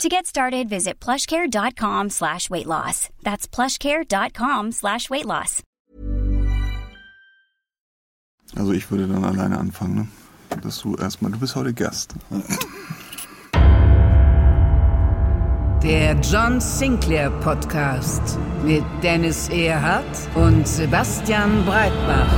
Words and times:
To 0.00 0.08
get 0.08 0.26
started, 0.26 0.68
visit 0.68 0.98
plushcare.com 1.00 2.10
slash 2.10 2.50
weight 2.50 2.66
loss. 2.66 3.08
That's 3.22 3.46
plushcare.com 3.46 4.72
slash 4.72 5.08
weight 5.10 5.26
loss. 5.26 5.62
Also 8.56 8.72
ich 8.72 8.90
würde 8.90 9.06
dann 9.06 9.24
alleine 9.24 9.58
anfangen, 9.58 9.94
ne? 9.94 10.08
Dass 10.62 10.80
du 10.82 10.94
erstmal, 10.96 11.30
du 11.32 11.38
bist 11.38 11.54
heute 11.56 11.72
Gast. 11.72 12.14
Der 15.82 16.14
John 16.20 16.60
Sinclair 16.60 17.30
Podcast 17.40 18.38
mit 18.64 18.84
Dennis 19.02 19.48
Erhardt 19.48 20.28
und 20.34 20.66
Sebastian 20.68 21.64
Breitbach. 21.64 22.32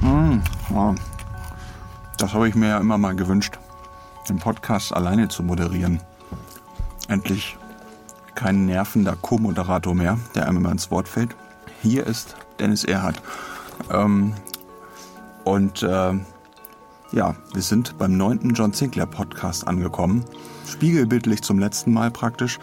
Hm, 0.00 0.42
ja. 0.70 0.94
Das 2.18 2.32
habe 2.32 2.48
ich 2.48 2.54
mir 2.54 2.68
ja 2.68 2.78
immer 2.78 2.96
mal 2.98 3.14
gewünscht, 3.14 3.58
den 4.28 4.38
Podcast 4.38 4.94
alleine 4.94 5.28
zu 5.28 5.42
moderieren. 5.42 6.00
Endlich 7.08 7.56
kein 8.34 8.66
nervender 8.66 9.16
Co-Moderator 9.16 9.94
mehr, 9.94 10.18
der 10.34 10.46
einem 10.46 10.58
immer 10.58 10.72
ins 10.72 10.90
Wort 10.90 11.08
fällt. 11.08 11.34
Hier 11.82 12.06
ist 12.06 12.36
Dennis 12.58 12.84
Erhardt. 12.84 13.22
Ähm, 13.90 14.34
und 15.44 15.82
äh, 15.82 16.14
ja, 17.12 17.36
wir 17.54 17.62
sind 17.62 17.98
beim 17.98 18.16
neunten 18.16 18.54
John 18.54 18.72
Sinclair 18.72 19.06
Podcast 19.06 19.66
angekommen. 19.66 20.24
Spiegelbildlich 20.66 21.42
zum 21.42 21.58
letzten 21.58 21.92
Mal 21.92 22.10
praktisch. 22.10 22.58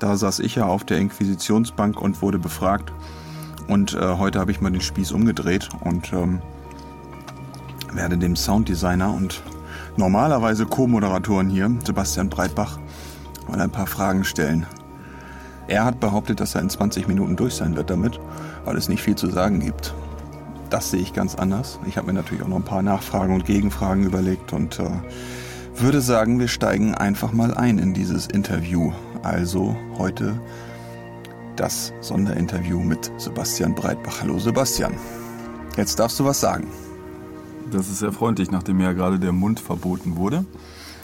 Da 0.00 0.16
saß 0.16 0.40
ich 0.40 0.56
ja 0.56 0.66
auf 0.66 0.84
der 0.84 0.98
Inquisitionsbank 0.98 2.00
und 2.00 2.20
wurde 2.20 2.38
befragt. 2.38 2.92
Und 3.68 3.94
äh, 3.94 4.16
heute 4.18 4.40
habe 4.40 4.50
ich 4.50 4.60
mal 4.60 4.72
den 4.72 4.80
Spieß 4.80 5.12
umgedreht 5.12 5.68
und 5.80 6.12
ähm, 6.12 6.42
werde 7.92 8.18
dem 8.18 8.36
Sounddesigner 8.36 9.12
und 9.12 9.42
normalerweise 9.96 10.66
Co-Moderatoren 10.66 11.48
hier, 11.48 11.70
Sebastian 11.84 12.28
Breitbach, 12.28 12.78
mal 13.48 13.60
ein 13.60 13.70
paar 13.70 13.86
Fragen 13.86 14.24
stellen. 14.24 14.66
Er 15.66 15.84
hat 15.84 16.00
behauptet, 16.00 16.40
dass 16.40 16.54
er 16.54 16.60
in 16.60 16.70
20 16.70 17.08
Minuten 17.08 17.36
durch 17.36 17.54
sein 17.54 17.76
wird 17.76 17.90
damit, 17.90 18.20
weil 18.64 18.76
es 18.76 18.88
nicht 18.88 19.02
viel 19.02 19.16
zu 19.16 19.28
sagen 19.28 19.60
gibt. 19.60 19.94
Das 20.68 20.90
sehe 20.90 21.00
ich 21.00 21.12
ganz 21.12 21.34
anders. 21.34 21.78
Ich 21.86 21.96
habe 21.96 22.08
mir 22.08 22.12
natürlich 22.12 22.42
auch 22.42 22.48
noch 22.48 22.56
ein 22.56 22.64
paar 22.64 22.82
Nachfragen 22.82 23.34
und 23.34 23.46
Gegenfragen 23.46 24.04
überlegt 24.04 24.52
und 24.52 24.78
äh, 24.80 24.90
würde 25.76 26.00
sagen, 26.00 26.38
wir 26.38 26.48
steigen 26.48 26.94
einfach 26.94 27.32
mal 27.32 27.54
ein 27.54 27.78
in 27.78 27.94
dieses 27.94 28.26
Interview. 28.26 28.92
Also 29.22 29.76
heute 29.96 30.38
das 31.56 31.92
Sonderinterview 32.00 32.80
mit 32.80 33.10
Sebastian 33.16 33.74
Breitbach. 33.74 34.20
Hallo 34.20 34.38
Sebastian. 34.38 34.94
Jetzt 35.76 35.98
darfst 35.98 36.18
du 36.20 36.24
was 36.24 36.40
sagen. 36.40 36.66
Das 37.70 37.88
ist 37.88 37.98
sehr 37.98 38.12
freundlich, 38.12 38.50
nachdem 38.50 38.80
ja 38.80 38.92
gerade 38.92 39.18
der 39.18 39.32
Mund 39.32 39.60
verboten 39.60 40.16
wurde. 40.16 40.44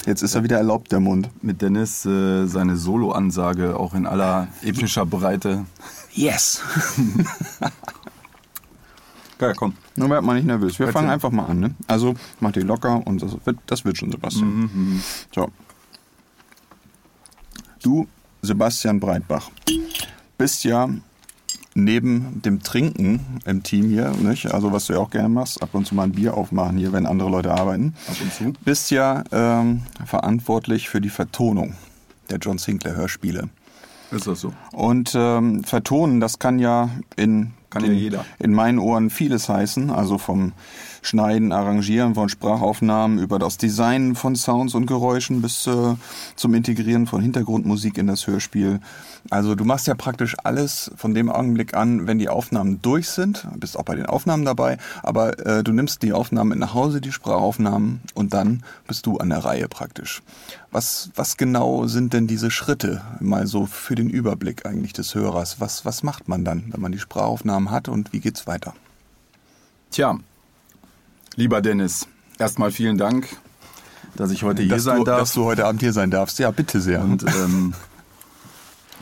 Jetzt 0.06 0.22
ist 0.22 0.34
er 0.34 0.44
wieder 0.44 0.56
erlaubt, 0.56 0.92
der 0.92 1.00
Mund. 1.00 1.28
Mit 1.42 1.60
Dennis 1.60 2.06
äh, 2.06 2.46
seine 2.46 2.76
Solo-Ansage 2.76 3.78
auch 3.78 3.94
in 3.94 4.06
aller 4.06 4.48
epischer 4.62 5.04
Breite. 5.04 5.66
Yes! 6.12 6.62
Geil, 9.38 9.54
komm. 9.56 9.74
Nur 9.96 10.10
werd 10.10 10.22
mal 10.22 10.34
nicht 10.34 10.46
nervös. 10.46 10.78
Wir 10.78 10.86
Erzähl. 10.86 11.00
fangen 11.00 11.10
einfach 11.10 11.30
mal 11.30 11.46
an. 11.46 11.60
Ne? 11.60 11.74
Also 11.86 12.14
mach 12.40 12.52
dich 12.52 12.64
locker 12.64 13.06
und 13.06 13.22
das 13.22 13.36
wird, 13.44 13.58
das 13.66 13.84
wird 13.84 13.96
schon, 13.96 14.10
Sebastian. 14.10 15.02
So. 15.34 15.50
Du, 17.82 18.06
Sebastian 18.42 19.00
Breitbach, 19.00 19.50
bist 20.36 20.64
ja 20.64 20.88
neben 21.74 22.42
dem 22.42 22.62
Trinken 22.62 23.20
im 23.44 23.62
Team 23.62 23.88
hier, 23.88 24.10
nicht? 24.10 24.52
also 24.52 24.72
was 24.72 24.86
du 24.86 24.94
ja 24.94 24.98
auch 24.98 25.10
gerne 25.10 25.28
machst, 25.28 25.62
ab 25.62 25.70
und 25.72 25.86
zu 25.86 25.94
mal 25.94 26.04
ein 26.04 26.12
Bier 26.12 26.34
aufmachen 26.36 26.76
hier, 26.76 26.92
wenn 26.92 27.06
andere 27.06 27.30
Leute 27.30 27.52
arbeiten, 27.52 27.94
Ab 28.08 28.16
und 28.20 28.32
zu. 28.32 28.52
bist 28.64 28.90
ja 28.90 29.22
ähm, 29.32 29.82
verantwortlich 30.04 30.88
für 30.88 31.00
die 31.00 31.10
Vertonung 31.10 31.74
der 32.28 32.38
John 32.38 32.58
Sinclair 32.58 32.96
Hörspiele. 32.96 33.48
Ist 34.10 34.26
das 34.26 34.40
so? 34.40 34.52
Und 34.72 35.12
ähm, 35.14 35.62
vertonen, 35.62 36.18
das 36.20 36.38
kann 36.40 36.58
ja 36.58 36.90
in 37.16 37.52
Kann 37.70 37.82
den, 37.84 37.92
ja 37.92 37.98
jeder. 37.98 38.24
in 38.40 38.52
meinen 38.52 38.80
Ohren 38.80 39.08
vieles 39.10 39.48
heißen, 39.48 39.90
also 39.90 40.18
vom 40.18 40.52
Schneiden, 41.02 41.52
Arrangieren 41.52 42.14
von 42.14 42.28
Sprachaufnahmen 42.28 43.18
über 43.18 43.38
das 43.38 43.56
Design 43.56 44.14
von 44.14 44.36
Sounds 44.36 44.74
und 44.74 44.86
Geräuschen 44.86 45.42
bis 45.42 45.66
äh, 45.66 45.94
zum 46.36 46.54
Integrieren 46.54 47.06
von 47.06 47.22
Hintergrundmusik 47.22 47.98
in 47.98 48.06
das 48.06 48.26
Hörspiel. 48.26 48.80
Also 49.28 49.54
du 49.54 49.64
machst 49.64 49.86
ja 49.86 49.94
praktisch 49.94 50.36
alles 50.44 50.90
von 50.96 51.14
dem 51.14 51.30
Augenblick 51.30 51.74
an, 51.74 52.06
wenn 52.06 52.18
die 52.18 52.28
Aufnahmen 52.28 52.80
durch 52.82 53.08
sind, 53.08 53.46
bist 53.56 53.78
auch 53.78 53.84
bei 53.84 53.94
den 53.94 54.06
Aufnahmen 54.06 54.44
dabei, 54.44 54.78
aber 55.02 55.38
äh, 55.46 55.62
du 55.62 55.72
nimmst 55.72 56.02
die 56.02 56.12
Aufnahmen 56.12 56.58
nach 56.58 56.74
Hause, 56.74 57.00
die 57.00 57.12
Sprachaufnahmen 57.12 58.00
und 58.14 58.32
dann 58.32 58.62
bist 58.86 59.06
du 59.06 59.18
an 59.18 59.30
der 59.30 59.44
Reihe 59.44 59.68
praktisch. 59.68 60.22
Was, 60.70 61.10
was 61.16 61.36
genau 61.36 61.86
sind 61.86 62.12
denn 62.12 62.26
diese 62.26 62.50
Schritte, 62.50 63.02
mal 63.20 63.46
so 63.46 63.66
für 63.66 63.94
den 63.94 64.08
Überblick 64.08 64.66
eigentlich 64.66 64.92
des 64.92 65.14
Hörers? 65.14 65.60
Was, 65.60 65.84
was 65.84 66.02
macht 66.02 66.28
man 66.28 66.44
dann, 66.44 66.64
wenn 66.68 66.80
man 66.80 66.92
die 66.92 66.98
Sprachaufnahmen 66.98 67.70
hat 67.70 67.88
und 67.88 68.12
wie 68.12 68.20
geht's 68.20 68.46
weiter? 68.46 68.74
Tja, 69.90 70.18
lieber 71.36 71.60
Dennis, 71.62 72.06
erstmal 72.38 72.70
vielen 72.70 72.98
Dank, 72.98 73.28
dass 74.16 74.30
ich 74.30 74.42
heute 74.42 74.62
hier 74.62 74.72
dass, 74.72 74.84
sein 74.84 74.98
du, 74.98 75.04
darf. 75.04 75.20
dass 75.20 75.32
du 75.32 75.44
heute 75.44 75.66
Abend 75.66 75.80
hier 75.80 75.92
sein 75.92 76.10
darfst. 76.10 76.38
Ja, 76.38 76.50
bitte 76.50 76.80
sehr. 76.80 77.00
und 77.02 77.24
ähm, 77.24 77.74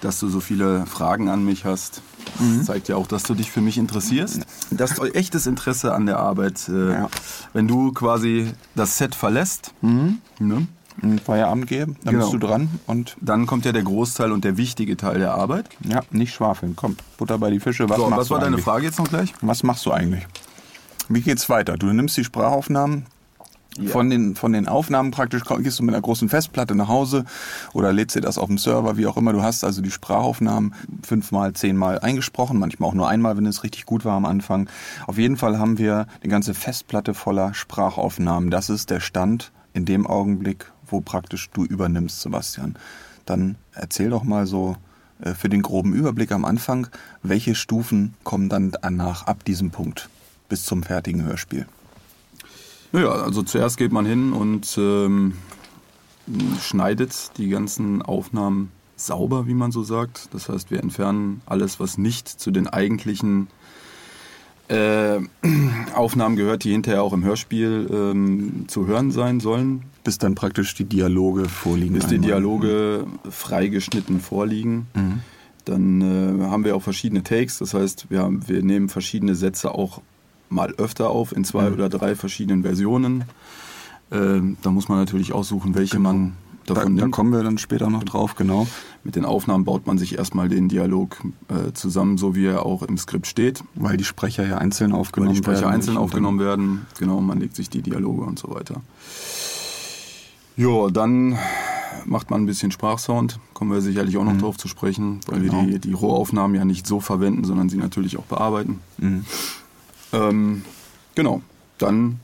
dass 0.00 0.20
du 0.20 0.28
so 0.28 0.40
viele 0.40 0.86
Fragen 0.86 1.28
an 1.28 1.44
mich 1.44 1.64
hast. 1.64 2.02
Mhm. 2.38 2.58
Das 2.58 2.66
zeigt 2.66 2.88
ja 2.88 2.96
auch, 2.96 3.06
dass 3.08 3.24
du 3.24 3.34
dich 3.34 3.50
für 3.50 3.60
mich 3.60 3.78
interessierst. 3.78 4.42
Das 4.70 4.92
ist 4.92 5.14
echtes 5.14 5.46
Interesse 5.46 5.92
an 5.94 6.06
der 6.06 6.18
Arbeit. 6.18 6.68
Äh, 6.68 6.92
Ja. 6.92 7.08
Wenn 7.52 7.66
du 7.66 7.92
quasi 7.92 8.52
das 8.76 8.96
Set 8.98 9.14
verlässt, 9.14 9.72
ne, 9.82 10.68
Ein 11.00 11.18
Feierabend 11.20 11.66
geben, 11.68 11.96
dann 12.04 12.14
Genau. 12.14 12.24
bist 12.30 12.34
du 12.34 12.46
dran 12.46 12.68
und 12.86 13.16
dann 13.20 13.46
kommt 13.46 13.64
ja 13.64 13.70
der 13.72 13.82
Großteil 13.84 14.30
und 14.32 14.44
der 14.44 14.56
wichtige 14.56 14.96
Teil 14.96 15.18
der 15.20 15.32
Arbeit. 15.34 15.68
ja, 15.84 16.00
nicht 16.10 16.34
schwafeln. 16.34 16.74
Komm, 16.76 16.96
Butter 17.16 17.38
bei 17.38 17.50
die 17.50 17.60
Fische. 17.60 17.88
Was 17.88 17.96
so, 17.98 18.10
was 18.10 18.30
war 18.30 18.38
deine 18.40 18.54
eigentlich? 18.54 18.64
Frage 18.64 18.84
jetzt 18.86 18.98
noch 18.98 19.08
gleich? 19.08 19.32
Was 19.40 19.62
machst 19.62 19.86
du 19.86 19.92
eigentlich? 19.92 20.26
Wie 21.08 21.20
geht's 21.20 21.48
weiter? 21.48 21.76
Du 21.76 21.86
nimmst 21.86 22.16
die 22.16 22.24
Sprachaufnahmen 22.24 23.06
Ja. 23.78 23.91
von, 23.91 24.10
den, 24.10 24.34
von 24.34 24.52
den 24.52 24.66
Aufnahmen 24.69 25.10
praktisch, 25.10 25.42
gehst 25.44 25.78
du 25.78 25.82
mit 25.84 25.94
einer 25.94 26.02
großen 26.02 26.28
Festplatte 26.28 26.74
nach 26.74 26.88
Hause 26.88 27.24
oder 27.72 27.92
lädst 27.92 28.16
dir 28.16 28.20
das 28.20 28.36
auf 28.38 28.48
dem 28.48 28.58
Server, 28.58 28.96
wie 28.96 29.06
auch 29.06 29.16
immer. 29.16 29.32
Du 29.32 29.42
hast 29.42 29.64
also 29.64 29.80
die 29.80 29.91
Sprachaufnahmen 29.91 30.74
fünfmal, 31.02 31.52
zehnmal 31.52 31.98
eingesprochen, 32.00 32.58
manchmal 32.58 32.91
auch 32.91 32.94
nur 32.94 33.08
einmal, 33.08 33.36
wenn 33.36 33.46
es 33.46 33.62
richtig 33.62 33.86
gut 33.86 34.04
war 34.04 34.16
am 34.16 34.24
Anfang. 34.26 34.69
Auf 35.06 35.16
jeden 35.19 35.36
Fall 35.36 35.58
haben 35.58 35.78
wir 35.78 36.06
eine 36.22 36.30
ganze 36.30 36.54
Festplatte 36.54 37.14
voller 37.14 37.54
Sprachaufnahmen. 37.54 38.50
Das 38.50 38.69
ist 38.69 38.90
der 38.90 39.00
Stand 39.00 39.52
in 39.75 39.84
dem 39.84 40.06
Augenblick, 40.06 40.72
wo 40.86 41.00
praktisch 41.00 41.48
du 41.52 41.64
übernimmst, 41.64 42.20
Sebastian. 42.20 42.75
Dann 43.26 43.56
erzähl 43.72 44.10
doch 44.10 44.25
mal 44.25 44.46
so 44.46 44.76
äh, 45.22 45.34
für 45.34 45.48
den 45.48 45.62
groben 45.62 45.92
Überblick 45.92 46.32
am 46.32 46.44
Anfang, 46.44 46.88
welche 47.22 47.54
Stufen 47.54 48.14
kommen 48.25 48.48
dann 48.48 48.72
danach 48.82 49.26
ab 49.26 49.44
diesem 49.44 49.70
Punkt 49.70 50.08
bis 50.48 50.64
zum 50.64 50.82
fertigen 50.82 51.25
Hörspiel. 51.25 51.66
Naja, 52.92 53.10
also 53.10 53.42
zuerst 53.42 53.76
geht 53.76 53.92
man 53.92 54.06
hin 54.06 54.32
und 54.32 54.76
ähm, 54.78 55.34
schneidet 56.60 57.32
die 57.36 57.48
ganzen 57.48 58.03
Aufnahmen 58.03 58.70
sauber, 58.97 59.47
wie 59.47 59.54
man 59.54 59.72
so 59.72 59.82
sagt. 59.82 60.28
Das 60.32 60.48
heißt, 60.48 60.70
wir 60.70 60.82
entfernen 60.82 61.42
alles, 61.47 61.81
was 61.81 61.98
nicht 61.98 62.28
zu 62.28 62.50
den 62.50 62.66
eigentlichen 62.66 63.48
äh, 64.69 65.19
Aufnahmen 65.94 66.37
gehört, 66.37 66.64
die 66.64 66.72
hinterher 66.72 67.02
auch 67.02 67.12
im 67.12 67.25
Hörspiel 67.25 67.88
ähm, 67.93 68.64
zu 68.69 68.87
hören 68.87 69.11
sein 69.11 69.40
sollen, 69.40 69.82
Bis 70.05 70.19
dann 70.19 70.34
praktisch 70.34 70.75
die 70.75 70.84
Dialoge 70.84 71.49
vorliegen. 71.49 71.94
bis 71.94 72.06
die 72.06 72.14
einmal. 72.17 72.28
Dialoge 72.28 73.06
freigeschnitten 73.31 74.20
vorliegen. 74.20 74.87
Dann 75.64 76.00
äh, 76.00 76.44
haben 76.46 76.64
wir 76.64 76.75
auch 76.75 76.82
verschiedene 76.82 77.22
Takes, 77.22 77.58
das 77.58 77.75
heißt, 77.75 78.06
wir, 78.11 78.20
haben, 78.20 78.49
wir 78.49 78.62
nehmen 78.62 78.88
verschiedene 78.88 79.34
Sätze 79.34 79.75
auch 79.75 80.00
mal 80.50 80.72
öfter 80.74 81.10
auf, 81.10 81.32
in 81.32 81.44
zwei 81.44 81.70
oder 81.70 81.88
drei 81.88 82.14
verschiedenen 82.14 82.62
Versionen. 82.62 83.24
Ähm, 84.10 84.56
da 84.62 84.70
muss 84.70 84.88
man 84.88 84.98
natürlich 84.98 85.32
aussuchen, 85.32 85.74
welche 85.74 85.98
man 85.98 86.32
Da, 86.66 86.74
davon 86.74 86.96
da 86.96 87.02
nimmt. 87.02 87.14
kommen 87.14 87.32
wir 87.32 87.42
dann 87.42 87.58
später 87.58 87.90
noch 87.90 88.04
drauf, 88.04 88.34
genau. 88.36 88.66
Mit 89.04 89.16
den 89.16 89.24
Aufnahmen 89.24 89.64
baut 89.64 89.86
man 89.86 89.96
sich 89.98 90.16
erstmal 90.18 90.48
den 90.48 90.68
Dialog 90.68 91.16
äh, 91.48 91.72
zusammen, 91.72 92.18
so 92.18 92.34
wie 92.34 92.46
er 92.46 92.64
auch 92.66 92.82
im 92.82 92.96
Skript 92.98 93.26
steht. 93.26 93.62
Weil 93.74 93.96
die 93.96 94.04
Sprecher 94.04 94.46
ja 94.46 94.58
einzeln 94.58 94.92
Weil 94.92 95.00
aufgenommen 95.00 95.32
die 95.34 95.38
Sprecher 95.38 95.62
werden. 95.62 95.74
einzeln 95.74 95.96
aufgenommen 95.98 96.40
werden. 96.40 96.86
Genau, 96.98 97.20
man 97.20 97.38
legt 97.40 97.54
sich 97.56 97.68
die 97.70 97.82
Dialoge 97.82 98.22
und 98.22 98.38
so 98.38 98.50
weiter. 98.54 98.80
Ja, 100.56 100.88
dann 100.90 101.38
macht 102.04 102.30
man 102.30 102.42
ein 102.42 102.46
bisschen 102.46 102.70
Sprachsound, 102.70 103.38
kommen 103.54 103.70
wir 103.70 103.80
sicherlich 103.80 104.16
auch 104.16 104.24
noch 104.24 104.32
Mhm. 104.34 104.40
drauf 104.40 104.56
zu 104.56 104.68
sprechen, 104.68 105.20
weil 105.26 105.40
Genau. 105.40 105.66
wir 105.66 105.78
die, 105.78 105.88
die 105.88 105.92
Rohaufnahmen 105.92 106.54
ja 106.56 106.64
nicht 106.64 106.86
so 106.86 107.00
verwenden, 107.00 107.44
sondern 107.44 107.68
sie 107.68 107.76
natürlich 107.76 108.16
auch 108.18 108.24
bearbeiten. 108.24 108.80
Mhm. 108.98 109.24
Ähm, 110.12 110.62
genau, 111.14 111.43
dann 111.78 112.20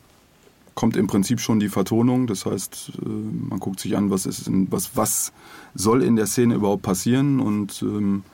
kommt 0.74 0.96
im 0.96 1.06
Prinzip 1.06 1.40
schon 1.40 1.60
die 1.60 1.68
Vertonung, 1.68 2.26
das 2.26 2.46
heißt, 2.46 2.92
äh, 3.00 3.08
man 3.08 3.60
guckt 3.60 3.78
sich 3.80 3.96
an, 3.96 4.10
was, 4.10 4.26
ist 4.26 4.48
in, 4.48 4.70
was, 4.72 4.96
was 4.96 5.32
soll 5.74 6.02
in 6.02 6.16
der 6.16 6.26
Szene 6.26 6.54
überhaupt 6.54 6.82
passieren 6.82 7.38
und 7.40 7.80
ähm, 7.82 8.24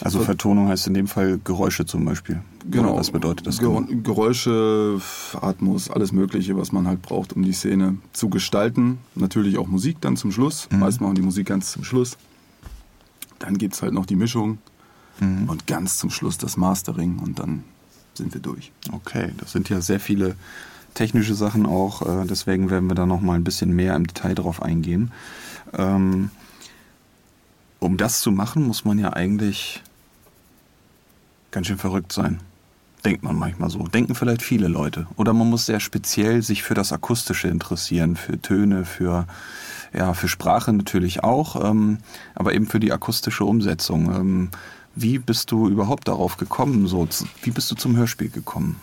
Also 0.00 0.20
Vertonung 0.20 0.68
heißt 0.68 0.86
in 0.86 0.94
dem 0.94 1.06
Fall 1.08 1.40
Geräusche 1.42 1.84
zum 1.86 2.04
Beispiel. 2.04 2.42
Genau. 2.70 2.90
Oder 2.90 2.98
was 3.00 3.10
bedeutet 3.10 3.46
das? 3.46 3.58
Ger 3.58 3.68
genau? 3.68 4.02
Geräusche, 4.02 5.00
Atmos, 5.40 5.90
alles 5.90 6.12
Mögliche, 6.12 6.56
was 6.56 6.72
man 6.72 6.86
halt 6.86 7.02
braucht, 7.02 7.32
um 7.32 7.42
die 7.42 7.52
Szene 7.52 7.98
zu 8.12 8.28
gestalten. 8.28 8.98
Natürlich 9.14 9.58
auch 9.58 9.66
Musik 9.66 10.00
dann 10.00 10.16
zum 10.16 10.30
Schluss. 10.32 10.68
Mhm. 10.70 10.78
Meist 10.78 11.00
machen 11.00 11.14
die 11.16 11.22
Musik 11.22 11.46
ganz 11.48 11.72
zum 11.72 11.84
Schluss. 11.84 12.16
Dann 13.40 13.58
gibt 13.58 13.74
es 13.74 13.82
halt 13.82 13.92
noch 13.92 14.06
die 14.06 14.16
Mischung 14.16 14.58
Mhm. 15.20 15.48
und 15.48 15.66
ganz 15.68 15.98
zum 15.98 16.10
Schluss 16.10 16.38
das 16.38 16.56
Mastering 16.56 17.20
und 17.20 17.38
dann 17.38 17.62
sind 18.16 18.34
wir 18.34 18.40
durch. 18.40 18.72
Okay, 18.92 19.30
das 19.38 19.52
sind 19.52 19.68
ja 19.68 19.80
sehr 19.80 20.00
viele 20.00 20.36
technische 20.94 21.34
Sachen 21.34 21.66
auch. 21.66 22.02
äh, 22.02 22.26
Deswegen 22.26 22.70
werden 22.70 22.88
wir 22.88 22.94
da 22.94 23.06
noch 23.06 23.20
mal 23.20 23.34
ein 23.34 23.44
bisschen 23.44 23.74
mehr 23.74 23.94
im 23.96 24.06
Detail 24.06 24.34
drauf 24.34 24.62
eingehen. 24.62 25.12
Ähm, 25.76 26.30
um 27.80 27.96
das 27.96 28.20
zu 28.20 28.30
machen, 28.30 28.66
muss 28.66 28.84
man 28.84 28.98
ja 28.98 29.12
eigentlich 29.12 29.82
ganz 31.50 31.66
schön 31.66 31.78
verrückt 31.78 32.12
sein. 32.12 32.40
Denkt 33.04 33.22
man 33.22 33.36
manchmal 33.36 33.68
so. 33.68 33.80
Denken 33.86 34.14
vielleicht 34.14 34.42
viele 34.42 34.68
Leute. 34.68 35.06
Oder 35.16 35.34
man 35.34 35.50
muss 35.50 35.66
sehr 35.66 35.80
speziell 35.80 36.42
sich 36.42 36.62
für 36.62 36.72
das 36.72 36.92
Akustische 36.92 37.48
interessieren, 37.48 38.16
für 38.16 38.40
Töne, 38.40 38.86
für, 38.86 39.26
ja, 39.92 40.14
für 40.14 40.28
Sprache 40.28 40.72
natürlich 40.72 41.22
auch, 41.22 41.62
ähm, 41.62 41.98
aber 42.34 42.54
eben 42.54 42.66
für 42.66 42.80
die 42.80 42.92
akustische 42.92 43.44
Umsetzung. 43.44 44.50
Wie 44.96 45.18
bist 45.18 45.50
du 45.50 45.68
überhaupt 45.68 46.06
darauf 46.08 46.36
gekommen? 46.36 46.86
So, 46.86 47.08
wie 47.42 47.50
bist 47.50 47.70
du 47.70 47.74
zum 47.74 47.96
Hörspiel 47.96 48.30
gekommen? 48.30 48.76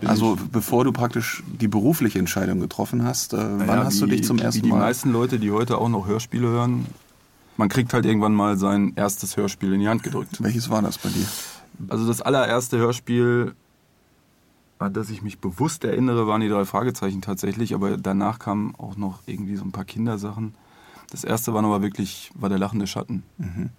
Bin 0.00 0.08
also 0.08 0.36
bevor 0.50 0.84
du 0.84 0.92
praktisch 0.92 1.42
die 1.46 1.68
berufliche 1.68 2.18
Entscheidung 2.18 2.60
getroffen 2.60 3.04
hast, 3.04 3.32
äh, 3.32 3.36
wann 3.36 3.58
Naja, 3.66 3.84
hast 3.84 4.00
du 4.00 4.06
wie- 4.06 4.10
dich 4.12 4.24
zum 4.24 4.38
Wie 4.38 4.42
ersten 4.42 4.62
die 4.62 4.70
Mal... 4.70 4.78
meisten 4.80 5.12
Leute, 5.12 5.38
die 5.38 5.50
heute 5.50 5.78
auch 5.78 5.88
noch 5.88 6.06
Hörspiele 6.06 6.48
hören, 6.48 6.86
man 7.56 7.68
kriegt 7.68 7.92
halt 7.94 8.04
irgendwann 8.04 8.34
mal 8.34 8.56
sein 8.56 8.92
erstes 8.96 9.36
Hörspiel 9.36 9.72
in 9.74 9.80
die 9.80 9.88
Hand 9.88 10.02
gedrückt. 10.02 10.42
Welches 10.42 10.70
war 10.70 10.82
das 10.82 10.98
bei 10.98 11.08
dir? 11.10 11.26
Also 11.88 12.06
das 12.06 12.20
allererste 12.20 12.78
Hörspiel, 12.78 13.54
an 14.80 14.92
das 14.92 15.10
ich 15.10 15.22
mich 15.22 15.38
bewusst 15.38 15.84
erinnere, 15.84 16.26
waren 16.26 16.40
die 16.40 16.48
drei 16.48 16.64
Fragezeichen 16.64 17.20
tatsächlich, 17.22 17.74
aber 17.74 17.96
danach 17.96 18.38
kamen 18.40 18.74
auch 18.76 18.96
noch 18.96 19.20
irgendwie 19.26 19.56
so 19.56 19.64
ein 19.64 19.70
paar 19.72 19.84
Kindersachen. 19.84 20.54
Das 21.10 21.22
erste 21.22 21.54
war 21.54 21.62
aber 21.62 21.82
wirklich, 21.82 22.30
war 22.34 22.48
der 22.48 22.58
lachende 22.58 22.86
Schatten. 22.88 23.22
Mhm. 23.38 23.70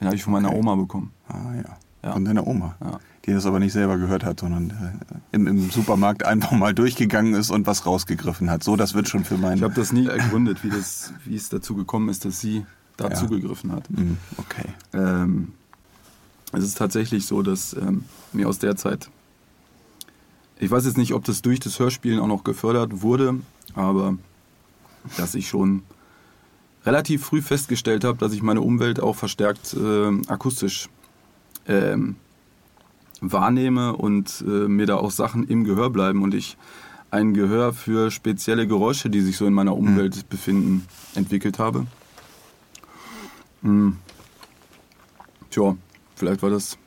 Den 0.00 0.06
habe 0.06 0.16
ich 0.16 0.22
von 0.24 0.32
meiner 0.32 0.48
Okay. 0.48 0.58
Oma 0.58 0.74
bekommen. 0.76 1.12
Ah 1.28 1.54
ja. 1.56 1.76
Ja. 2.04 2.12
Von 2.12 2.24
deiner 2.24 2.46
Oma. 2.46 2.76
Ja. 2.80 3.00
Die 3.26 3.32
das 3.32 3.44
aber 3.44 3.58
nicht 3.58 3.72
selber 3.72 3.98
gehört 3.98 4.24
hat, 4.24 4.40
sondern 4.40 4.70
äh, 4.70 5.34
im, 5.36 5.46
im 5.46 5.70
Supermarkt 5.70 6.24
einfach 6.24 6.52
mal 6.52 6.72
durchgegangen 6.72 7.34
ist 7.34 7.50
und 7.50 7.66
was 7.66 7.84
rausgegriffen 7.84 8.48
hat. 8.50 8.62
So, 8.64 8.76
das 8.76 8.94
wird 8.94 9.08
schon 9.08 9.24
für 9.24 9.36
meinen. 9.36 9.58
Ich 9.58 9.62
habe 9.64 9.74
das 9.74 9.92
nie 9.92 10.06
ergründet, 10.06 10.62
wie, 10.64 10.70
das, 10.70 11.12
wie 11.24 11.34
es 11.36 11.48
dazu 11.48 11.74
gekommen 11.74 12.08
ist, 12.08 12.24
dass 12.24 12.40
sie 12.40 12.64
da 12.96 13.08
Ja. 13.08 13.14
zugegriffen 13.14 13.72
hat. 13.72 13.88
Hm, 13.88 14.16
okay. 14.38 14.66
Ähm, 14.94 15.52
es 16.52 16.64
ist 16.64 16.78
tatsächlich 16.78 17.26
so, 17.26 17.42
dass 17.42 17.74
ähm, 17.74 18.04
mir 18.32 18.48
aus 18.48 18.58
der 18.60 18.76
Zeit, 18.76 19.10
ich 20.58 20.70
weiß 20.70 20.86
jetzt 20.86 20.96
nicht, 20.96 21.12
ob 21.12 21.24
das 21.24 21.42
durch 21.42 21.60
das 21.60 21.78
Hörspielen 21.78 22.20
auch 22.20 22.26
noch 22.26 22.44
gefördert 22.44 23.02
wurde, 23.02 23.40
aber 23.74 24.16
dass 25.16 25.34
ich 25.34 25.48
schon 25.48 25.82
relativ 26.88 27.26
früh 27.26 27.42
festgestellt 27.42 28.02
habe, 28.02 28.16
dass 28.16 28.32
ich 28.32 28.42
meine 28.42 28.62
Umwelt 28.62 28.98
auch 28.98 29.14
verstärkt 29.14 29.76
ähm, 29.78 30.22
akustisch 30.26 30.88
ähm, 31.66 32.16
wahrnehme 33.20 33.94
und 33.94 34.42
äh, 34.46 34.68
mir 34.68 34.86
da 34.86 34.96
auch 34.96 35.10
Sachen 35.10 35.46
im 35.46 35.64
Gehör 35.64 35.90
bleiben 35.90 36.22
und 36.22 36.34
ich 36.34 36.56
ein 37.10 37.34
Gehör 37.34 37.74
für 37.74 38.10
spezielle 38.10 38.66
Geräusche, 38.66 39.10
die 39.10 39.20
sich 39.20 39.36
so 39.36 39.46
in 39.46 39.52
meiner 39.52 39.76
Umwelt 39.76 40.28
befinden, 40.30 40.86
entwickelt 41.14 41.58
habe. 41.58 41.86
Hm. 43.62 43.96
Tja, 45.50 45.76
vielleicht 46.16 46.42
war 46.42 46.50
das 46.50 46.78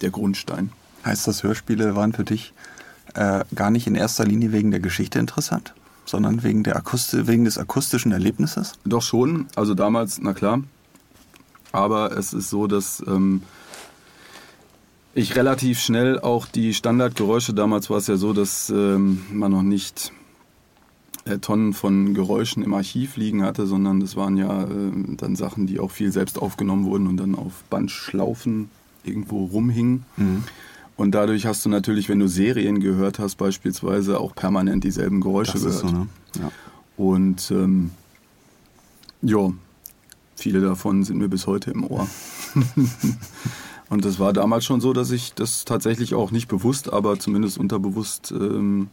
der 0.00 0.10
Grundstein. 0.10 0.72
Heißt 1.04 1.26
das, 1.26 1.42
Hörspiele 1.42 1.94
waren 1.94 2.14
für 2.14 2.24
dich 2.24 2.54
äh, 3.14 3.44
gar 3.54 3.70
nicht 3.70 3.86
in 3.86 3.96
erster 3.96 4.24
Linie 4.24 4.52
wegen 4.52 4.70
der 4.70 4.80
Geschichte 4.80 5.18
interessant, 5.18 5.74
sondern 6.10 6.42
wegen, 6.42 6.62
der 6.62 6.76
Akusti 6.76 7.26
wegen 7.26 7.44
des 7.44 7.58
akustischen 7.58 8.12
Erlebnisses? 8.12 8.74
Doch 8.84 9.02
schon, 9.02 9.46
also 9.56 9.74
damals, 9.74 10.20
na 10.20 10.34
klar. 10.34 10.62
Aber 11.72 12.16
es 12.16 12.32
ist 12.32 12.50
so, 12.50 12.66
dass 12.66 13.02
ähm, 13.06 13.42
ich 15.14 15.36
relativ 15.36 15.80
schnell 15.80 16.18
auch 16.18 16.46
die 16.46 16.74
Standardgeräusche, 16.74 17.54
damals 17.54 17.90
war 17.90 17.98
es 17.98 18.06
ja 18.06 18.16
so, 18.16 18.32
dass 18.32 18.70
ähm, 18.70 19.22
man 19.32 19.52
noch 19.52 19.62
nicht 19.62 20.12
äh, 21.24 21.38
Tonnen 21.38 21.72
von 21.72 22.14
Geräuschen 22.14 22.62
im 22.62 22.74
Archiv 22.74 23.16
liegen 23.16 23.42
hatte, 23.42 23.66
sondern 23.66 24.00
das 24.00 24.16
waren 24.16 24.36
ja 24.36 24.64
äh, 24.64 24.66
dann 25.16 25.36
Sachen, 25.36 25.66
die 25.66 25.78
auch 25.78 25.90
viel 25.90 26.12
selbst 26.12 26.40
aufgenommen 26.40 26.84
wurden 26.84 27.06
und 27.06 27.16
dann 27.16 27.34
auf 27.34 27.64
Bandschlaufen 27.70 28.70
irgendwo 29.04 29.44
rumhingen. 29.44 30.04
Mhm. 30.16 30.44
Und 31.00 31.12
dadurch 31.12 31.46
hast 31.46 31.64
du 31.64 31.70
natürlich, 31.70 32.10
wenn 32.10 32.18
du 32.18 32.28
Serien 32.28 32.78
gehört 32.78 33.18
hast, 33.18 33.36
beispielsweise 33.36 34.20
auch 34.20 34.34
permanent 34.34 34.84
dieselben 34.84 35.22
Geräusche 35.22 35.54
Das 35.54 35.62
ist 35.62 35.80
gehört. 35.80 35.94
so, 35.94 35.98
ne? 36.00 36.08
Ja. 36.38 36.52
Und 36.98 37.50
ähm, 37.50 37.90
ja, 39.22 39.50
viele 40.36 40.60
davon 40.60 41.02
sind 41.04 41.16
mir 41.16 41.28
bis 41.28 41.46
heute 41.46 41.70
im 41.70 41.86
Ohr. 41.86 42.06
Und 43.88 44.04
das 44.04 44.18
war 44.18 44.34
damals 44.34 44.66
schon 44.66 44.82
so, 44.82 44.92
dass 44.92 45.10
ich 45.10 45.32
das 45.32 45.64
tatsächlich 45.64 46.12
auch 46.12 46.32
nicht 46.32 46.48
bewusst, 46.48 46.92
aber 46.92 47.18
zumindest 47.18 47.56
unterbewusst 47.56 48.30
ähm, 48.32 48.88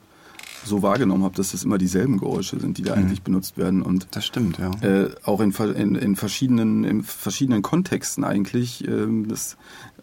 so 0.63 0.81
wahrgenommen 0.81 1.25
habe, 1.25 1.36
dass 1.36 1.51
das 1.51 1.65
immer 1.65 1.77
dieselben 1.77 2.19
Geräusche 2.19 2.57
sind, 2.57 2.77
die 2.77 2.83
da 2.83 2.94
eigentlich 2.94 3.21
benutzt 3.21 3.57
werden. 3.57 3.81
Und 3.81 4.07
Das 4.12 4.25
stimmt, 4.25 4.59
ja. 4.59 4.71
äh, 4.80 5.09
auch 5.25 5.42
in, 5.42 5.51
in, 5.51 5.95
in, 5.95 6.15
verschiedenen, 6.15 6.86
in 6.86 7.04
verschiedenen 7.04 7.63
Kontexten 7.63 8.24
eigentlich. 8.24 8.88
Ähm, 8.88 9.27
dass 9.27 9.57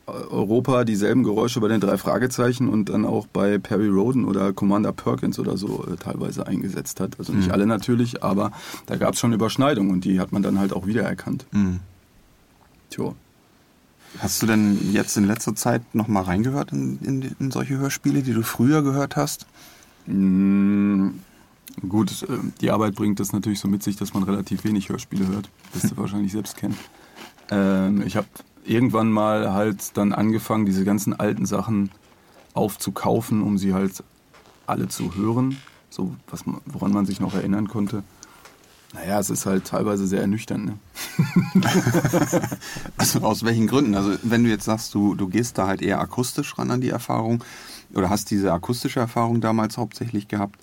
Europa 0.07 0.85
dieselben 0.85 1.23
Geräusche 1.25 1.61
bei 1.61 1.69
den 1.69 1.81
drei 1.81 1.97
Fragezeichen 1.97 2.69
und 2.69 2.89
dann 2.91 3.05
auch 3.05 3.27
bei 3.27 3.59
Perry 3.59 3.89
Roden 3.89 4.25
oder 4.27 4.53
Commander 4.53 4.93
Perkins 4.93 5.39
oder 5.39 5.57
so 5.57 5.87
äh, 5.87 5.97
teilweise 5.97 6.47
eingesetzt 6.47 7.01
hat. 7.01 7.19
Also 7.19 7.33
nicht 7.33 7.47
Mhm. 7.47 7.53
alle 7.53 7.67
natürlich, 7.67 8.23
aber 8.23 8.53
da 8.87 8.97
gab 8.97 9.15
es 9.15 9.21
schon 9.21 9.33
Überschneidungen 9.33 9.91
und 9.93 10.05
die 10.05 10.21
hat 10.21 10.33
man 10.33 10.43
dann 10.43 10.59
halt 10.59 10.73
auch 10.73 10.87
wiedererkannt. 10.87 11.47
Mhm. 11.53 11.81
Tja. 12.91 13.15
Hast 14.19 14.43
du 14.43 14.47
denn 14.47 14.93
jetzt 14.93 15.17
in 15.17 15.25
letzter 15.25 15.57
Zeit 15.57 15.83
noch 15.95 16.07
mal 16.07 16.23
reingehört 16.23 16.71
in, 16.73 16.99
in, 17.03 17.35
in 17.41 17.51
solche 17.51 17.79
Hörspiele, 17.79 18.23
die 18.23 18.33
du 18.33 18.43
früher 18.43 18.83
gehört 18.83 19.17
hast? 19.17 19.47
Mm, 20.07 21.09
Gut, 21.89 22.23
äh, 22.23 22.27
die 22.61 22.71
Arbeit 22.71 22.95
bringt 22.95 23.19
das 23.19 23.33
natürlich 23.33 23.59
so 23.59 23.67
mit 23.67 23.83
sich, 23.83 23.97
dass 23.97 24.15
man 24.15 24.23
relativ 24.23 24.63
wenig 24.63 24.89
Hörspiele 24.91 25.27
hört. 25.27 25.49
Wirst 25.73 25.91
du 25.91 25.97
wahrscheinlich 26.01 26.31
selbst 26.31 26.57
kennen. 26.57 26.77
Ähm, 27.51 28.03
ich 28.07 28.17
habe 28.17 28.29
irgendwann 28.65 29.11
mal 29.11 29.53
halt 29.53 29.97
dann 29.97 30.13
angefangen, 30.13 30.67
diese 30.67 30.85
ganzen 30.85 31.19
alten 31.19 31.47
Sachen 31.47 31.91
aufzukaufen, 32.55 33.43
um 33.43 33.59
sie 33.59 33.75
halt 33.75 34.03
alle 34.67 34.89
zu 34.89 35.15
hören. 35.15 35.59
So, 35.91 36.15
was 36.29 36.45
woran 36.67 36.93
man 36.93 37.07
sich 37.07 37.21
noch 37.21 37.35
erinnern 37.35 37.69
konnte. 37.69 38.03
Naja, 38.95 39.19
es 39.19 39.29
ist 39.29 39.45
halt 39.45 39.65
teilweise 39.65 40.07
sehr 40.07 40.21
ernüchternd. 40.21 40.67
Ne? 40.67 40.79
Also 42.97 43.21
aus 43.21 43.45
welchen 43.45 43.67
Gründen? 43.67 43.95
Also 43.95 44.17
wenn 44.23 44.45
du 44.45 44.51
jetzt 44.51 44.65
sagst, 44.65 44.95
du, 44.95 45.15
du 45.15 45.29
gehst 45.29 45.59
da 45.59 45.67
halt 45.67 45.83
eher 45.83 46.01
akustisch 46.01 46.57
ran 46.59 46.71
an 46.71 46.81
die 46.81 46.91
Erfahrung 46.91 47.43
oder 47.93 48.09
hast 48.09 48.31
diese 48.31 48.53
akustische 48.53 49.01
Erfahrung 49.01 49.41
damals 49.41 49.79
hauptsächlich 49.79 50.29
gehabt, 50.29 50.61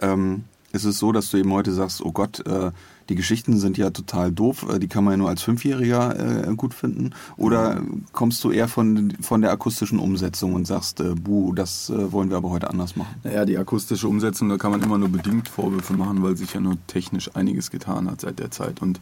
ähm, 0.00 0.44
ist 0.72 0.84
es 0.84 0.98
so, 0.98 1.12
dass 1.12 1.30
du 1.30 1.38
eben 1.38 1.52
heute 1.52 1.72
sagst, 1.72 2.04
oh 2.04 2.12
Gott, 2.12 2.44
äh, 2.46 2.70
die 3.08 3.14
Geschichten 3.14 3.58
sind 3.58 3.78
ja 3.78 3.90
total 3.90 4.32
doof, 4.32 4.66
äh, 4.70 4.78
die 4.78 4.88
kann 4.88 5.04
man 5.04 5.12
ja 5.12 5.16
nur 5.18 5.28
als 5.28 5.42
Fünfjähriger 5.42 6.48
äh, 6.48 6.54
gut 6.54 6.74
finden? 6.74 7.10
Oder 7.36 7.82
kommst 8.12 8.42
du 8.44 8.50
eher 8.50 8.68
von, 8.68 9.12
von 9.20 9.40
der 9.40 9.52
akustischen 9.52 9.98
Umsetzung 9.98 10.54
und 10.54 10.66
sagst, 10.66 11.00
äh, 11.00 11.14
buh, 11.14 11.52
das 11.52 11.90
äh, 11.90 12.12
wollen 12.12 12.30
wir 12.30 12.36
aber 12.36 12.50
heute 12.50 12.70
anders 12.70 12.96
machen? 12.96 13.14
Naja, 13.24 13.44
die 13.44 13.58
akustische 13.58 14.08
Umsetzung, 14.08 14.48
da 14.48 14.56
kann 14.56 14.70
man 14.70 14.82
immer 14.82 14.98
nur 14.98 15.08
bedingt 15.08 15.48
Vorwürfe 15.48 15.94
machen, 15.94 16.22
weil 16.22 16.36
sich 16.36 16.54
ja 16.54 16.60
nur 16.60 16.76
technisch 16.86 17.34
einiges 17.34 17.70
getan 17.70 18.10
hat 18.10 18.20
seit 18.20 18.38
der 18.38 18.50
Zeit. 18.50 18.82
Und 18.82 19.00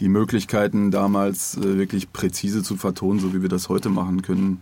die 0.00 0.08
Möglichkeiten 0.08 0.90
damals 0.90 1.56
äh, 1.56 1.76
wirklich 1.76 2.12
präzise 2.12 2.62
zu 2.62 2.76
vertonen, 2.76 3.20
so 3.20 3.34
wie 3.34 3.42
wir 3.42 3.48
das 3.50 3.68
heute 3.68 3.90
machen 3.90 4.22
können, 4.22 4.60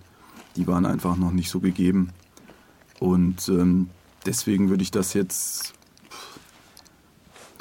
die 0.57 0.67
waren 0.67 0.85
einfach 0.85 1.17
noch 1.17 1.31
nicht 1.31 1.49
so 1.49 1.61
gegeben. 1.61 2.11
Und 2.99 3.49
ähm, 3.49 3.89
deswegen 4.27 4.69
würde 4.69 4.83
ich 4.83 4.91
das 4.91 5.15
jetzt 5.15 5.75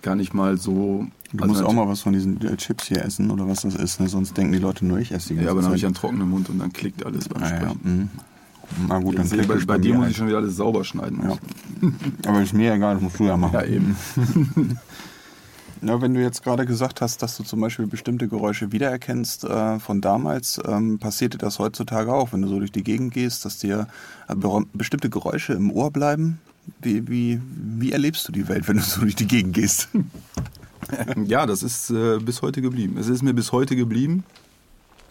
gar 0.01 0.15
nicht 0.15 0.33
mal 0.33 0.57
so. 0.57 1.07
Du 1.33 1.43
also 1.43 1.47
musst 1.53 1.63
auch 1.63 1.73
mal 1.73 1.87
was 1.87 2.01
von 2.01 2.13
diesen 2.13 2.41
äh, 2.45 2.55
Chips 2.57 2.87
hier 2.87 3.03
essen 3.03 3.31
oder 3.31 3.47
was 3.47 3.61
das 3.61 3.75
ist, 3.75 3.99
ne? 3.99 4.07
sonst 4.07 4.37
denken 4.37 4.53
die 4.53 4.59
Leute 4.59 4.85
nur, 4.85 4.99
ich 4.99 5.11
esse 5.11 5.29
die 5.29 5.35
ganze 5.35 5.45
Ja, 5.45 5.51
aber 5.51 5.59
dann 5.61 5.67
habe 5.69 5.77
ich 5.77 5.85
einen 5.85 5.93
trockenen 5.95 6.29
Mund 6.29 6.49
und 6.49 6.59
dann 6.59 6.71
klickt 6.71 7.05
alles 7.05 7.27
beim 7.27 7.43
Ah, 7.43 7.49
ja, 7.49 7.57
Sprechen. 7.57 7.79
mhm. 7.83 8.09
Na 8.87 8.99
gut, 8.99 9.17
dann 9.17 9.29
bei, 9.29 9.37
klickt 9.37 9.67
bei 9.67 9.75
es 9.75 9.81
dir 9.81 9.93
muss 9.93 10.03
halt. 10.03 10.11
ich 10.11 10.17
schon 10.17 10.27
wieder 10.27 10.37
alles 10.37 10.55
sauber 10.55 10.83
schneiden. 10.83 11.21
Ja. 11.23 11.37
Aber 12.29 12.41
ist 12.41 12.53
mir 12.53 12.73
egal, 12.73 12.95
das 12.95 13.03
musst 13.03 13.19
du 13.19 13.25
ja 13.25 13.37
machen. 13.37 13.53
Ja, 13.53 13.63
eben. 13.63 13.95
Ja, 15.81 16.01
wenn 16.01 16.13
du 16.13 16.21
jetzt 16.21 16.43
gerade 16.43 16.65
gesagt 16.65 17.01
hast, 17.01 17.21
dass 17.21 17.37
du 17.37 17.43
zum 17.43 17.61
Beispiel 17.61 17.85
bestimmte 17.85 18.27
Geräusche 18.27 18.71
wiedererkennst 18.71 19.43
äh, 19.43 19.79
von 19.79 20.01
damals, 20.01 20.59
ähm, 20.67 20.97
passiert 20.97 21.35
dir 21.35 21.37
das 21.37 21.59
heutzutage 21.59 22.11
auch, 22.11 22.33
wenn 22.33 22.41
du 22.41 22.47
so 22.47 22.57
durch 22.57 22.71
die 22.71 22.83
Gegend 22.83 23.13
gehst, 23.13 23.45
dass 23.45 23.59
dir 23.59 23.87
äh, 24.27 24.35
bestimmte 24.73 25.09
Geräusche 25.09 25.53
im 25.53 25.71
Ohr 25.71 25.91
bleiben? 25.91 26.39
Wie, 26.81 27.07
wie, 27.07 27.41
wie 27.43 27.91
erlebst 27.91 28.27
du 28.27 28.31
die 28.31 28.47
Welt, 28.47 28.67
wenn 28.67 28.77
du 28.77 28.83
so 28.83 29.01
durch 29.01 29.15
die 29.15 29.27
Gegend 29.27 29.53
gehst? 29.53 29.89
Ja, 31.25 31.45
das 31.45 31.63
ist 31.63 31.89
äh, 31.89 32.17
bis 32.19 32.41
heute 32.41 32.61
geblieben. 32.61 32.97
Es 32.97 33.09
ist 33.09 33.21
mir 33.21 33.33
bis 33.33 33.51
heute 33.51 33.75
geblieben. 33.75 34.23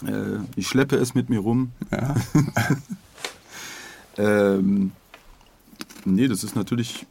Äh, 0.06 0.38
ich 0.54 0.68
schleppe 0.68 0.96
es 0.96 1.14
mit 1.14 1.28
mir 1.28 1.40
rum. 1.40 1.72
Ja. 1.90 2.14
ähm, 4.16 4.92
nee, 6.04 6.28
das 6.28 6.44
ist 6.44 6.56
natürlich 6.56 7.06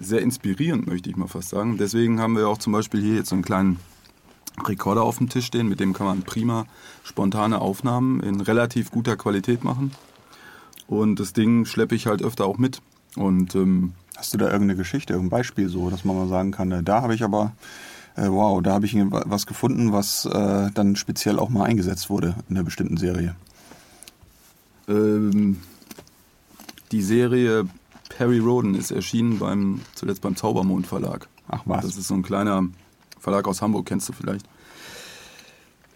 sehr 0.00 0.20
inspirierend, 0.20 0.86
möchte 0.86 1.10
ich 1.10 1.16
mal 1.16 1.26
fast 1.26 1.48
sagen. 1.50 1.76
Deswegen 1.76 2.20
haben 2.20 2.36
wir 2.36 2.48
auch 2.48 2.58
zum 2.58 2.72
Beispiel 2.72 3.02
hier 3.02 3.16
jetzt 3.16 3.30
so 3.30 3.34
einen 3.34 3.44
kleinen 3.44 3.80
Rekorder 4.66 5.02
auf 5.02 5.18
dem 5.18 5.28
Tisch 5.28 5.46
stehen, 5.46 5.68
mit 5.68 5.80
dem 5.80 5.92
kann 5.92 6.06
man 6.06 6.22
prima 6.22 6.66
spontane 7.04 7.60
Aufnahmen 7.60 8.20
in 8.20 8.40
relativ 8.40 8.90
guter 8.90 9.16
Qualität 9.16 9.64
machen. 9.64 9.92
Und 10.86 11.20
das 11.20 11.32
Ding 11.32 11.66
schleppe 11.66 11.94
ich 11.94 12.06
halt 12.06 12.22
öfter 12.22 12.46
auch 12.46 12.58
mit. 12.58 12.82
Und 13.16 13.54
ähm, 13.54 13.94
Hast 14.20 14.34
du 14.34 14.36
da 14.38 14.50
irgendeine 14.50 14.76
Geschichte, 14.76 15.14
irgendein 15.14 15.38
Beispiel 15.38 15.70
so, 15.70 15.88
dass 15.88 16.04
man 16.04 16.14
mal 16.14 16.28
sagen 16.28 16.50
kann, 16.50 16.70
äh, 16.72 16.82
da 16.82 17.00
habe 17.00 17.14
ich 17.14 17.22
aber, 17.22 17.52
äh, 18.16 18.28
wow, 18.28 18.62
da 18.62 18.74
habe 18.74 18.84
ich 18.84 18.94
was 18.94 19.46
gefunden, 19.46 19.92
was 19.92 20.26
äh, 20.26 20.70
dann 20.74 20.94
speziell 20.94 21.38
auch 21.38 21.48
mal 21.48 21.64
eingesetzt 21.64 22.10
wurde 22.10 22.34
in 22.50 22.56
einer 22.56 22.64
bestimmten 22.64 22.98
Serie? 22.98 23.34
ähm, 24.88 25.56
die 26.92 27.00
Serie 27.00 27.66
Perry 28.10 28.40
Roden 28.40 28.74
ist 28.74 28.90
erschienen 28.90 29.38
beim, 29.38 29.80
zuletzt 29.94 30.20
beim 30.20 30.36
Zaubermond 30.36 30.86
Verlag. 30.86 31.28
Ach 31.48 31.62
was. 31.64 31.86
Das 31.86 31.96
ist 31.96 32.08
so 32.08 32.14
ein 32.14 32.22
kleiner 32.22 32.64
Verlag 33.18 33.48
aus 33.48 33.62
Hamburg, 33.62 33.86
kennst 33.86 34.08
du 34.10 34.12
vielleicht. 34.12 34.44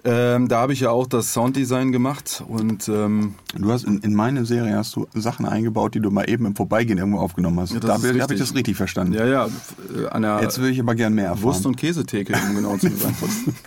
Ähm, 0.06 0.48
da 0.48 0.58
habe 0.58 0.74
ich 0.74 0.80
ja 0.80 0.90
auch 0.90 1.06
das 1.06 1.32
Sounddesign 1.32 1.90
gemacht 1.90 2.44
und 2.46 2.88
ähm, 2.90 3.36
Du 3.56 3.72
hast 3.72 3.84
in, 3.84 4.00
in 4.00 4.12
meine 4.14 4.44
Serie 4.44 4.76
hast 4.76 4.96
du 4.96 5.06
Sachen 5.14 5.46
eingebaut, 5.46 5.94
die 5.94 6.00
du 6.00 6.10
mal 6.10 6.28
eben 6.28 6.44
im 6.44 6.54
Vorbeigehen 6.54 6.98
irgendwo 6.98 7.20
aufgenommen 7.20 7.58
hast. 7.60 7.72
Ja, 7.72 7.80
da 7.80 7.94
habe 7.94 8.08
ich 8.34 8.38
das 8.38 8.54
richtig 8.54 8.76
verstanden. 8.76 9.14
ja, 9.14 9.24
ja, 9.26 9.46
äh, 9.46 10.06
an 10.08 10.20
der 10.20 10.40
Jetzt 10.42 10.60
will 10.60 10.68
ich 10.70 10.78
aber 10.78 10.94
gern 10.94 11.14
mehr 11.14 11.28
erfahren. 11.28 11.42
Wurst- 11.44 11.64
und 11.64 11.76
Käsetheke, 11.76 12.34
um 12.50 12.54
genau 12.54 12.76
zu 12.76 12.90
sein. 12.90 13.14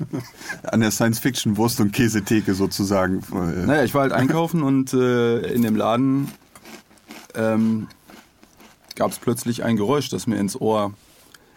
An 0.63 0.81
der 0.81 0.91
Science-Fiction 0.91 1.57
Wurst- 1.57 1.79
und 1.81 1.91
Käsetheke 1.91 2.53
sozusagen. 2.53 3.21
Äh, 3.33 3.65
Naja, 3.65 3.83
ich 3.83 3.95
war 3.95 4.01
halt 4.03 4.11
einkaufen 4.13 4.61
und 4.61 4.93
äh, 4.93 5.39
in 5.51 5.63
dem 5.63 5.75
Laden 5.75 6.27
ähm, 7.33 7.87
gab 8.95 9.09
es 9.09 9.17
plötzlich 9.17 9.63
ein 9.63 9.75
Geräusch, 9.75 10.09
das 10.09 10.27
mir 10.27 10.37
ins 10.37 10.59
Ohr 10.59 10.93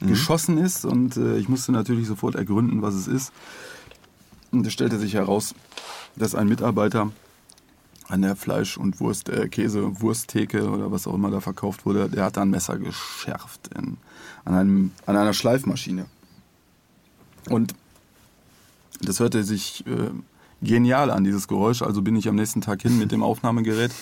geschossen 0.01 0.57
ist 0.57 0.87
und 0.87 1.19
äh, 1.19 1.37
ich 1.37 1.51
musste 1.51 1.73
natürlich 1.73 2.07
sofort 2.07 2.35
ergründen, 2.35 2.81
was 2.81 2.95
es 2.95 3.07
ist. 3.07 3.33
Und 4.53 4.67
es 4.67 4.73
stellte 4.73 4.99
sich 4.99 5.15
heraus, 5.15 5.55
dass 6.17 6.35
ein 6.35 6.49
Mitarbeiter 6.49 7.11
an 8.09 8.23
der 8.23 8.35
Fleisch- 8.35 8.77
und 8.77 8.99
Wurst, 9.01 9.29
äh, 9.29 9.49
Käse, 9.49 10.01
Wursttheke 10.01 10.69
oder 10.69 10.91
was 10.91 11.07
auch 11.07 11.15
immer 11.15 11.31
da 11.31 11.41
verkauft 11.41 11.87
wurde, 11.87 12.09
der 12.09 12.25
hat 12.25 12.37
da 12.37 12.43
ein 12.43 12.51
Messer 12.51 12.77
geschärft 12.79 13.71
in, 13.77 13.99
an, 14.45 14.55
einem, 14.55 14.91
an 15.07 15.17
einer 15.17 15.33
Schleifmaschine. 15.33 16.07
Und 17.49 17.75
das 19.01 19.21
hörte 19.21 19.45
sich 19.45 19.87
äh, 19.87 20.11
genial 20.61 21.11
an, 21.13 21.23
dieses 21.23 21.47
Geräusch. 21.47 21.83
Also 21.83 22.03
bin 22.03 22.17
ich 22.17 22.29
am 22.29 22.35
nächsten 22.35 22.61
Tag 22.61 22.83
hin 22.83 22.99
mit 22.99 23.13
dem 23.13 23.23
Aufnahmegerät 23.23 23.93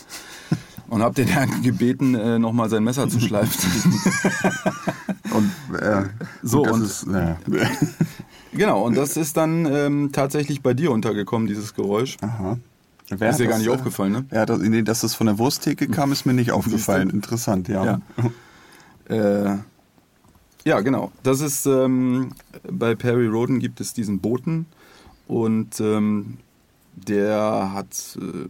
und 0.88 1.02
habe 1.02 1.14
den 1.14 1.28
Herrn 1.28 1.62
gebeten, 1.62 2.14
äh, 2.14 2.38
nochmal 2.38 2.70
sein 2.70 2.84
Messer 2.84 3.10
zu 3.10 3.20
schleifen. 3.20 3.70
und 5.32 5.52
äh, 5.78 6.04
So, 6.42 6.64
das 6.64 6.72
und- 6.72 6.82
ist, 6.84 7.06
naja. 7.06 7.36
genau, 8.58 8.84
und 8.84 8.96
das 8.96 9.16
ist 9.16 9.36
dann 9.36 9.66
ähm, 9.66 10.10
tatsächlich 10.12 10.62
bei 10.62 10.74
dir 10.74 10.90
untergekommen, 10.90 11.48
dieses 11.48 11.74
Geräusch. 11.74 12.16
Aha. 12.20 12.58
Wer 13.10 13.30
Ist 13.30 13.38
dir 13.38 13.46
gar 13.46 13.58
nicht 13.58 13.68
äh, 13.68 13.70
aufgefallen, 13.70 14.12
ne? 14.12 14.26
Ja, 14.30 14.44
das, 14.44 14.58
nee, 14.58 14.82
dass 14.82 15.00
das 15.00 15.14
von 15.14 15.26
der 15.26 15.38
Wursttheke 15.38 15.88
kam, 15.88 16.12
ist 16.12 16.26
mir 16.26 16.34
nicht 16.34 16.52
aufgefallen. 16.52 17.10
Interessant, 17.10 17.68
ja. 17.68 17.84
Ja. 17.84 18.00
Äh, 19.08 19.56
ja, 20.66 20.80
genau. 20.80 21.12
Das 21.22 21.40
ist 21.40 21.64
ähm, 21.64 22.32
bei 22.70 22.94
Perry 22.94 23.26
Roden 23.26 23.58
gibt 23.58 23.80
es 23.80 23.94
diesen 23.94 24.18
Boten 24.18 24.66
und 25.26 25.80
ähm, 25.80 26.36
der 26.94 27.70
hat 27.72 28.18
äh, 28.20 28.48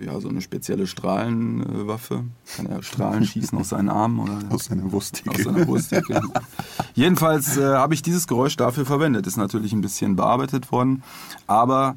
ja 0.00 0.18
so 0.20 0.28
eine 0.28 0.40
spezielle 0.40 0.86
Strahlenwaffe. 0.86 2.24
Kann 2.56 2.66
er 2.66 2.82
Strahlen 2.82 3.24
schießen 3.26 3.56
aus 3.58 3.68
seinen 3.70 3.88
Armen 3.88 4.18
oder 4.20 4.38
Aus 4.50 4.66
seiner 4.66 4.90
Wursttheke. 4.90 5.30
aus 5.30 5.42
seiner 5.42 5.66
Wursttheke. 5.66 6.20
Jedenfalls 6.94 7.56
äh, 7.56 7.74
habe 7.74 7.94
ich 7.94 8.02
dieses 8.02 8.26
Geräusch 8.26 8.56
dafür 8.56 8.86
verwendet. 8.86 9.26
Ist 9.26 9.36
natürlich 9.36 9.72
ein 9.72 9.80
bisschen 9.80 10.16
bearbeitet 10.16 10.72
worden, 10.72 11.02
aber 11.46 11.96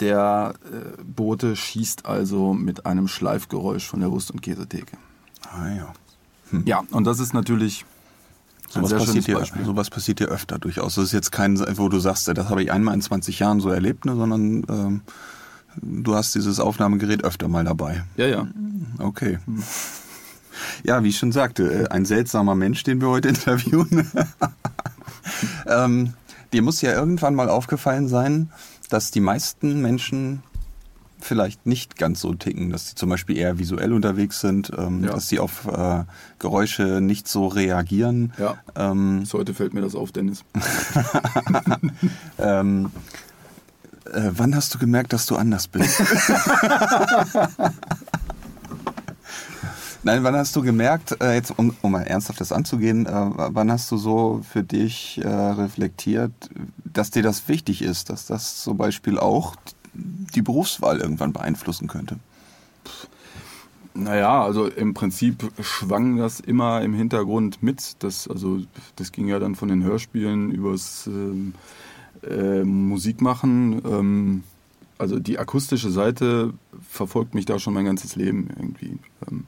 der 0.00 0.54
äh, 0.64 1.02
Bote 1.04 1.54
schießt 1.56 2.06
also 2.06 2.52
mit 2.52 2.86
einem 2.86 3.06
Schleifgeräusch 3.08 3.86
von 3.86 4.00
der 4.00 4.10
Wurst- 4.10 4.30
und 4.30 4.42
Käsetheke. 4.42 4.96
Ah, 5.52 5.68
ja. 5.68 5.92
Ja, 6.64 6.82
und 6.90 7.04
das 7.04 7.18
ist 7.20 7.34
natürlich 7.34 7.84
Sowas 8.68 8.90
sehr 8.90 8.98
passiert, 8.98 9.26
dir, 9.28 9.38
Beispiel. 9.38 9.64
sowas 9.64 9.90
passiert 9.90 10.18
dir 10.20 10.26
öfter 10.28 10.58
durchaus. 10.58 10.96
Das 10.96 11.04
ist 11.04 11.12
jetzt 11.12 11.30
kein, 11.32 11.56
wo 11.78 11.88
du 11.88 11.98
sagst, 12.00 12.26
das 12.28 12.48
habe 12.48 12.62
ich 12.62 12.72
einmal 12.72 12.94
in 12.94 13.00
20 13.02 13.38
Jahren 13.38 13.60
so 13.60 13.68
erlebt, 13.68 14.04
ne, 14.04 14.16
sondern 14.16 14.64
ähm, 14.68 15.00
du 15.82 16.14
hast 16.14 16.34
dieses 16.34 16.60
Aufnahmegerät 16.60 17.24
öfter 17.24 17.48
mal 17.48 17.64
dabei. 17.64 18.04
Ja, 18.16 18.26
ja. 18.26 18.46
Okay. 18.98 19.38
Ja, 20.84 21.02
wie 21.02 21.08
ich 21.08 21.18
schon 21.18 21.32
sagte, 21.32 21.84
äh, 21.84 21.88
ein 21.88 22.04
seltsamer 22.04 22.54
Mensch, 22.54 22.82
den 22.82 23.00
wir 23.00 23.08
heute 23.08 23.28
interviewen. 23.30 24.10
ähm, 25.66 26.14
dir 26.52 26.62
muss 26.62 26.80
ja 26.80 26.92
irgendwann 26.92 27.34
mal 27.34 27.48
aufgefallen 27.48 28.08
sein, 28.08 28.50
dass 28.88 29.10
die 29.10 29.20
meisten 29.20 29.82
Menschen 29.82 30.42
vielleicht 31.18 31.66
nicht 31.66 31.96
ganz 31.96 32.20
so 32.20 32.34
ticken, 32.34 32.70
dass 32.70 32.90
sie 32.90 32.94
zum 32.94 33.08
Beispiel 33.08 33.36
eher 33.36 33.58
visuell 33.58 33.92
unterwegs 33.92 34.40
sind, 34.40 34.70
ähm, 34.76 35.02
Ja. 35.02 35.12
dass 35.12 35.28
sie 35.28 35.40
auf 35.40 35.66
äh, 35.66 36.04
Geräusche 36.38 37.00
nicht 37.00 37.26
so 37.26 37.48
reagieren. 37.48 38.32
Ja. 38.38 38.56
Ähm, 38.76 39.20
Bis 39.20 39.32
heute 39.34 39.54
fällt 39.54 39.74
mir 39.74 39.80
das 39.80 39.94
auf, 39.94 40.12
Dennis. 40.12 40.44
ähm, 42.38 42.90
äh, 44.12 44.30
wann 44.32 44.54
hast 44.54 44.74
du 44.74 44.78
gemerkt, 44.78 45.12
dass 45.12 45.26
du 45.26 45.36
anders 45.36 45.68
bist? 45.68 46.00
Nein, 50.02 50.22
wann 50.22 50.36
hast 50.36 50.54
du 50.54 50.62
gemerkt, 50.62 51.20
äh, 51.20 51.34
jetzt 51.34 51.58
um, 51.58 51.74
um 51.82 51.90
mal 51.90 52.02
ernsthaft 52.02 52.40
das 52.40 52.52
anzugehen, 52.52 53.06
äh, 53.06 53.10
wann 53.12 53.72
hast 53.72 53.90
du 53.90 53.96
so 53.96 54.40
für 54.48 54.62
dich 54.62 55.20
äh, 55.20 55.28
reflektiert, 55.28 56.32
dass 56.84 57.10
dir 57.10 57.24
das 57.24 57.48
wichtig 57.48 57.82
ist, 57.82 58.08
dass 58.08 58.26
das 58.26 58.62
zum 58.62 58.76
Beispiel 58.76 59.18
auch 59.18 59.56
die 59.94 60.42
Berufswahl 60.42 60.98
irgendwann 60.98 61.32
beeinflussen 61.32 61.88
könnte? 61.88 62.18
Naja, 63.94 64.44
also 64.44 64.66
im 64.66 64.94
Prinzip 64.94 65.50
schwang 65.60 66.18
das 66.18 66.38
immer 66.38 66.82
im 66.82 66.94
Hintergrund 66.94 67.62
mit. 67.62 67.96
Das, 68.00 68.28
also, 68.28 68.60
das 68.94 69.10
ging 69.10 69.26
ja 69.26 69.38
dann 69.38 69.54
von 69.54 69.68
den 69.68 69.82
Hörspielen 69.82 70.52
übers 70.52 71.06
ähm, 71.06 71.54
äh, 72.30 72.64
Musikmachen. 72.64 73.80
Ähm, 73.84 74.42
also 74.98 75.18
die 75.18 75.38
akustische 75.38 75.90
Seite 75.90 76.52
verfolgt 76.88 77.34
mich 77.34 77.44
da 77.44 77.58
schon 77.58 77.74
mein 77.74 77.84
ganzes 77.84 78.16
Leben 78.16 78.48
irgendwie. 78.56 78.98
Ähm, 79.30 79.44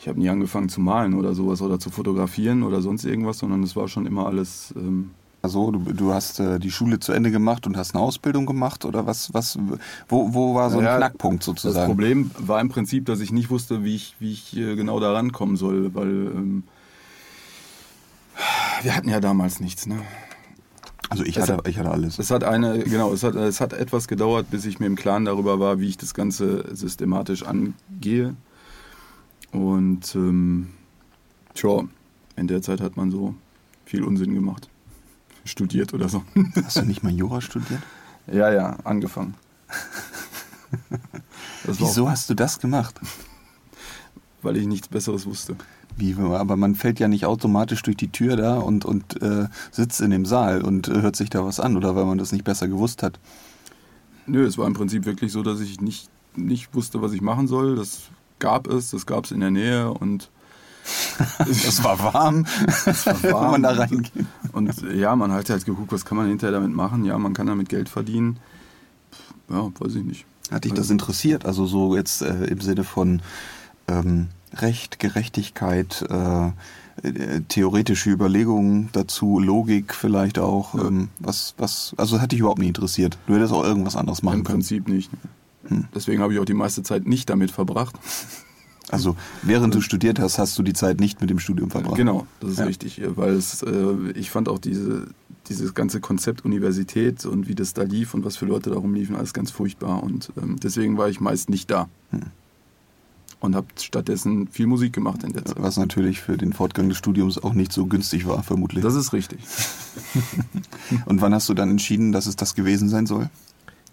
ich 0.00 0.08
habe 0.08 0.18
nie 0.20 0.28
angefangen 0.28 0.68
zu 0.68 0.80
malen 0.80 1.14
oder 1.14 1.34
sowas 1.34 1.60
oder 1.60 1.78
zu 1.80 1.90
fotografieren 1.90 2.62
oder 2.62 2.80
sonst 2.82 3.04
irgendwas, 3.04 3.38
sondern 3.38 3.62
es 3.62 3.74
war 3.76 3.88
schon 3.88 4.06
immer 4.06 4.26
alles. 4.26 4.72
Ähm, 4.76 5.10
Also 5.42 5.70
du, 5.72 5.78
du 5.92 6.12
hast 6.12 6.40
äh, 6.40 6.58
die 6.58 6.70
Schule 6.70 6.98
zu 7.00 7.12
Ende 7.12 7.30
gemacht 7.30 7.66
und 7.66 7.76
hast 7.76 7.94
eine 7.94 8.02
Ausbildung 8.02 8.46
gemacht 8.46 8.84
oder 8.84 9.06
was, 9.06 9.32
was, 9.34 9.58
wo, 10.08 10.34
wo 10.34 10.54
war 10.54 10.70
so 10.70 10.78
ein 10.78 10.84
Naja, 10.84 10.96
Knackpunkt 10.98 11.40
Das 11.42 11.46
sozusagen? 11.46 11.86
Problem 11.86 12.30
war 12.38 12.60
im 12.60 12.68
Prinzip, 12.68 13.06
dass 13.06 13.20
ich 13.20 13.32
nicht 13.32 13.50
wusste, 13.50 13.82
wie 13.84 13.94
ich, 13.96 14.14
wie 14.20 14.32
ich 14.32 14.56
äh, 14.56 14.74
genau 14.76 14.98
da 15.00 15.12
rankommen 15.12 15.56
soll, 15.56 15.94
weil 15.94 16.08
ähm, 16.08 16.62
wir 18.82 18.94
hatten 18.96 19.08
ja 19.08 19.20
damals 19.20 19.58
nichts. 19.60 19.86
Ne? 19.86 19.96
Also 21.10 21.24
ich 21.24 21.38
hatte, 21.38 21.56
hat- 21.56 21.68
ich 21.68 21.78
hatte 21.78 21.90
alles. 21.90 22.18
Es 22.18 22.30
hat 22.30 22.44
eine, 22.44 22.80
genau, 22.84 23.12
es 23.12 23.22
hat, 23.22 23.34
es 23.34 23.60
hat 23.60 23.72
etwas 23.72 24.08
gedauert, 24.08 24.50
bis 24.50 24.64
ich 24.66 24.78
mir 24.78 24.86
im 24.86 24.96
Klaren 24.96 25.24
darüber 25.24 25.58
war, 25.58 25.80
wie 25.80 25.88
ich 25.88 25.96
das 25.96 26.12
Ganze 26.14 26.64
systematisch 26.74 27.42
angehe. 27.44 28.34
Und 29.52 30.14
ähm, 30.14 30.68
tja, 31.54 31.84
in 32.36 32.46
der 32.48 32.60
Zeit 32.62 32.80
hat 32.82 32.96
man 32.96 33.10
so 33.10 33.34
viel 33.86 34.04
Unsinn 34.04 34.34
gemacht. 34.34 34.68
Studiert 35.44 35.94
oder 35.94 36.08
so. 36.10 36.22
Hast 36.62 36.76
du 36.76 36.82
nicht 36.84 37.02
mal 37.02 37.12
Jura 37.12 37.40
studiert? 37.40 37.80
ja, 38.30 38.52
ja, 38.52 38.76
angefangen. 38.84 39.34
Wieso 41.64 42.08
hast 42.10 42.28
du 42.30 42.34
das 42.34 42.58
gemacht? 42.60 43.00
weil 44.42 44.56
ich 44.56 44.66
nichts 44.66 44.86
Besseres 44.88 45.26
wusste. 45.26 45.56
Wie, 45.98 46.14
aber 46.18 46.56
man 46.56 46.74
fällt 46.74 47.00
ja 47.00 47.08
nicht 47.08 47.26
automatisch 47.26 47.82
durch 47.82 47.96
die 47.96 48.10
Tür 48.10 48.36
da 48.36 48.58
und, 48.58 48.84
und 48.84 49.20
äh, 49.22 49.48
sitzt 49.70 50.00
in 50.00 50.10
dem 50.10 50.24
Saal 50.26 50.62
und 50.62 50.88
äh, 50.88 51.02
hört 51.02 51.16
sich 51.16 51.30
da 51.30 51.44
was 51.44 51.60
an 51.60 51.76
oder 51.76 51.96
weil 51.96 52.04
man 52.04 52.18
das 52.18 52.32
nicht 52.32 52.44
besser 52.44 52.68
gewusst 52.68 53.02
hat. 53.02 53.18
Nö, 54.26 54.44
es 54.44 54.58
war 54.58 54.66
im 54.66 54.74
Prinzip 54.74 55.06
wirklich 55.06 55.32
so, 55.32 55.42
dass 55.42 55.60
ich 55.60 55.80
nicht, 55.80 56.08
nicht 56.36 56.74
wusste, 56.74 57.02
was 57.02 57.12
ich 57.12 57.20
machen 57.20 57.48
soll. 57.48 57.76
Das 57.76 58.02
gab 58.38 58.68
es, 58.68 58.90
das 58.90 59.06
gab 59.06 59.24
es 59.24 59.30
in 59.32 59.40
der 59.40 59.50
Nähe 59.50 59.90
und 59.90 60.30
Es 61.50 61.82
war 61.84 61.98
warm, 62.02 62.46
Es 62.86 63.06
war 63.06 63.22
wenn 63.22 63.32
warm. 63.32 63.50
man 63.52 63.62
da 63.62 63.70
reingeht. 63.72 64.26
Und 64.52 64.82
äh, 64.82 64.96
ja, 64.96 65.14
man 65.16 65.32
hat 65.32 65.50
halt 65.50 65.64
geguckt, 65.64 65.92
was 65.92 66.04
kann 66.04 66.16
man 66.16 66.28
hinterher 66.28 66.52
damit 66.52 66.74
machen. 66.74 67.04
Ja, 67.04 67.18
man 67.18 67.34
kann 67.34 67.46
damit 67.46 67.68
Geld 67.68 67.88
verdienen. 67.88 68.38
Ja, 69.50 69.70
weiß 69.78 69.96
ich 69.96 70.04
nicht. 70.04 70.24
Hat 70.50 70.64
dich 70.64 70.72
das 70.72 70.90
interessiert? 70.90 71.44
Also 71.44 71.66
so 71.66 71.94
jetzt 71.96 72.22
äh, 72.22 72.44
im 72.46 72.60
Sinne 72.60 72.84
von 72.84 73.20
ähm, 73.86 74.28
Recht, 74.54 74.98
Gerechtigkeit, 74.98 76.04
äh, 76.08 76.48
äh, 77.02 77.40
theoretische 77.48 78.10
Überlegungen 78.10 78.88
dazu, 78.92 79.38
Logik 79.38 79.94
vielleicht 79.94 80.38
auch. 80.38 80.74
Ja. 80.74 80.86
Ähm, 80.86 81.08
was, 81.18 81.54
was, 81.58 81.94
also 81.96 82.20
hat 82.20 82.32
dich 82.32 82.40
überhaupt 82.40 82.58
nicht 82.58 82.68
interessiert. 82.68 83.18
Du 83.26 83.34
hättest 83.34 83.52
auch 83.52 83.64
irgendwas 83.64 83.96
anderes 83.96 84.22
machen 84.22 84.38
Im 84.40 84.44
können. 84.44 84.58
Prinzip 84.58 84.88
nicht. 84.88 85.10
Hm. 85.68 85.84
Deswegen 85.94 86.22
habe 86.22 86.32
ich 86.32 86.40
auch 86.40 86.44
die 86.44 86.54
meiste 86.54 86.82
Zeit 86.82 87.06
nicht 87.06 87.28
damit 87.30 87.50
verbracht. 87.50 87.96
Also 88.90 89.16
während 89.42 89.74
du 89.74 89.82
studiert 89.82 90.18
hast, 90.18 90.38
hast 90.38 90.58
du 90.58 90.62
die 90.62 90.72
Zeit 90.72 90.98
nicht 90.98 91.20
mit 91.20 91.28
dem 91.28 91.38
Studium 91.38 91.70
verbracht. 91.70 91.96
Genau, 91.96 92.26
das 92.40 92.52
ist 92.52 92.58
Ja. 92.60 92.64
richtig. 92.64 93.02
Weil 93.16 93.34
es, 93.34 93.62
äh, 93.62 93.94
ich 94.14 94.30
fand 94.30 94.48
auch 94.48 94.58
diese, 94.58 95.08
dieses 95.50 95.74
ganze 95.74 96.00
Konzept 96.00 96.46
Universität 96.46 97.26
und 97.26 97.48
wie 97.48 97.54
das 97.54 97.74
da 97.74 97.82
lief 97.82 98.14
und 98.14 98.24
was 98.24 98.38
für 98.38 98.46
Leute 98.46 98.70
da 98.70 98.76
rumliefen, 98.76 99.14
alles 99.14 99.34
ganz 99.34 99.50
furchtbar. 99.50 100.02
Und 100.02 100.32
ähm, 100.40 100.56
deswegen 100.62 100.96
war 100.96 101.10
ich 101.10 101.20
meist 101.20 101.50
nicht 101.50 101.70
da. 101.70 101.90
Hm. 102.12 102.22
Und 103.40 103.54
habe 103.54 103.68
stattdessen 103.80 104.48
viel 104.48 104.66
Musik 104.66 104.92
gemacht 104.92 105.22
in 105.22 105.32
der 105.32 105.44
Zeit. 105.44 105.62
Was 105.62 105.76
natürlich 105.76 106.20
für 106.20 106.36
den 106.36 106.52
Fortgang 106.52 106.88
des 106.88 106.98
Studiums 106.98 107.38
auch 107.38 107.54
nicht 107.54 107.72
so 107.72 107.86
günstig 107.86 108.26
war, 108.26 108.42
vermutlich. 108.42 108.82
Das 108.82 108.96
ist 108.96 109.12
richtig. 109.12 109.38
Und 111.06 111.20
wann 111.20 111.32
hast 111.32 111.48
du 111.48 111.54
dann 111.54 111.70
entschieden, 111.70 112.10
dass 112.10 112.26
es 112.26 112.34
das 112.34 112.56
gewesen 112.56 112.88
sein 112.88 113.06
soll? 113.06 113.30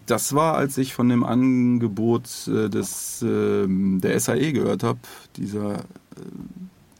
Das 0.08 0.34
war, 0.34 0.56
als 0.56 0.78
ich 0.80 0.94
von 0.94 1.10
dem 1.10 1.24
Angebot 1.24 2.48
äh, 2.48 2.70
des, 2.70 3.22
ähm, 3.22 4.02
der 4.02 4.20
SAE 4.20 4.52
gehört 4.52 4.84
habe, 4.84 5.00
dieser 5.36 5.76
äh, 5.76 5.82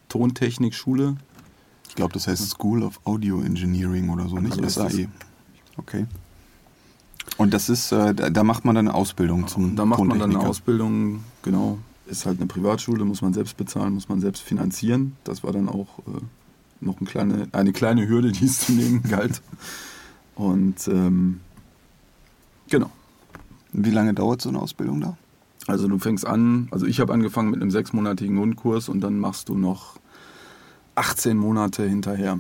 Tontechnikschule. 0.10 1.16
Ich 1.90 1.96
glaube, 1.96 2.14
das 2.14 2.28
heißt 2.28 2.50
School 2.50 2.84
of 2.84 3.00
Audio 3.06 3.42
Engineering 3.42 4.10
oder 4.10 4.28
so, 4.28 4.38
nicht 4.38 4.56
So 4.56 4.62
ist 4.62 4.76
SAE. 4.76 5.08
Okay. 5.78 6.06
Und 7.38 7.54
das 7.54 7.70
ist, 7.70 7.92
äh, 7.92 8.14
da 8.14 8.44
macht 8.44 8.66
man 8.66 8.76
dann 8.76 8.88
eine 8.88 8.96
Ausbildung 8.96 9.48
zum 9.48 9.76
Da 9.76 9.86
macht 9.86 10.04
man 10.04 10.20
dann 10.20 10.36
eine. 10.36 10.40
Ausbildung, 10.40 11.24
genau. 11.42 11.80
Ist 12.08 12.26
halt 12.26 12.40
eine 12.40 12.48
Privatschule, 12.48 13.04
muss 13.06 13.22
man 13.22 13.34
selbst 13.34 13.58
bezahlen, 13.58 13.94
muss 13.94 14.10
man 14.10 14.22
selbst 14.22 14.42
finanzieren. 14.42 15.16
Das 15.24 15.44
war 15.44 15.52
dann 15.52 15.70
auch 15.70 16.00
äh, 16.00 16.22
noch 16.82 16.98
eine 17.00 17.10
kleine, 17.10 17.48
eine 17.52 17.74
kleine 17.74 18.08
Hürde, 18.08 18.32
die 18.32 18.46
es 18.46 18.60
zu 18.60 18.74
nehmen 18.74 19.04
galt. 19.10 19.42
Und 20.36 20.88
ähm, 20.88 21.40
genau. 22.70 22.92
Wie 23.72 23.92
lange 23.92 24.14
dauert 24.14 24.42
so 24.42 24.50
eine 24.50 24.60
Ausbildung 24.60 25.02
da? 25.02 25.18
Also 25.68 25.88
du 25.88 25.98
fängst 25.98 26.26
an, 26.26 26.68
also 26.72 26.86
ich 26.86 27.00
habe 27.00 27.12
angefangen 27.12 27.50
mit 27.50 27.62
einem 27.62 27.72
sechsmonatigen 27.72 28.36
Grundkurs 28.36 28.88
und 28.88 29.02
dann 29.02 29.18
machst 29.18 29.50
du 29.50 29.56
noch 29.56 29.98
18 30.94 31.38
Monate 31.38 31.88
hinterher. 31.88 32.40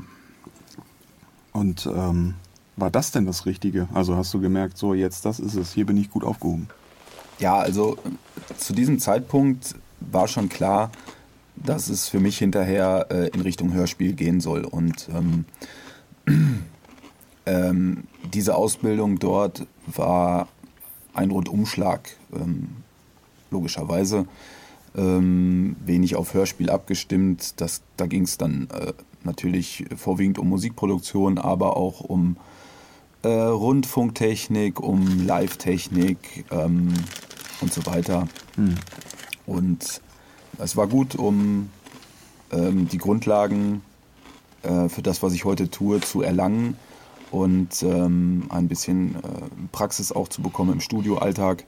Und 1.51 1.89
ähm, 1.91 2.35
war 2.75 2.91
das 2.91 3.11
denn 3.11 3.25
das 3.25 3.45
Richtige? 3.45 3.87
Also 3.93 4.15
hast 4.15 4.33
du 4.33 4.39
gemerkt, 4.39 4.77
so 4.77 4.93
jetzt 4.93 5.25
das 5.25 5.39
ist 5.39 5.55
es, 5.55 5.73
hier 5.73 5.85
bin 5.85 5.97
ich 5.97 6.09
gut 6.09 6.23
aufgehoben. 6.23 6.67
Ja, 7.39 7.57
also 7.57 7.97
zu 8.57 8.73
diesem 8.73 8.99
Zeitpunkt 8.99 9.75
war 9.99 10.27
schon 10.27 10.49
klar, 10.49 10.91
dass 11.55 11.89
es 11.89 12.07
für 12.07 12.19
mich 12.19 12.37
hinterher 12.37 13.07
äh, 13.09 13.27
in 13.29 13.41
Richtung 13.41 13.73
Hörspiel 13.73 14.13
gehen 14.13 14.39
soll. 14.39 14.63
Und 14.63 15.09
ähm, 15.13 15.45
ähm, 17.45 18.03
diese 18.33 18.55
Ausbildung 18.55 19.19
dort 19.19 19.65
war 19.87 20.47
ein 21.13 21.31
Rundumschlag, 21.31 22.15
ähm, 22.33 22.69
logischerweise. 23.51 24.27
Ähm, 24.95 25.75
wenig 25.85 26.15
auf 26.15 26.33
Hörspiel 26.33 26.69
abgestimmt. 26.69 27.59
Das, 27.59 27.81
da 27.97 28.05
ging 28.05 28.23
es 28.23 28.37
dann 28.37 28.69
äh, 28.73 28.93
natürlich 29.23 29.85
vorwiegend 29.95 30.39
um 30.39 30.47
Musikproduktion, 30.49 31.37
aber 31.37 31.75
auch 31.75 31.99
um 31.99 32.37
äh, 33.23 33.27
Rundfunktechnik, 33.27 34.79
um 34.79 35.25
Live-Technik 35.25 36.45
ähm, 36.51 36.93
und 37.61 37.73
so 37.73 37.85
weiter. 37.85 38.27
Und 39.45 40.01
es 40.57 40.75
war 40.75 40.87
gut, 40.87 41.15
um 41.15 41.69
ähm, 42.51 42.87
die 42.87 42.97
Grundlagen 42.97 43.81
äh, 44.63 44.89
für 44.89 45.01
das, 45.01 45.21
was 45.21 45.33
ich 45.33 45.45
heute 45.45 45.69
tue, 45.69 46.01
zu 46.01 46.21
erlangen 46.21 46.77
und 47.31 47.83
ähm, 47.83 48.45
ein 48.49 48.67
bisschen 48.67 49.15
äh, 49.15 49.19
Praxis 49.71 50.11
auch 50.11 50.27
zu 50.27 50.41
bekommen 50.41 50.73
im 50.73 50.81
Studioalltag. 50.81 51.65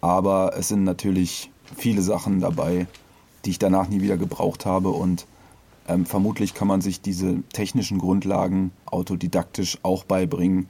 Aber 0.00 0.54
es 0.56 0.68
sind 0.68 0.84
natürlich 0.84 1.50
viele 1.76 2.02
Sachen 2.02 2.40
dabei, 2.40 2.86
die 3.44 3.50
ich 3.50 3.58
danach 3.58 3.88
nie 3.88 4.00
wieder 4.00 4.16
gebraucht 4.16 4.66
habe 4.66 4.90
und 4.90 5.26
ähm, 5.88 6.06
vermutlich 6.06 6.54
kann 6.54 6.68
man 6.68 6.80
sich 6.80 7.00
diese 7.00 7.42
technischen 7.52 7.98
Grundlagen 7.98 8.70
autodidaktisch 8.86 9.78
auch 9.82 10.04
beibringen. 10.04 10.68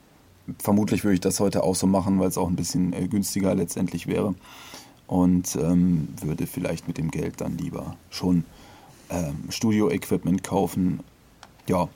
Vermutlich 0.58 1.04
würde 1.04 1.14
ich 1.14 1.20
das 1.20 1.40
heute 1.40 1.62
auch 1.62 1.74
so 1.74 1.86
machen, 1.86 2.18
weil 2.18 2.28
es 2.28 2.38
auch 2.38 2.48
ein 2.48 2.56
bisschen 2.56 2.92
äh, 2.92 3.08
günstiger 3.08 3.54
letztendlich 3.54 4.06
wäre. 4.06 4.34
Und 5.06 5.56
ähm, 5.56 6.08
würde 6.22 6.46
vielleicht 6.46 6.86
mit 6.86 6.98
dem 6.98 7.10
Geld 7.10 7.40
dann 7.40 7.58
lieber 7.58 7.96
schon 8.10 8.44
ähm, 9.10 9.36
Studio-Equipment 9.48 10.44
kaufen. 10.44 11.00
Ja, 11.68 11.88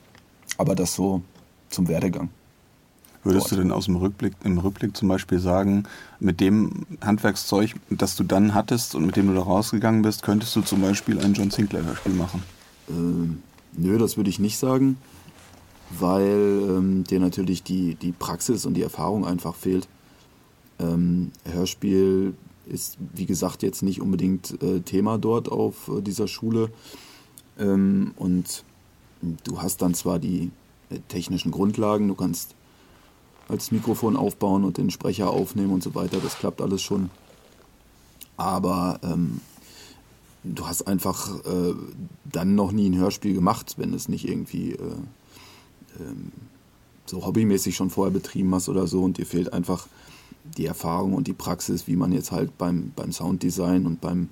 aber 0.57 0.75
das 0.75 0.95
so 0.95 1.21
zum 1.69 1.87
Werdegang. 1.87 2.29
Würdest 3.23 3.51
du 3.51 3.55
denn 3.55 3.71
aus 3.71 3.85
dem 3.85 3.95
Rückblick, 3.95 4.33
im 4.43 4.59
Rückblick 4.59 4.95
zum 4.95 5.07
Beispiel 5.07 5.39
sagen, 5.39 5.85
mit 6.19 6.39
dem 6.39 6.85
Handwerkszeug, 7.01 7.73
das 7.89 8.15
du 8.15 8.23
dann 8.23 8.53
hattest 8.53 8.93
und 8.93 9.03
mit 9.03 9.15
dem 9.15 9.27
du 9.27 9.33
da 9.33 9.41
rausgegangen 9.41 10.03
bist, 10.03 10.21
könntest 10.21 10.55
du 10.55 10.61
zum 10.61 10.81
Beispiel 10.81 11.19
ein 11.19 11.33
John 11.33 11.49
Sinclair-Hörspiel 11.49 12.13
machen? 12.13 12.43
Ähm, 12.87 13.41
nö, 13.73 13.97
das 13.97 14.15
würde 14.15 14.29
ich 14.29 14.37
nicht 14.37 14.59
sagen, 14.59 14.97
weil 15.99 16.67
ähm, 16.69 17.03
dir 17.03 17.19
natürlich 17.19 17.63
die, 17.63 17.95
die 17.95 18.11
Praxis 18.11 18.65
und 18.65 18.75
die 18.75 18.83
Erfahrung 18.83 19.25
einfach 19.25 19.55
fehlt. 19.55 19.87
Ähm, 20.79 21.31
Hörspiel 21.45 22.33
ist, 22.65 22.97
wie 23.13 23.25
gesagt, 23.25 23.63
jetzt 23.63 23.83
nicht 23.83 24.01
unbedingt 24.01 24.61
äh, 24.61 24.81
Thema 24.81 25.17
dort 25.17 25.49
auf 25.49 25.89
äh, 25.89 26.01
dieser 26.01 26.27
Schule. 26.27 26.69
Ähm, 27.57 28.13
und 28.17 28.63
du 29.43 29.61
hast 29.61 29.81
dann 29.81 29.93
zwar 29.93 30.19
die 30.19 30.51
äh, 30.89 30.99
technischen 31.07 31.51
Grundlagen, 31.51 32.07
du 32.07 32.15
kannst 32.15 32.55
als 33.47 33.71
Mikrofon 33.71 34.15
aufbauen 34.15 34.63
und 34.63 34.77
den 34.77 34.89
Sprecher 34.89 35.29
aufnehmen 35.29 35.71
und 35.71 35.83
so 35.83 35.93
weiter, 35.93 36.17
das 36.19 36.37
klappt 36.37 36.61
alles 36.61 36.81
schon. 36.81 37.09
Aber 38.37 38.99
ähm, 39.03 39.39
du 40.43 40.67
hast 40.67 40.87
einfach 40.87 41.45
äh, 41.45 41.73
dann 42.25 42.55
noch 42.55 42.71
nie 42.71 42.89
ein 42.89 42.97
Hörspiel 42.97 43.33
gemacht, 43.33 43.75
wenn 43.77 43.93
es 43.93 44.09
nicht 44.09 44.27
irgendwie 44.27 44.71
äh, 44.71 44.95
ähm, 45.99 46.31
so 47.05 47.25
hobbymäßig 47.25 47.75
schon 47.75 47.89
vorher 47.89 48.13
betrieben 48.13 48.53
hast 48.55 48.69
oder 48.69 48.87
so 48.87 49.03
und 49.03 49.17
dir 49.17 49.25
fehlt 49.25 49.53
einfach 49.53 49.87
die 50.57 50.65
Erfahrung 50.65 51.13
und 51.13 51.27
die 51.27 51.33
Praxis, 51.33 51.87
wie 51.87 51.95
man 51.95 52.11
jetzt 52.11 52.31
halt 52.31 52.57
beim, 52.57 52.91
beim 52.95 53.11
Sounddesign 53.11 53.85
und 53.85 54.01
beim 54.01 54.29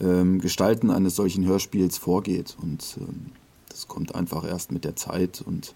ähm, 0.00 0.40
Gestalten 0.40 0.90
eines 0.90 1.16
solchen 1.16 1.44
Hörspiels 1.44 1.98
vorgeht. 1.98 2.56
Und 2.60 2.96
ähm, 3.00 3.26
das 3.68 3.88
kommt 3.88 4.14
einfach 4.14 4.44
erst 4.44 4.72
mit 4.72 4.84
der 4.84 4.96
Zeit 4.96 5.42
und 5.44 5.74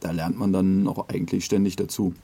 da 0.00 0.10
lernt 0.10 0.38
man 0.38 0.52
dann 0.52 0.86
auch 0.86 1.08
eigentlich 1.08 1.44
ständig 1.44 1.76
dazu. 1.76 2.14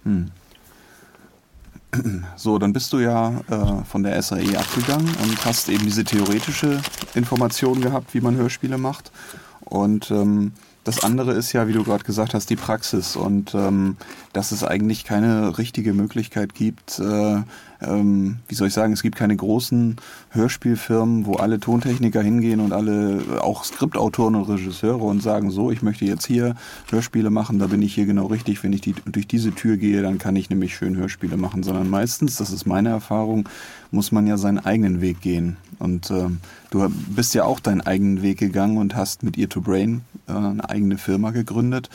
So, 2.37 2.59
dann 2.59 2.73
bist 2.73 2.93
du 2.93 2.99
ja 2.99 3.41
äh, 3.49 3.85
von 3.85 4.03
der 4.03 4.21
SAE 4.21 4.59
abgegangen 4.59 5.07
und 5.23 5.45
hast 5.45 5.69
eben 5.69 5.85
diese 5.85 6.03
theoretische 6.03 6.83
Information 7.15 7.81
gehabt, 7.81 8.15
wie 8.15 8.21
man 8.21 8.35
Hörspiele 8.35 8.79
macht. 8.79 9.13
Und 9.61 10.11
ähm, 10.11 10.53
das 10.85 11.03
andere 11.03 11.33
ist 11.33 11.53
ja, 11.53 11.67
wie 11.67 11.73
du 11.73 11.83
gerade 11.83 12.05
gesagt 12.05 12.35
hast, 12.35 12.51
die 12.51 12.57
Praxis. 12.57 13.17
Und 13.17 13.55
ähm, 13.55 13.97
dass 14.33 14.53
es 14.53 14.63
eigentlich 14.63 15.05
keine 15.05 15.59
richtige 15.59 15.95
Möglichkeit 15.95 16.55
gibt, 16.55 16.99
äh, 16.99 17.43
ähm, 17.89 18.37
wie 18.49 18.55
soll 18.55 18.69
ich 18.69 18.75
sagen, 18.75 18.93
es 18.93 19.03
gibt 19.03 19.17
keine 19.17 19.37
großen 19.37 19.97
Hörspielfirmen, 20.31 21.27
wo 21.27 21.35
alle 21.35 21.61
Tontechniker 21.61 22.23
hingehen 22.23 22.61
und 22.61 22.73
alle, 22.73 23.23
auch 23.41 23.65
Skriptautoren 23.65 24.35
und 24.35 24.49
Regisseure 24.49 25.05
und 25.05 25.23
sagen, 25.23 25.51
so, 25.51 25.71
ich 25.71 25.83
möchte 25.83 26.05
jetzt 26.05 26.27
hier 26.27 26.55
Hörspiele 26.91 27.31
machen, 27.31 27.59
da 27.59 27.67
bin 27.67 27.83
ich 27.83 27.95
hier 27.95 28.07
genau 28.07 28.27
richtig. 28.27 28.63
Wenn 28.63 28.73
ich 28.73 28.81
die, 28.81 28.95
durch 29.07 29.27
diese 29.27 29.53
Tür 29.53 29.77
gehe, 29.77 30.03
dann 30.03 30.19
kann 30.19 30.37
ich 30.37 30.51
nämlich 30.51 30.75
schön 30.77 30.97
Hörspiele 30.97 31.37
machen, 31.37 31.63
sondern 31.63 31.89
meistens, 31.89 32.37
das 32.37 32.51
ist 32.51 32.67
meine 32.67 32.91
Erfahrung, 32.91 33.49
muss 33.91 34.13
man 34.13 34.27
ja 34.27 34.37
seinen 34.37 34.59
eigenen 34.59 35.01
Weg 35.01 35.21
gehen. 35.21 35.57
Und 35.79 36.11
ähm, 36.11 36.39
du 36.71 36.89
bist 37.09 37.35
ja 37.35 37.45
auch 37.45 37.61
deinen 37.61 37.81
eigenen 37.81 38.23
Weg 38.23 38.39
gegangen 38.39 38.79
und 38.79 38.95
hast 38.97 39.23
mit 39.23 39.39
Ear 39.39 39.49
to 39.49 39.61
Brain 39.61 40.03
äh, 40.29 40.33
eine 40.33 40.69
eigene 40.69 40.99
Firma 40.99 41.31
gegründet. 41.31 41.91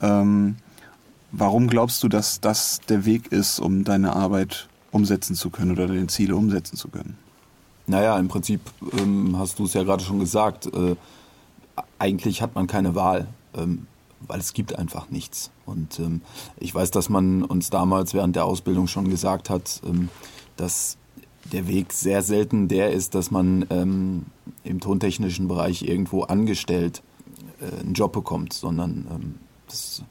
Ähm, 0.00 0.56
warum 1.30 1.68
glaubst 1.68 2.02
du, 2.02 2.08
dass 2.08 2.40
das 2.40 2.80
der 2.88 3.04
Weg 3.04 3.32
ist, 3.32 3.58
um 3.58 3.84
deine 3.84 4.14
Arbeit 4.14 4.68
umsetzen 4.92 5.34
zu 5.34 5.50
können 5.50 5.72
oder 5.72 5.88
deine 5.88 6.06
Ziele 6.06 6.36
umsetzen 6.36 6.76
zu 6.76 6.88
können? 6.88 7.18
Naja, 7.86 8.16
im 8.18 8.28
Prinzip 8.28 8.60
ähm, 8.98 9.36
hast 9.36 9.58
du 9.58 9.64
es 9.64 9.74
ja 9.74 9.82
gerade 9.82 10.04
schon 10.04 10.20
gesagt. 10.20 10.66
Äh, 10.66 10.94
eigentlich 11.98 12.42
hat 12.42 12.54
man 12.54 12.66
keine 12.66 12.94
Wahl, 12.94 13.26
ähm, 13.54 13.86
weil 14.20 14.38
es 14.38 14.52
gibt 14.52 14.78
einfach 14.78 15.10
nichts. 15.10 15.50
Und 15.66 15.98
ähm, 15.98 16.20
ich 16.58 16.72
weiß, 16.74 16.90
dass 16.92 17.08
man 17.08 17.42
uns 17.42 17.70
damals 17.70 18.14
während 18.14 18.36
der 18.36 18.44
Ausbildung 18.44 18.86
schon 18.86 19.10
gesagt 19.10 19.50
hat, 19.50 19.80
ähm, 19.84 20.10
dass 20.56 20.96
der 21.52 21.66
Weg 21.66 21.92
sehr 21.92 22.22
selten 22.22 22.68
der 22.68 22.92
ist, 22.92 23.14
dass 23.14 23.30
man 23.30 23.66
ähm, 23.70 24.26
im 24.62 24.80
tontechnischen 24.80 25.48
Bereich 25.48 25.82
irgendwo 25.82 26.22
angestellt 26.22 27.02
äh, 27.60 27.80
einen 27.80 27.94
Job 27.94 28.12
bekommt, 28.12 28.52
sondern 28.52 29.06
ähm, 29.10 29.34
das 29.66 30.04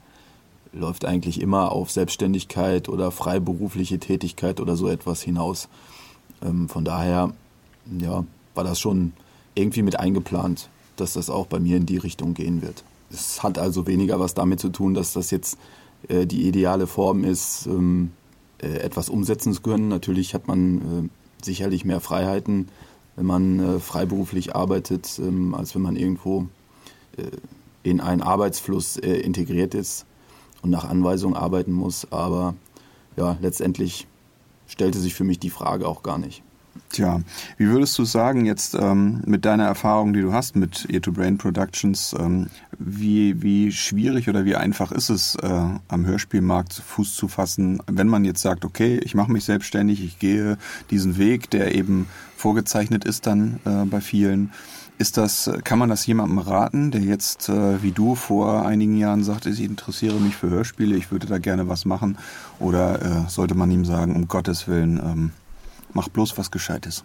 läuft 0.72 1.04
eigentlich 1.04 1.40
immer 1.40 1.72
auf 1.72 1.90
Selbstständigkeit 1.90 2.88
oder 2.88 3.10
freiberufliche 3.10 3.98
Tätigkeit 3.98 4.60
oder 4.60 4.76
so 4.76 4.88
etwas 4.88 5.22
hinaus. 5.22 5.68
Ähm, 6.42 6.68
von 6.68 6.84
daher 6.84 7.32
ja, 7.98 8.24
war 8.54 8.64
das 8.64 8.80
schon 8.80 9.12
irgendwie 9.54 9.82
mit 9.82 9.98
eingeplant, 9.98 10.68
dass 10.96 11.12
das 11.14 11.30
auch 11.30 11.46
bei 11.46 11.60
mir 11.60 11.76
in 11.76 11.86
die 11.86 11.98
Richtung 11.98 12.34
gehen 12.34 12.62
wird. 12.62 12.84
Es 13.10 13.42
hat 13.42 13.58
also 13.58 13.86
weniger 13.86 14.18
was 14.18 14.34
damit 14.34 14.60
zu 14.60 14.70
tun, 14.70 14.94
dass 14.94 15.12
das 15.12 15.30
jetzt 15.30 15.58
äh, 16.08 16.26
die 16.26 16.48
ideale 16.48 16.86
Form 16.86 17.24
ist, 17.24 17.66
ähm, 17.66 18.12
äh, 18.62 18.78
etwas 18.78 19.10
umsetzen 19.10 19.52
zu 19.52 19.60
können. 19.60 19.88
Natürlich 19.88 20.34
hat 20.34 20.48
man 20.48 20.78
äh, 20.78 21.44
sicherlich 21.44 21.84
mehr 21.84 22.00
Freiheiten, 22.00 22.68
wenn 23.16 23.26
man 23.26 23.60
äh, 23.60 23.78
freiberuflich 23.78 24.56
arbeitet, 24.56 25.18
ähm, 25.18 25.54
als 25.54 25.74
wenn 25.74 25.82
man 25.82 25.96
irgendwo 25.96 26.46
äh, 27.18 27.24
in 27.82 28.00
einen 28.00 28.22
Arbeitsfluss 28.22 28.96
äh, 28.96 29.12
integriert 29.16 29.74
ist 29.74 30.06
und 30.62 30.70
nach 30.70 30.88
Anweisungen 30.88 31.36
arbeiten 31.36 31.72
muss. 31.72 32.06
Aber 32.10 32.54
ja, 33.16 33.36
letztendlich 33.40 34.06
stellte 34.66 34.98
sich 34.98 35.14
für 35.14 35.24
mich 35.24 35.38
die 35.38 35.50
Frage 35.50 35.86
auch 35.86 36.02
gar 36.02 36.18
nicht. 36.18 36.42
Tja, 36.90 37.20
wie 37.58 37.68
würdest 37.68 37.98
du 37.98 38.04
sagen 38.04 38.44
jetzt 38.44 38.74
ähm, 38.74 39.22
mit 39.26 39.44
deiner 39.44 39.64
Erfahrung, 39.64 40.12
die 40.12 40.20
du 40.20 40.32
hast 40.32 40.56
mit 40.56 40.86
Ear-to-Brain 40.90 41.38
Productions, 41.38 42.14
ähm, 42.18 42.48
wie, 42.78 43.42
wie 43.42 43.72
schwierig 43.72 44.28
oder 44.28 44.44
wie 44.44 44.56
einfach 44.56 44.92
ist 44.92 45.10
es, 45.10 45.34
äh, 45.36 45.48
am 45.88 46.06
Hörspielmarkt 46.06 46.74
Fuß 46.74 47.14
zu 47.14 47.28
fassen, 47.28 47.82
wenn 47.86 48.08
man 48.08 48.24
jetzt 48.24 48.42
sagt, 48.42 48.64
okay, 48.64 48.98
ich 48.98 49.14
mache 49.14 49.32
mich 49.32 49.44
selbstständig, 49.44 50.02
ich 50.02 50.18
gehe 50.18 50.58
diesen 50.90 51.18
Weg, 51.18 51.50
der 51.50 51.74
eben 51.74 52.08
vorgezeichnet 52.36 53.04
ist 53.04 53.26
dann 53.26 53.60
äh, 53.64 53.84
bei 53.84 54.00
vielen. 54.00 54.52
Ist 55.02 55.16
das, 55.16 55.50
kann 55.64 55.80
man 55.80 55.88
das 55.88 56.06
jemandem 56.06 56.38
raten, 56.38 56.92
der 56.92 57.00
jetzt 57.00 57.48
äh, 57.48 57.82
wie 57.82 57.90
du 57.90 58.14
vor 58.14 58.64
einigen 58.64 58.96
Jahren 58.96 59.24
sagte, 59.24 59.50
ich 59.50 59.60
interessiere 59.60 60.20
mich 60.20 60.36
für 60.36 60.48
Hörspiele, 60.48 60.94
ich 60.94 61.10
würde 61.10 61.26
da 61.26 61.38
gerne 61.38 61.68
was 61.68 61.84
machen? 61.84 62.18
Oder 62.60 63.02
äh, 63.02 63.28
sollte 63.28 63.56
man 63.56 63.68
ihm 63.72 63.84
sagen, 63.84 64.14
um 64.14 64.28
Gottes 64.28 64.68
Willen, 64.68 65.00
ähm, 65.04 65.30
mach 65.92 66.08
bloß 66.08 66.38
was 66.38 66.52
Gescheites? 66.52 67.02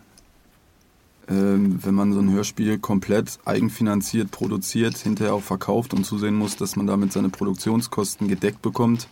Ähm, 1.28 1.80
wenn 1.84 1.96
man 1.96 2.14
so 2.14 2.20
ein 2.20 2.30
Hörspiel 2.30 2.78
komplett 2.78 3.40
eigenfinanziert 3.46 4.30
produziert, 4.30 4.96
hinterher 4.96 5.34
auch 5.34 5.42
verkauft 5.42 5.96
und 5.96 6.04
zusehen 6.04 6.36
muss, 6.36 6.56
dass 6.56 6.76
man 6.76 6.86
damit 6.86 7.12
seine 7.12 7.30
Produktionskosten 7.30 8.28
gedeckt 8.28 8.62
bekommt, 8.62 9.08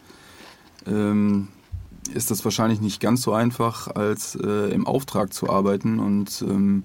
ähm, 0.85 1.47
ist 2.13 2.29
das 2.29 2.45
wahrscheinlich 2.45 2.81
nicht 2.81 2.99
ganz 2.99 3.23
so 3.23 3.33
einfach, 3.33 3.87
als 3.87 4.35
äh, 4.35 4.71
im 4.71 4.85
Auftrag 4.85 5.33
zu 5.33 5.49
arbeiten 5.49 5.97
und 5.97 6.45
ähm, 6.47 6.83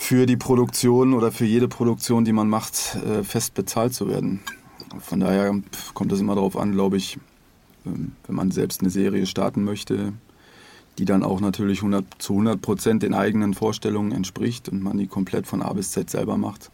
für 0.00 0.24
die 0.24 0.38
Produktion 0.38 1.12
oder 1.12 1.30
für 1.30 1.44
jede 1.44 1.68
Produktion, 1.68 2.24
die 2.24 2.32
man 2.32 2.48
macht, 2.48 2.96
äh, 2.96 3.22
fest 3.22 3.52
bezahlt 3.52 3.92
zu 3.92 4.08
werden. 4.08 4.40
Von 4.98 5.20
daher 5.20 5.54
kommt 5.92 6.10
es 6.10 6.20
immer 6.20 6.34
darauf 6.34 6.56
an, 6.56 6.72
glaube 6.72 6.96
ich, 6.96 7.18
ähm, 7.84 8.12
wenn 8.26 8.34
man 8.34 8.50
selbst 8.50 8.80
eine 8.80 8.88
Serie 8.88 9.26
starten 9.26 9.62
möchte, 9.62 10.14
die 10.98 11.04
dann 11.04 11.22
auch 11.22 11.40
natürlich 11.40 11.80
100, 11.80 12.06
zu 12.18 12.32
100 12.32 12.62
Prozent 12.62 13.02
den 13.02 13.12
eigenen 13.12 13.52
Vorstellungen 13.52 14.10
entspricht 14.10 14.70
und 14.70 14.82
man 14.82 14.96
die 14.96 15.06
komplett 15.06 15.46
von 15.46 15.60
A 15.60 15.70
bis 15.74 15.90
Z 15.92 16.08
selber 16.08 16.38
macht. 16.38 16.70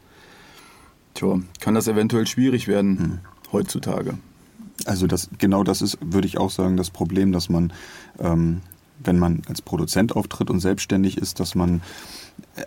Tja, 1.14 1.40
kann 1.60 1.74
das 1.74 1.88
eventuell 1.88 2.28
schwierig 2.28 2.68
werden 2.68 2.98
hm. 2.98 3.18
heutzutage. 3.50 4.18
Also 4.84 5.08
das, 5.08 5.30
genau 5.36 5.64
das 5.64 5.82
ist, 5.82 5.98
würde 6.00 6.28
ich 6.28 6.38
auch 6.38 6.50
sagen, 6.50 6.76
das 6.76 6.90
Problem, 6.90 7.32
dass 7.32 7.48
man, 7.48 7.72
ähm, 8.20 8.60
wenn 8.98 9.18
man 9.18 9.42
als 9.48 9.62
Produzent 9.62 10.14
auftritt 10.14 10.50
und 10.50 10.60
selbstständig 10.60 11.18
ist, 11.18 11.40
dass 11.40 11.54
man 11.54 11.82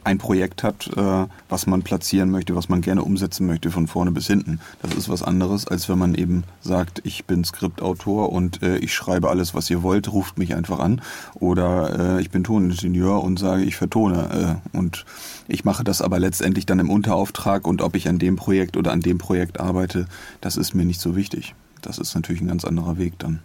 ein 0.03 0.17
Projekt 0.17 0.63
hat, 0.63 0.87
äh, 0.95 1.25
was 1.47 1.67
man 1.67 1.81
platzieren 1.81 2.29
möchte, 2.29 2.55
was 2.55 2.69
man 2.69 2.81
gerne 2.81 3.03
umsetzen 3.03 3.47
möchte, 3.47 3.71
von 3.71 3.87
vorne 3.87 4.11
bis 4.11 4.27
hinten. 4.27 4.59
Das 4.81 4.93
ist 4.93 5.09
was 5.09 5.23
anderes, 5.23 5.67
als 5.67 5.89
wenn 5.89 5.97
man 5.97 6.15
eben 6.15 6.43
sagt, 6.61 7.01
ich 7.03 7.25
bin 7.25 7.43
Skriptautor 7.43 8.31
und 8.31 8.61
äh, 8.61 8.77
ich 8.77 8.93
schreibe 8.93 9.29
alles, 9.29 9.53
was 9.53 9.69
ihr 9.69 9.83
wollt, 9.83 10.11
ruft 10.11 10.37
mich 10.37 10.55
einfach 10.55 10.79
an. 10.79 11.01
Oder 11.35 12.17
äh, 12.17 12.21
ich 12.21 12.29
bin 12.29 12.43
Toningenieur 12.43 13.23
und 13.23 13.39
sage, 13.39 13.63
ich 13.63 13.75
vertone. 13.75 14.61
Und 14.73 15.05
ich 15.47 15.65
mache 15.65 15.83
das 15.83 16.01
aber 16.01 16.19
letztendlich 16.19 16.65
dann 16.65 16.79
im 16.79 16.89
Unterauftrag 16.89 17.67
und 17.67 17.81
ob 17.81 17.95
ich 17.95 18.07
an 18.07 18.19
dem 18.19 18.35
Projekt 18.35 18.77
oder 18.77 18.91
an 18.91 19.01
dem 19.01 19.17
Projekt 19.17 19.59
arbeite, 19.59 20.07
das 20.41 20.57
ist 20.57 20.73
mir 20.73 20.85
nicht 20.85 21.01
so 21.01 21.15
wichtig. 21.15 21.55
Das 21.81 21.97
ist 21.97 22.13
natürlich 22.15 22.41
ein 22.41 22.47
ganz 22.47 22.65
anderer 22.65 22.97
Weg 22.97 23.17
dann. 23.19 23.39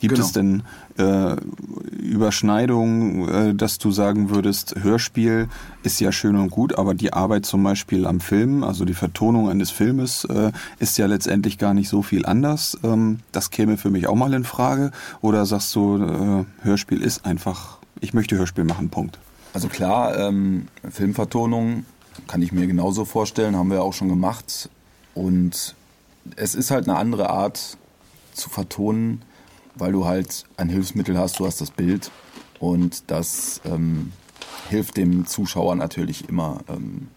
Gibt 0.00 0.14
genau. 0.14 0.26
es 0.26 0.32
denn 0.32 0.62
äh, 0.96 1.36
Überschneidungen, 2.00 3.28
äh, 3.28 3.54
dass 3.54 3.78
du 3.78 3.90
sagen 3.90 4.30
würdest, 4.30 4.76
Hörspiel 4.80 5.48
ist 5.82 6.00
ja 6.00 6.12
schön 6.12 6.36
und 6.36 6.50
gut, 6.50 6.78
aber 6.78 6.94
die 6.94 7.12
Arbeit 7.12 7.46
zum 7.46 7.64
Beispiel 7.64 8.06
am 8.06 8.20
Film, 8.20 8.62
also 8.62 8.84
die 8.84 8.94
Vertonung 8.94 9.48
eines 9.48 9.70
Filmes, 9.70 10.24
äh, 10.24 10.52
ist 10.78 10.98
ja 10.98 11.06
letztendlich 11.06 11.58
gar 11.58 11.74
nicht 11.74 11.88
so 11.88 12.02
viel 12.02 12.26
anders. 12.26 12.78
Ähm, 12.84 13.20
das 13.32 13.50
käme 13.50 13.76
für 13.76 13.90
mich 13.90 14.06
auch 14.06 14.14
mal 14.14 14.32
in 14.34 14.44
Frage. 14.44 14.92
Oder 15.20 15.46
sagst 15.46 15.74
du, 15.74 15.96
äh, 15.96 16.64
Hörspiel 16.64 17.02
ist 17.02 17.26
einfach, 17.26 17.78
ich 18.00 18.14
möchte 18.14 18.36
Hörspiel 18.36 18.64
machen, 18.64 18.90
Punkt. 18.90 19.18
Also 19.54 19.68
klar, 19.68 20.16
ähm, 20.16 20.68
Filmvertonung 20.88 21.84
kann 22.28 22.42
ich 22.42 22.52
mir 22.52 22.66
genauso 22.66 23.04
vorstellen, 23.04 23.56
haben 23.56 23.70
wir 23.70 23.82
auch 23.82 23.94
schon 23.94 24.08
gemacht. 24.08 24.68
Und 25.14 25.74
es 26.36 26.54
ist 26.54 26.70
halt 26.70 26.88
eine 26.88 26.98
andere 26.98 27.30
Art 27.30 27.76
zu 28.34 28.48
vertonen 28.48 29.22
weil 29.78 29.92
du 29.92 30.04
halt 30.04 30.44
ein 30.56 30.68
Hilfsmittel 30.68 31.16
hast, 31.18 31.38
du 31.38 31.46
hast 31.46 31.60
das 31.60 31.70
Bild 31.70 32.10
und 32.58 33.10
das 33.10 33.60
ähm, 33.64 34.12
hilft 34.68 34.96
dem 34.96 35.26
Zuschauer 35.26 35.74
natürlich 35.74 36.28
immer, 36.28 36.60
ähm, 36.68 37.08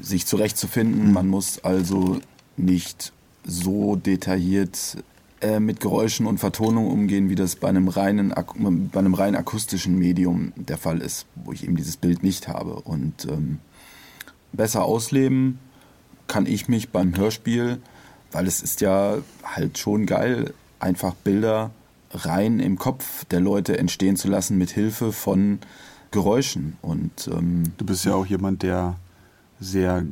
sich 0.00 0.26
zurechtzufinden. 0.26 1.08
Mhm. 1.08 1.12
Man 1.12 1.28
muss 1.28 1.58
also 1.64 2.20
nicht 2.56 3.12
so 3.44 3.96
detailliert 3.96 4.98
äh, 5.40 5.60
mit 5.60 5.80
Geräuschen 5.80 6.26
und 6.26 6.38
Vertonung 6.38 6.88
umgehen, 6.90 7.30
wie 7.30 7.34
das 7.34 7.56
bei 7.56 7.68
einem, 7.68 7.88
reinen, 7.88 8.34
bei 8.92 8.98
einem 8.98 9.14
rein 9.14 9.36
akustischen 9.36 9.98
Medium 9.98 10.52
der 10.56 10.78
Fall 10.78 11.00
ist, 11.00 11.26
wo 11.36 11.52
ich 11.52 11.64
eben 11.64 11.76
dieses 11.76 11.96
Bild 11.96 12.22
nicht 12.22 12.48
habe. 12.48 12.74
Und 12.74 13.26
ähm, 13.26 13.58
besser 14.52 14.84
ausleben 14.84 15.58
kann 16.26 16.46
ich 16.46 16.68
mich 16.68 16.90
beim 16.90 17.16
Hörspiel, 17.16 17.80
weil 18.32 18.46
es 18.46 18.60
ist 18.60 18.80
ja 18.80 19.18
halt 19.44 19.78
schon 19.78 20.04
geil, 20.06 20.52
einfach 20.80 21.14
Bilder 21.14 21.70
rein 22.12 22.60
im 22.60 22.78
Kopf 22.78 23.24
der 23.26 23.40
Leute 23.40 23.78
entstehen 23.78 24.16
zu 24.16 24.28
lassen 24.28 24.58
mit 24.58 24.70
Hilfe 24.70 25.12
von 25.12 25.58
Geräuschen. 26.10 26.76
Und 26.80 27.28
ähm, 27.32 27.64
du 27.76 27.84
bist 27.84 28.04
ja 28.04 28.14
auch 28.14 28.26
jemand, 28.26 28.62
der 28.62 28.96
sehr 29.60 30.04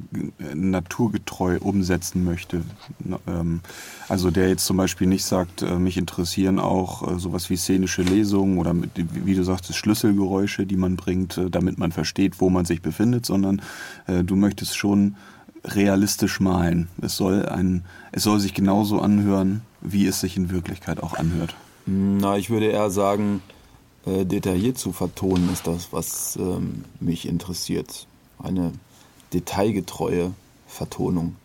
naturgetreu 0.55 1.59
umsetzen 1.61 2.25
möchte. 2.25 2.63
Ähm, 3.27 3.61
also 4.09 4.31
der 4.31 4.49
jetzt 4.49 4.67
zum 4.67 4.77
Beispiel 4.77 5.07
nicht 5.07 5.25
sagt, 5.25 5.63
äh, 5.63 5.79
mich 5.79 5.97
interessieren 5.97 6.59
auch 6.59 7.09
äh, 7.09 7.19
sowas 7.19 7.49
wie 7.49 7.57
szenische 7.57 8.03
Lesungen 8.03 8.59
oder 8.59 8.75
wie 8.75 9.35
du 9.35 9.45
sagtest, 9.45 9.79
Schlüsselgeräusche, 9.79 10.67
die 10.67 10.77
man 10.77 10.97
bringt, 10.97 11.39
äh, 11.39 11.51
damit 11.51 11.79
man 11.79 11.93
versteht, 11.93 12.41
wo 12.41 12.51
man 12.51 12.65
sich 12.65 12.83
befindet, 12.83 13.27
sondern 13.27 13.63
du 14.07 14.37
möchtest 14.37 14.77
schon 14.77 15.17
realistisch 15.67 16.41
malen. 16.41 16.89
Es 17.01 17.17
soll 17.17 17.47
ein, 17.47 17.85
es 18.13 18.23
soll 18.23 18.41
sich 18.41 18.55
genauso 18.55 19.01
anhören, 19.01 19.63
wie 19.81 20.07
es 20.07 20.21
sich 20.21 20.37
in 20.37 20.51
Wirklichkeit 20.51 21.03
auch 21.03 21.15
anhört. 21.15 21.55
Na, 21.87 22.37
ich 22.37 22.51
würde 22.51 22.67
eher 22.67 22.91
sagen, 22.91 23.43
äh, 24.07 24.25
detailliert 24.25 24.79
zu 24.79 24.93
vertonen 24.93 25.53
ist 25.53 25.67
das, 25.67 25.93
was 25.93 26.37
ähm, 26.37 26.85
mich 27.01 27.29
interessiert. 27.29 28.07
Eine 28.39 28.73
detailgetreue 29.33 30.33
Vertonung. 30.67 31.37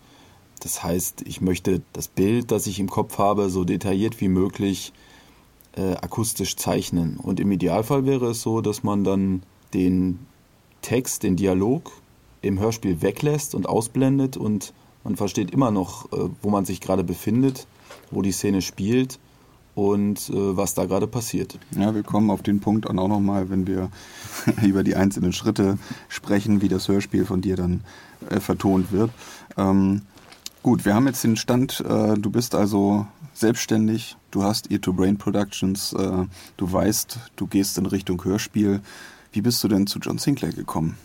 Das 0.62 0.84
heißt, 0.84 1.24
ich 1.26 1.42
möchte 1.42 1.82
das 1.94 2.08
Bild, 2.08 2.52
das 2.52 2.68
ich 2.68 2.80
im 2.80 2.90
Kopf 2.90 3.18
habe, 3.18 3.50
so 3.50 3.64
detailliert 3.64 4.22
wie 4.22 4.28
möglich 4.28 4.94
äh, 5.76 5.96
akustisch 5.96 6.56
zeichnen. 6.56 7.18
Und 7.18 7.40
im 7.40 7.52
Idealfall 7.52 8.06
wäre 8.06 8.32
es 8.32 8.42
so, 8.42 8.62
dass 8.62 8.84
man 8.84 9.04
dann 9.04 9.44
den 9.74 10.20
Text, 10.82 11.24
den 11.24 11.36
Dialog 11.36 11.92
im 12.41 12.60
Hörspiel 12.60 13.01
weglässt 13.01 13.56
und 13.56 13.67
ausblendet 13.67 14.38
und 14.38 14.73
man 15.04 15.15
versteht 15.15 15.51
immer 15.51 15.71
noch, 15.71 16.12
äh, 16.12 16.30
wo 16.41 16.49
man 16.49 16.65
sich 16.65 16.82
gerade 16.82 17.04
befindet, 17.04 17.67
wo 18.12 18.21
die 18.21 18.32
Szene 18.32 18.62
spielt 18.62 19.19
und 19.73 20.30
äh, 20.30 20.58
was 20.58 20.73
da 20.73 20.86
gerade 20.86 21.08
passiert. 21.08 21.58
Ja, 21.77 21.95
wir 21.95 22.04
kommen 22.04 22.30
auf 22.30 22.41
den 22.41 22.60
Punkt 22.60 22.88
auch 22.88 22.93
nochmal, 22.93 23.49
wenn 23.49 23.67
wir 23.67 23.89
über 24.63 24.84
die 24.84 24.95
einzelnen 24.95 25.34
Schritte 25.34 25.77
sprechen, 26.10 26.62
wie 26.62 26.67
das 26.67 26.88
Hörspiel 26.88 27.25
von 27.25 27.41
dir 27.41 27.56
dann 27.56 27.82
äh, 28.30 28.39
vertont 28.39 28.91
wird. 28.91 29.12
Ähm, 29.58 30.01
gut, 30.62 30.86
wir 30.86 30.93
haben 30.93 31.08
jetzt 31.08 31.23
den 31.23 31.38
Stand, 31.38 31.80
äh, 31.82 32.15
du 32.15 32.30
bist 32.30 32.56
also 32.56 33.08
selbstständig, 33.34 34.17
du 34.30 34.43
hast 34.43 34.69
Ear 34.71 34.82
to 34.82 34.93
Brain 34.93 35.17
Productions, 35.17 35.93
äh, 35.93 36.25
du 36.58 36.71
weißt, 36.71 37.17
du 37.38 37.47
gehst 37.47 37.77
in 37.77 37.86
Richtung 37.86 38.23
Hörspiel. 38.23 38.82
Wie 39.32 39.41
bist 39.41 39.63
du 39.63 39.69
denn 39.69 39.88
zu 39.88 39.99
John 39.99 40.17
Sinclair 40.17 40.51
gekommen? 40.51 40.97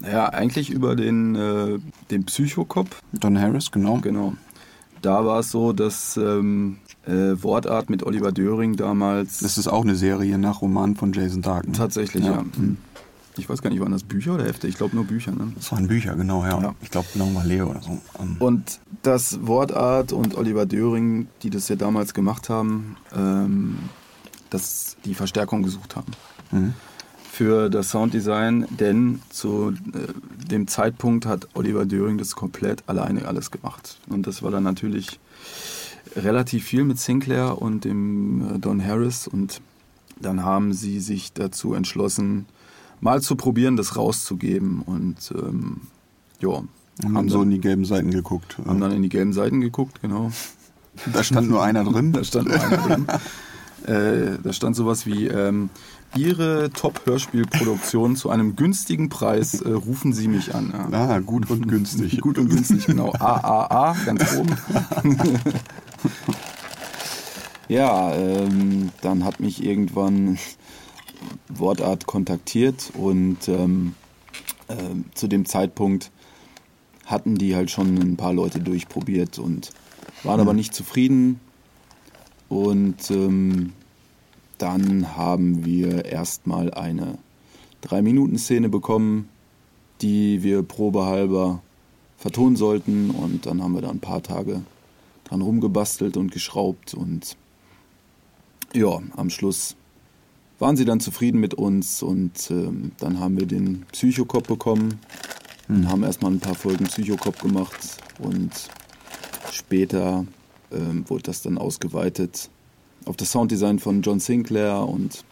Naja, 0.00 0.30
eigentlich 0.30 0.70
über 0.70 0.96
den, 0.96 1.34
äh, 1.34 1.78
den 2.10 2.24
Psychokop. 2.24 2.88
Don 3.12 3.38
Harris, 3.38 3.70
genau. 3.70 3.98
Genau. 3.98 4.34
Da 5.02 5.24
war 5.24 5.40
es 5.40 5.50
so, 5.50 5.72
dass 5.72 6.16
ähm, 6.16 6.78
äh, 7.06 7.42
Wortart 7.42 7.90
mit 7.90 8.02
Oliver 8.02 8.32
Döring 8.32 8.76
damals. 8.76 9.40
Das 9.40 9.58
ist 9.58 9.68
auch 9.68 9.82
eine 9.82 9.96
Serie 9.96 10.38
nach 10.38 10.62
Roman 10.62 10.96
von 10.96 11.12
Jason 11.12 11.42
Dark. 11.42 11.66
Ne? 11.66 11.72
Tatsächlich, 11.72 12.24
ja. 12.24 12.32
ja. 12.32 12.42
Mhm. 12.42 12.78
Ich 13.36 13.48
weiß 13.48 13.62
gar 13.62 13.70
nicht, 13.70 13.80
waren 13.80 13.92
das 13.92 14.02
Bücher 14.02 14.34
oder 14.34 14.44
Hefte? 14.44 14.68
Ich 14.68 14.76
glaube 14.76 14.94
nur 14.94 15.04
Bücher. 15.04 15.32
Ne? 15.32 15.52
Das 15.54 15.70
waren 15.72 15.86
Bücher, 15.86 16.14
genau, 16.14 16.44
ja. 16.44 16.60
ja. 16.60 16.74
Ich 16.82 16.90
glaube 16.90 17.06
Leo 17.44 17.70
oder 17.70 17.80
so. 17.80 17.98
Ähm. 18.18 18.36
Und 18.38 18.80
das 19.02 19.46
Wortart 19.46 20.12
und 20.12 20.36
Oliver 20.36 20.66
Döring, 20.66 21.28
die 21.42 21.48
das 21.48 21.68
ja 21.68 21.76
damals 21.76 22.12
gemacht 22.12 22.50
haben, 22.50 22.96
ähm, 23.16 23.78
dass 24.50 24.96
die 25.04 25.14
Verstärkung 25.14 25.62
gesucht 25.62 25.96
haben. 25.96 26.12
Mhm. 26.50 26.74
Für 27.40 27.70
das 27.70 27.88
Sounddesign, 27.88 28.66
denn 28.68 29.22
zu 29.30 29.72
äh, 29.94 30.46
dem 30.50 30.68
Zeitpunkt 30.68 31.24
hat 31.24 31.48
Oliver 31.54 31.86
Döring 31.86 32.18
das 32.18 32.36
komplett 32.36 32.82
alleine 32.86 33.26
alles 33.26 33.50
gemacht. 33.50 33.98
Und 34.10 34.26
das 34.26 34.42
war 34.42 34.50
dann 34.50 34.62
natürlich 34.62 35.18
relativ 36.14 36.64
viel 36.66 36.84
mit 36.84 36.98
Sinclair 36.98 37.62
und 37.62 37.86
dem 37.86 38.56
äh, 38.56 38.58
Don 38.58 38.84
Harris 38.84 39.26
und 39.26 39.62
dann 40.20 40.44
haben 40.44 40.74
sie 40.74 41.00
sich 41.00 41.32
dazu 41.32 41.72
entschlossen, 41.72 42.44
mal 43.00 43.22
zu 43.22 43.36
probieren, 43.36 43.78
das 43.78 43.96
rauszugeben 43.96 44.82
und 44.82 45.32
ähm, 45.34 45.80
ja. 46.40 46.62
Haben, 47.02 47.16
haben 47.16 47.28
so 47.30 47.40
in 47.40 47.48
die 47.52 47.60
gelben 47.62 47.86
Seiten 47.86 48.10
geguckt. 48.10 48.58
Haben 48.66 48.82
dann 48.82 48.92
in 48.92 49.00
die 49.00 49.08
gelben 49.08 49.32
Seiten 49.32 49.62
geguckt, 49.62 50.02
genau. 50.02 50.30
Da 51.10 51.24
stand 51.24 51.48
nur 51.48 51.62
einer 51.62 51.84
drin. 51.84 52.12
Da 52.12 52.22
stand 52.22 52.48
nur 52.48 52.60
einer 52.62 52.76
drin. 52.76 53.06
Äh, 53.86 54.36
da 54.42 54.52
stand 54.52 54.76
sowas 54.76 55.06
wie, 55.06 55.26
ähm, 55.26 55.70
Ihre 56.16 56.70
Top-Hörspielproduktion 56.70 58.16
zu 58.16 58.30
einem 58.30 58.56
günstigen 58.56 59.08
Preis, 59.08 59.60
äh, 59.60 59.70
rufen 59.70 60.12
Sie 60.12 60.28
mich 60.28 60.54
an. 60.54 60.72
Ja. 60.90 61.08
Ah, 61.08 61.18
gut 61.20 61.50
und 61.50 61.68
günstig. 61.68 62.20
gut 62.20 62.38
und 62.38 62.48
günstig, 62.48 62.86
genau. 62.86 63.12
AAA, 63.18 63.96
ganz 64.04 64.36
oben. 64.36 64.56
ja, 67.68 68.14
ähm, 68.14 68.90
dann 69.02 69.24
hat 69.24 69.40
mich 69.40 69.64
irgendwann 69.64 70.38
Wortart 71.48 72.06
kontaktiert 72.06 72.90
und 72.94 73.48
ähm, 73.48 73.94
äh, 74.68 74.74
zu 75.14 75.28
dem 75.28 75.46
Zeitpunkt 75.46 76.10
hatten 77.06 77.36
die 77.36 77.56
halt 77.56 77.70
schon 77.70 77.98
ein 77.98 78.16
paar 78.16 78.32
Leute 78.32 78.60
durchprobiert 78.60 79.38
und 79.38 79.70
waren 80.22 80.36
mhm. 80.36 80.42
aber 80.42 80.54
nicht 80.54 80.74
zufrieden. 80.74 81.40
Und 82.48 83.10
ähm, 83.10 83.72
dann 84.60 85.16
haben 85.16 85.64
wir 85.64 86.04
erstmal 86.04 86.72
eine 86.74 87.18
3-Minuten-Szene 87.84 88.68
bekommen, 88.68 89.28
die 90.02 90.42
wir 90.42 90.62
probehalber 90.62 91.62
vertonen 92.18 92.56
sollten. 92.56 93.10
Und 93.10 93.46
dann 93.46 93.62
haben 93.62 93.74
wir 93.74 93.80
da 93.80 93.90
ein 93.90 94.00
paar 94.00 94.22
Tage 94.22 94.62
dran 95.24 95.40
rumgebastelt 95.40 96.18
und 96.18 96.30
geschraubt. 96.30 96.92
Und 96.92 97.36
ja, 98.74 99.00
am 99.16 99.30
Schluss 99.30 99.76
waren 100.58 100.76
sie 100.76 100.84
dann 100.84 101.00
zufrieden 101.00 101.40
mit 101.40 101.54
uns. 101.54 102.02
Und 102.02 102.50
ähm, 102.50 102.92
dann 102.98 103.18
haben 103.18 103.38
wir 103.38 103.46
den 103.46 103.86
Psychokop 103.92 104.46
bekommen. 104.46 105.00
Und 105.68 105.88
haben 105.88 106.02
erstmal 106.02 106.32
ein 106.32 106.40
paar 106.40 106.54
Folgen 106.54 106.84
Psychokop 106.84 107.40
gemacht. 107.40 107.78
Und 108.18 108.50
später 109.52 110.26
ähm, 110.70 111.08
wurde 111.08 111.22
das 111.22 111.40
dann 111.40 111.56
ausgeweitet 111.56 112.50
auf 113.04 113.16
das 113.16 113.32
Sounddesign 113.32 113.78
von 113.78 114.02
John 114.02 114.20
Sinclair 114.20 114.86
und 114.86 115.24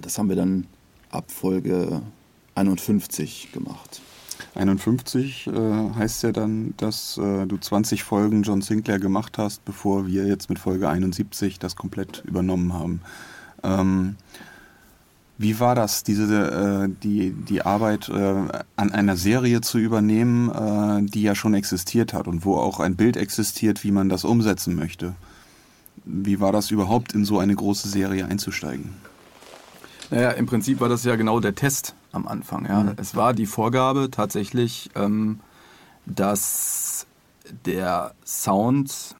das 0.00 0.18
haben 0.18 0.28
wir 0.28 0.36
dann 0.36 0.66
ab 1.10 1.30
Folge 1.30 2.02
51 2.54 3.52
gemacht. 3.52 4.00
51 4.54 5.46
äh, 5.46 5.50
heißt 5.94 6.22
ja 6.22 6.32
dann, 6.32 6.74
dass 6.76 7.18
äh, 7.18 7.46
du 7.46 7.58
20 7.58 8.02
Folgen 8.02 8.42
John 8.42 8.62
Sinclair 8.62 8.98
gemacht 8.98 9.38
hast, 9.38 9.64
bevor 9.64 10.06
wir 10.06 10.26
jetzt 10.26 10.48
mit 10.48 10.58
Folge 10.58 10.88
71 10.88 11.58
das 11.58 11.76
komplett 11.76 12.24
übernommen 12.26 12.72
haben. 12.72 13.00
Ähm, 13.62 14.16
wie 15.40 15.60
war 15.60 15.76
das, 15.76 16.02
diese, 16.02 16.88
äh, 16.88 16.88
die, 17.02 17.30
die 17.30 17.62
Arbeit 17.62 18.08
äh, 18.08 18.34
an 18.74 18.92
einer 18.92 19.16
Serie 19.16 19.60
zu 19.60 19.78
übernehmen, 19.78 20.50
äh, 20.50 21.08
die 21.08 21.22
ja 21.22 21.36
schon 21.36 21.54
existiert 21.54 22.12
hat 22.12 22.26
und 22.26 22.44
wo 22.44 22.56
auch 22.56 22.80
ein 22.80 22.96
Bild 22.96 23.16
existiert, 23.16 23.84
wie 23.84 23.92
man 23.92 24.08
das 24.08 24.24
umsetzen 24.24 24.74
möchte? 24.74 25.14
Wie 26.10 26.40
war 26.40 26.52
das 26.52 26.70
überhaupt, 26.70 27.12
in 27.12 27.24
so 27.24 27.38
eine 27.38 27.54
große 27.54 27.88
Serie 27.88 28.24
einzusteigen? 28.24 28.94
Naja, 30.10 30.30
im 30.30 30.46
Prinzip 30.46 30.80
war 30.80 30.88
das 30.88 31.04
ja 31.04 31.16
genau 31.16 31.38
der 31.38 31.54
Test 31.54 31.94
am 32.12 32.26
Anfang. 32.26 32.66
Ja. 32.66 32.82
Mhm. 32.82 32.92
Es 32.96 33.14
war 33.14 33.34
die 33.34 33.44
Vorgabe 33.44 34.08
tatsächlich, 34.10 34.88
ähm, 34.94 35.40
dass 36.06 37.06
der 37.66 38.14
Sound, 38.24 39.16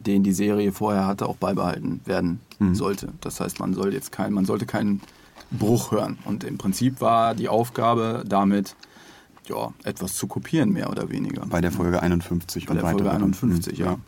den 0.00 0.24
die 0.24 0.32
Serie 0.32 0.72
vorher 0.72 1.06
hatte, 1.06 1.26
auch 1.26 1.36
beibehalten 1.36 2.00
werden 2.04 2.40
mhm. 2.58 2.74
sollte. 2.74 3.12
Das 3.20 3.38
heißt, 3.38 3.60
man 3.60 3.74
soll 3.74 3.94
jetzt 3.94 4.10
kein, 4.10 4.32
man 4.32 4.44
sollte 4.44 4.66
keinen 4.66 5.00
Bruch 5.52 5.92
hören. 5.92 6.18
Und 6.24 6.42
im 6.42 6.58
Prinzip 6.58 7.00
war 7.00 7.36
die 7.36 7.48
Aufgabe 7.48 8.24
damit, 8.26 8.74
ja, 9.48 9.72
etwas 9.84 10.16
zu 10.16 10.26
kopieren, 10.26 10.70
mehr 10.70 10.90
oder 10.90 11.08
weniger. 11.08 11.46
Bei 11.46 11.60
der 11.60 11.70
Folge 11.70 12.02
51 12.02 12.66
Bei 12.66 12.72
und 12.72 12.82
der 12.82 12.90
Folge 12.90 13.10
51, 13.10 13.78
ja. 13.78 13.86
Ja, 13.86 13.98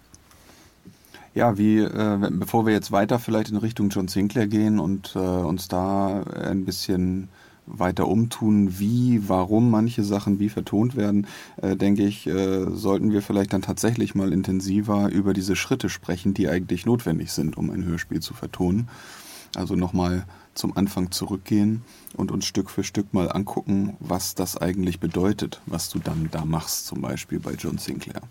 wie, 1.57 1.79
äh, 1.79 2.31
bevor 2.31 2.67
wir 2.67 2.73
jetzt 2.73 2.93
weiter 2.93 3.19
vielleicht 3.19 3.51
in 3.51 3.57
Richtung 3.57 3.91
John 3.91 4.09
Sinclair 4.09 4.47
gehen 4.47 4.79
und 4.79 5.15
äh, 5.15 5.19
uns 5.19 5.69
da 5.69 6.23
ein 6.23 6.65
bisschen 6.65 7.29
weiter 7.67 8.09
umtun, 8.09 8.79
wie, 8.79 9.29
warum 9.29 9.71
manche 9.71 10.03
Sachen 10.03 10.39
wie 10.39 10.49
vertont 10.49 10.97
werden, 10.97 11.27
äh, 11.61 11.77
denke 11.77 12.05
ich, 12.05 12.27
äh, 12.27 12.67
sollten 12.71 13.13
wir 13.13 13.23
vielleicht 13.23 13.53
dann 13.53 13.63
tatsächlich 13.63 14.15
mal 14.15 14.33
intensiver 14.33 15.11
über 15.11 15.35
diese 15.35 15.57
Schritte 15.57 15.89
sprechen, 15.89 16.35
die 16.35 16.49
eigentlich 16.49 16.87
notwendig 16.87 17.33
sind, 17.33 17.57
um 17.57 17.71
ein 17.71 17.85
Hörspiel 17.85 18.21
zu 18.21 18.35
vertonen. 18.35 18.89
Also 19.55 19.77
nochmal 19.77 20.25
zum 20.55 20.77
Anfang 20.77 21.11
zurückgehen 21.11 21.83
und 22.17 22.33
uns 22.33 22.47
Stück 22.47 22.71
für 22.71 22.85
Stück 22.85 23.15
mal 23.15 23.31
angucken, 23.31 23.97
was 24.01 24.35
das 24.35 24.57
eigentlich 24.57 25.01
bedeutet, 25.01 25.61
was 25.67 25.89
du 25.89 25.99
dann 25.99 26.29
da 26.31 26.45
machst, 26.45 26.87
zum 26.87 27.01
Beispiel 27.01 27.39
bei 27.41 27.55
John 27.55 27.79
Sinclair. 27.79 28.23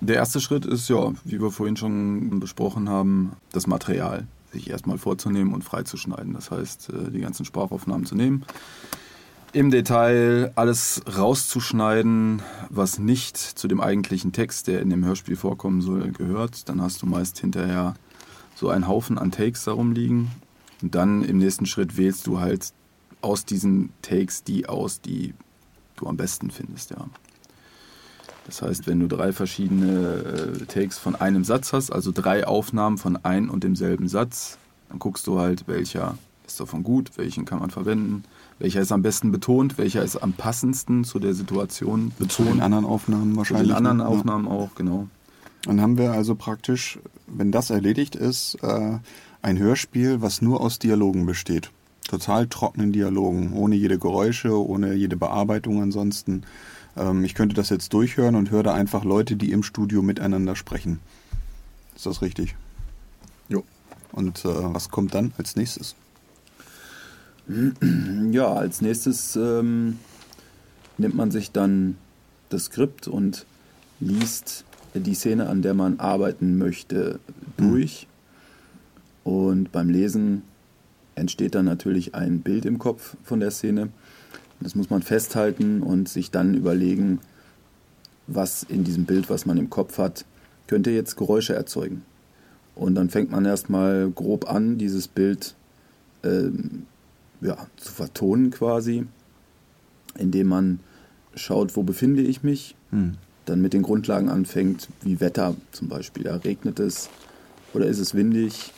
Der 0.00 0.16
erste 0.16 0.40
Schritt 0.40 0.66
ist 0.66 0.88
ja, 0.88 1.12
wie 1.24 1.40
wir 1.40 1.50
vorhin 1.50 1.76
schon 1.76 2.40
besprochen 2.40 2.88
haben, 2.88 3.32
das 3.52 3.66
Material 3.66 4.26
sich 4.52 4.68
erstmal 4.68 4.98
vorzunehmen 4.98 5.54
und 5.54 5.62
freizuschneiden. 5.62 6.34
Das 6.34 6.50
heißt, 6.50 6.90
äh, 6.90 7.10
die 7.10 7.20
ganzen 7.20 7.44
Sprachaufnahmen 7.44 8.06
zu 8.06 8.14
nehmen, 8.14 8.44
im 9.52 9.70
Detail 9.70 10.52
alles 10.54 11.02
rauszuschneiden, 11.16 12.40
was 12.68 13.00
nicht 13.00 13.36
zu 13.36 13.66
dem 13.66 13.80
eigentlichen 13.80 14.32
Text, 14.32 14.68
der 14.68 14.80
in 14.80 14.90
dem 14.90 15.04
Hörspiel 15.04 15.34
vorkommen 15.34 15.82
soll, 15.82 16.12
gehört. 16.12 16.68
Dann 16.68 16.80
hast 16.80 17.02
du 17.02 17.06
meist 17.06 17.38
hinterher 17.38 17.94
so 18.54 18.68
einen 18.68 18.86
Haufen 18.86 19.18
an 19.18 19.32
Takes 19.32 19.64
darum 19.64 19.92
liegen. 19.92 20.30
Und 20.82 20.94
dann 20.94 21.24
im 21.24 21.38
nächsten 21.38 21.66
Schritt 21.66 21.96
wählst 21.96 22.26
du 22.28 22.38
halt 22.38 22.72
aus 23.22 23.44
diesen 23.44 23.92
Takes 24.02 24.44
die 24.44 24.68
aus, 24.68 25.00
die 25.00 25.34
du 25.96 26.06
am 26.06 26.16
besten 26.16 26.50
findest, 26.50 26.90
ja. 26.90 27.06
Das 28.50 28.62
heißt, 28.62 28.88
wenn 28.88 28.98
du 28.98 29.06
drei 29.06 29.32
verschiedene 29.32 30.56
äh, 30.60 30.64
Takes 30.66 30.98
von 30.98 31.14
einem 31.14 31.44
Satz 31.44 31.72
hast, 31.72 31.92
also 31.92 32.10
drei 32.10 32.48
Aufnahmen 32.48 32.98
von 32.98 33.16
ein 33.16 33.48
und 33.48 33.62
demselben 33.62 34.08
Satz, 34.08 34.58
dann 34.88 34.98
guckst 34.98 35.28
du 35.28 35.38
halt, 35.38 35.68
welcher 35.68 36.18
ist 36.44 36.58
davon 36.58 36.82
gut, 36.82 37.12
welchen 37.14 37.44
kann 37.44 37.60
man 37.60 37.70
verwenden, 37.70 38.24
welcher 38.58 38.80
ist 38.80 38.90
am 38.90 39.02
besten 39.02 39.30
betont, 39.30 39.78
welcher 39.78 40.02
ist 40.02 40.16
am 40.16 40.32
passendsten 40.32 41.04
zu 41.04 41.20
der 41.20 41.34
Situation 41.34 42.10
betont. 42.18 42.32
Zu 42.32 42.42
den 42.42 42.60
anderen 42.60 42.84
Aufnahmen 42.84 43.36
wahrscheinlich. 43.36 43.68
Zu 43.68 43.74
den 43.74 43.76
anderen 43.76 43.98
ne? 43.98 44.06
Aufnahmen 44.06 44.46
ja. 44.46 44.50
auch, 44.50 44.74
genau. 44.74 45.06
Dann 45.62 45.80
haben 45.80 45.96
wir 45.96 46.10
also 46.10 46.34
praktisch, 46.34 46.98
wenn 47.28 47.52
das 47.52 47.70
erledigt 47.70 48.16
ist, 48.16 48.56
äh, 48.62 48.98
ein 49.42 49.58
Hörspiel, 49.58 50.22
was 50.22 50.42
nur 50.42 50.60
aus 50.60 50.80
Dialogen 50.80 51.24
besteht. 51.24 51.70
Total 52.08 52.48
trockenen 52.48 52.90
Dialogen, 52.90 53.52
ohne 53.52 53.76
jede 53.76 54.00
Geräusche, 54.00 54.52
ohne 54.52 54.94
jede 54.94 55.16
Bearbeitung 55.16 55.80
ansonsten. 55.80 56.42
Ähm, 56.96 57.24
ich 57.24 57.34
könnte 57.34 57.54
das 57.54 57.70
jetzt 57.70 57.92
durchhören 57.92 58.34
und 58.34 58.50
höre 58.50 58.62
da 58.62 58.74
einfach 58.74 59.04
Leute, 59.04 59.36
die 59.36 59.52
im 59.52 59.62
Studio 59.62 60.02
miteinander 60.02 60.56
sprechen. 60.56 61.00
Ist 61.94 62.06
das 62.06 62.22
richtig? 62.22 62.56
Jo. 63.48 63.64
Und 64.12 64.44
äh, 64.44 64.48
was 64.48 64.90
kommt 64.90 65.14
dann 65.14 65.32
als 65.38 65.56
nächstes? 65.56 65.94
Ja, 68.30 68.52
als 68.52 68.80
nächstes 68.80 69.34
ähm, 69.34 69.98
nimmt 70.98 71.16
man 71.16 71.32
sich 71.32 71.50
dann 71.50 71.96
das 72.48 72.66
Skript 72.66 73.08
und 73.08 73.44
liest 73.98 74.64
die 74.94 75.14
Szene, 75.14 75.48
an 75.48 75.62
der 75.62 75.74
man 75.74 75.98
arbeiten 75.98 76.58
möchte, 76.58 77.18
durch. 77.56 78.06
Mhm. 79.24 79.32
Und 79.32 79.72
beim 79.72 79.90
Lesen 79.90 80.42
entsteht 81.14 81.54
dann 81.54 81.64
natürlich 81.64 82.14
ein 82.14 82.40
Bild 82.40 82.64
im 82.64 82.78
Kopf 82.78 83.16
von 83.24 83.40
der 83.40 83.50
Szene. 83.50 83.90
Das 84.60 84.74
muss 84.74 84.90
man 84.90 85.02
festhalten 85.02 85.82
und 85.82 86.08
sich 86.08 86.30
dann 86.30 86.54
überlegen, 86.54 87.20
was 88.26 88.62
in 88.62 88.84
diesem 88.84 89.04
Bild, 89.04 89.30
was 89.30 89.46
man 89.46 89.56
im 89.56 89.70
Kopf 89.70 89.98
hat, 89.98 90.24
könnte 90.66 90.90
jetzt 90.90 91.16
Geräusche 91.16 91.54
erzeugen. 91.54 92.02
Und 92.74 92.94
dann 92.94 93.10
fängt 93.10 93.30
man 93.30 93.44
erstmal 93.44 94.10
grob 94.10 94.50
an, 94.50 94.78
dieses 94.78 95.08
Bild 95.08 95.54
ähm, 96.22 96.86
ja, 97.40 97.56
zu 97.76 97.92
vertonen 97.92 98.50
quasi, 98.50 99.06
indem 100.16 100.48
man 100.48 100.80
schaut, 101.34 101.76
wo 101.76 101.82
befinde 101.82 102.22
ich 102.22 102.42
mich. 102.42 102.76
Hm. 102.90 103.14
dann 103.46 103.62
mit 103.62 103.72
den 103.72 103.82
Grundlagen 103.82 104.28
anfängt, 104.28 104.88
wie 105.02 105.20
Wetter 105.20 105.56
zum 105.72 105.88
Beispiel. 105.88 106.24
Da 106.24 106.36
regnet 106.36 106.78
es 106.80 107.08
oder 107.72 107.86
ist 107.86 107.98
es 107.98 108.14
windig? 108.14 108.72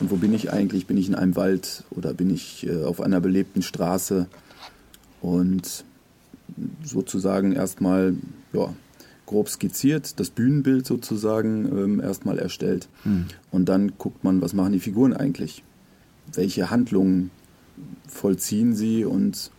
Und 0.00 0.10
wo 0.10 0.16
bin 0.16 0.34
ich 0.34 0.52
eigentlich? 0.52 0.86
Bin 0.86 0.96
ich 0.96 1.08
in 1.08 1.14
einem 1.14 1.36
Wald 1.36 1.84
oder 1.90 2.14
bin 2.14 2.30
ich 2.30 2.66
äh, 2.66 2.84
auf 2.84 3.00
einer 3.00 3.20
belebten 3.20 3.62
Straße? 3.62 4.26
Und 5.24 5.86
sozusagen 6.84 7.52
erstmal 7.52 8.14
ja, 8.52 8.74
grob 9.24 9.48
skizziert, 9.48 10.20
das 10.20 10.28
Bühnenbild 10.28 10.86
sozusagen 10.86 11.64
ähm, 11.64 12.00
erstmal 12.00 12.38
erstellt. 12.38 12.88
Mhm. 13.04 13.28
Und 13.50 13.70
dann 13.70 13.94
guckt 13.96 14.22
man, 14.22 14.42
was 14.42 14.52
machen 14.52 14.74
die 14.74 14.80
Figuren 14.80 15.14
eigentlich? 15.14 15.64
Welche 16.34 16.68
Handlungen 16.68 17.30
vollziehen 18.06 18.74
sie? 18.74 19.06
Und 19.06 19.50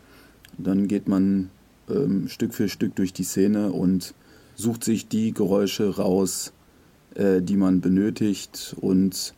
dann 0.59 0.87
geht 0.87 1.07
man 1.07 1.49
ähm, 1.89 2.27
Stück 2.27 2.53
für 2.53 2.69
Stück 2.69 2.95
durch 2.95 3.11
die 3.11 3.23
Szene 3.23 3.71
und 3.71 4.13
sucht 4.53 4.83
sich 4.83 5.07
die 5.07 5.33
Geräusche 5.33 5.95
raus, 5.95 6.53
äh, 7.15 7.41
die 7.41 7.57
man 7.57 7.81
benötigt 7.81 8.75
und 8.79 9.33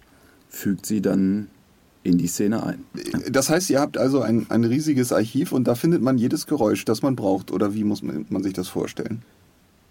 fügt 0.50 0.86
sie 0.86 1.02
dann 1.02 1.48
in 2.08 2.18
die 2.18 2.28
Szene 2.28 2.64
ein. 2.64 2.86
Das 3.30 3.50
heißt, 3.50 3.70
ihr 3.70 3.80
habt 3.80 3.98
also 3.98 4.22
ein, 4.22 4.48
ein 4.50 4.64
riesiges 4.64 5.12
Archiv 5.12 5.52
und 5.52 5.68
da 5.68 5.76
findet 5.76 6.02
man 6.02 6.18
jedes 6.18 6.48
Geräusch, 6.48 6.86
das 6.86 7.02
man 7.02 7.16
braucht. 7.16 7.52
Oder 7.52 7.74
wie 7.74 7.84
muss 7.84 8.02
man, 8.02 8.26
man 8.30 8.44
sich 8.44 8.54
das 8.54 8.68
vorstellen? 8.68 9.22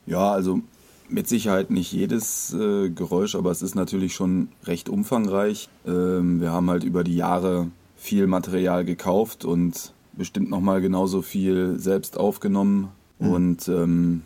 Ja, 0.06 0.32
also 0.32 0.60
mit 1.08 1.28
Sicherheit 1.28 1.70
nicht 1.70 1.92
jedes 1.92 2.54
äh, 2.54 2.88
Geräusch, 2.88 3.34
aber 3.34 3.50
es 3.50 3.62
ist 3.62 3.74
natürlich 3.74 4.14
schon 4.14 4.48
recht 4.64 4.88
umfangreich. 4.88 5.68
Ähm, 5.86 6.40
wir 6.40 6.52
haben 6.52 6.70
halt 6.70 6.84
über 6.84 7.04
die 7.04 7.16
Jahre 7.16 7.68
viel 7.96 8.26
Material 8.26 8.84
gekauft 8.84 9.44
und 9.44 9.92
bestimmt 10.12 10.50
nochmal 10.50 10.80
genauso 10.80 11.22
viel 11.22 11.78
selbst 11.78 12.16
aufgenommen. 12.16 12.88
Mhm. 13.18 13.30
Und 13.30 13.68
ähm, 13.68 14.22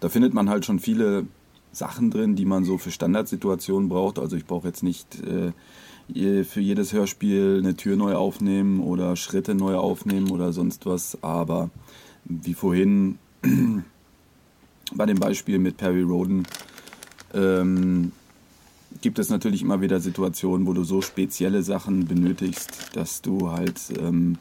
da 0.00 0.08
findet 0.08 0.34
man 0.34 0.48
halt 0.48 0.64
schon 0.64 0.78
viele 0.78 1.26
Sachen 1.72 2.10
drin, 2.10 2.36
die 2.36 2.44
man 2.44 2.64
so 2.64 2.78
für 2.78 2.90
Standardsituationen 2.90 3.88
braucht. 3.88 4.18
Also 4.18 4.36
ich 4.36 4.46
brauche 4.46 4.68
jetzt 4.68 4.82
nicht 4.82 5.20
äh, 5.24 5.52
für 6.08 6.60
jedes 6.60 6.92
Hörspiel 6.92 7.60
eine 7.62 7.76
Tür 7.76 7.96
neu 7.96 8.14
aufnehmen 8.14 8.80
oder 8.80 9.16
Schritte 9.16 9.54
neu 9.54 9.76
aufnehmen 9.76 10.30
oder 10.30 10.52
sonst 10.52 10.86
was. 10.86 11.18
Aber 11.22 11.70
wie 12.24 12.54
vorhin 12.54 13.18
bei 14.94 15.06
dem 15.06 15.18
Beispiel 15.18 15.58
mit 15.58 15.76
Perry 15.76 16.02
Roden 16.02 16.46
ähm, 17.32 18.12
gibt 19.00 19.18
es 19.18 19.28
natürlich 19.28 19.62
immer 19.62 19.80
wieder 19.80 20.00
Situationen, 20.00 20.66
wo 20.66 20.72
du 20.72 20.84
so 20.84 21.00
spezielle 21.00 21.62
Sachen 21.62 22.06
benötigst, 22.06 22.90
dass 22.94 23.22
du 23.22 23.50
halt 23.50 23.80
ähm, 23.98 24.38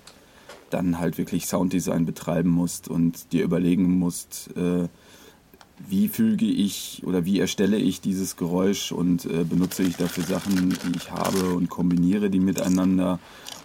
dann 0.70 1.00
halt 1.00 1.18
wirklich 1.18 1.46
Sounddesign 1.48 2.06
betreiben 2.06 2.50
musst 2.50 2.88
und 2.88 3.32
dir 3.32 3.44
überlegen 3.44 4.00
musst, 4.00 4.50
äh, 4.58 4.88
wie 5.90 6.08
füge 6.08 6.46
ich 6.46 7.02
oder 7.06 7.26
wie 7.26 7.40
erstelle 7.40 7.78
ich 7.78 8.02
dieses 8.02 8.36
Geräusch 8.36 8.92
und 8.92 9.26
äh, 9.26 9.44
benutze 9.44 9.84
ich 9.84 9.96
dafür 9.98 10.24
Sachen, 10.24 10.70
die 10.70 10.98
ich 10.98 11.12
habe 11.12 11.54
und 11.54 11.70
kombiniere 11.70 12.30
die 12.30 12.40
miteinander 12.40 13.20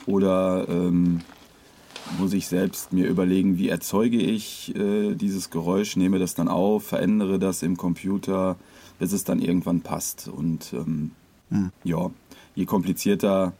oder 0.07 0.66
ähm, 0.68 1.20
muss 2.18 2.33
ich 2.33 2.46
selbst 2.48 2.92
mir 2.92 3.07
überlegen, 3.07 3.59
wie 3.59 3.68
erzeuge 3.68 4.18
ich 4.18 4.74
äh, 4.74 5.14
dieses 5.14 5.50
Geräusch, 5.50 5.96
nehme 5.96 6.18
das 6.18 6.35
dann 6.35 6.48
auf, 6.48 6.85
verändere 6.85 7.38
das 7.38 7.62
im 7.62 7.76
Computer, 7.76 8.57
bis 8.98 9.12
es 9.12 9.24
dann 9.24 9.40
irgendwann 9.40 9.83
passt. 9.83 10.28
Und 10.28 10.72
ähm, 10.72 11.11
hm. 11.50 11.70
ja, 11.85 12.11
je 12.54 12.64
komplizierter 12.64 13.52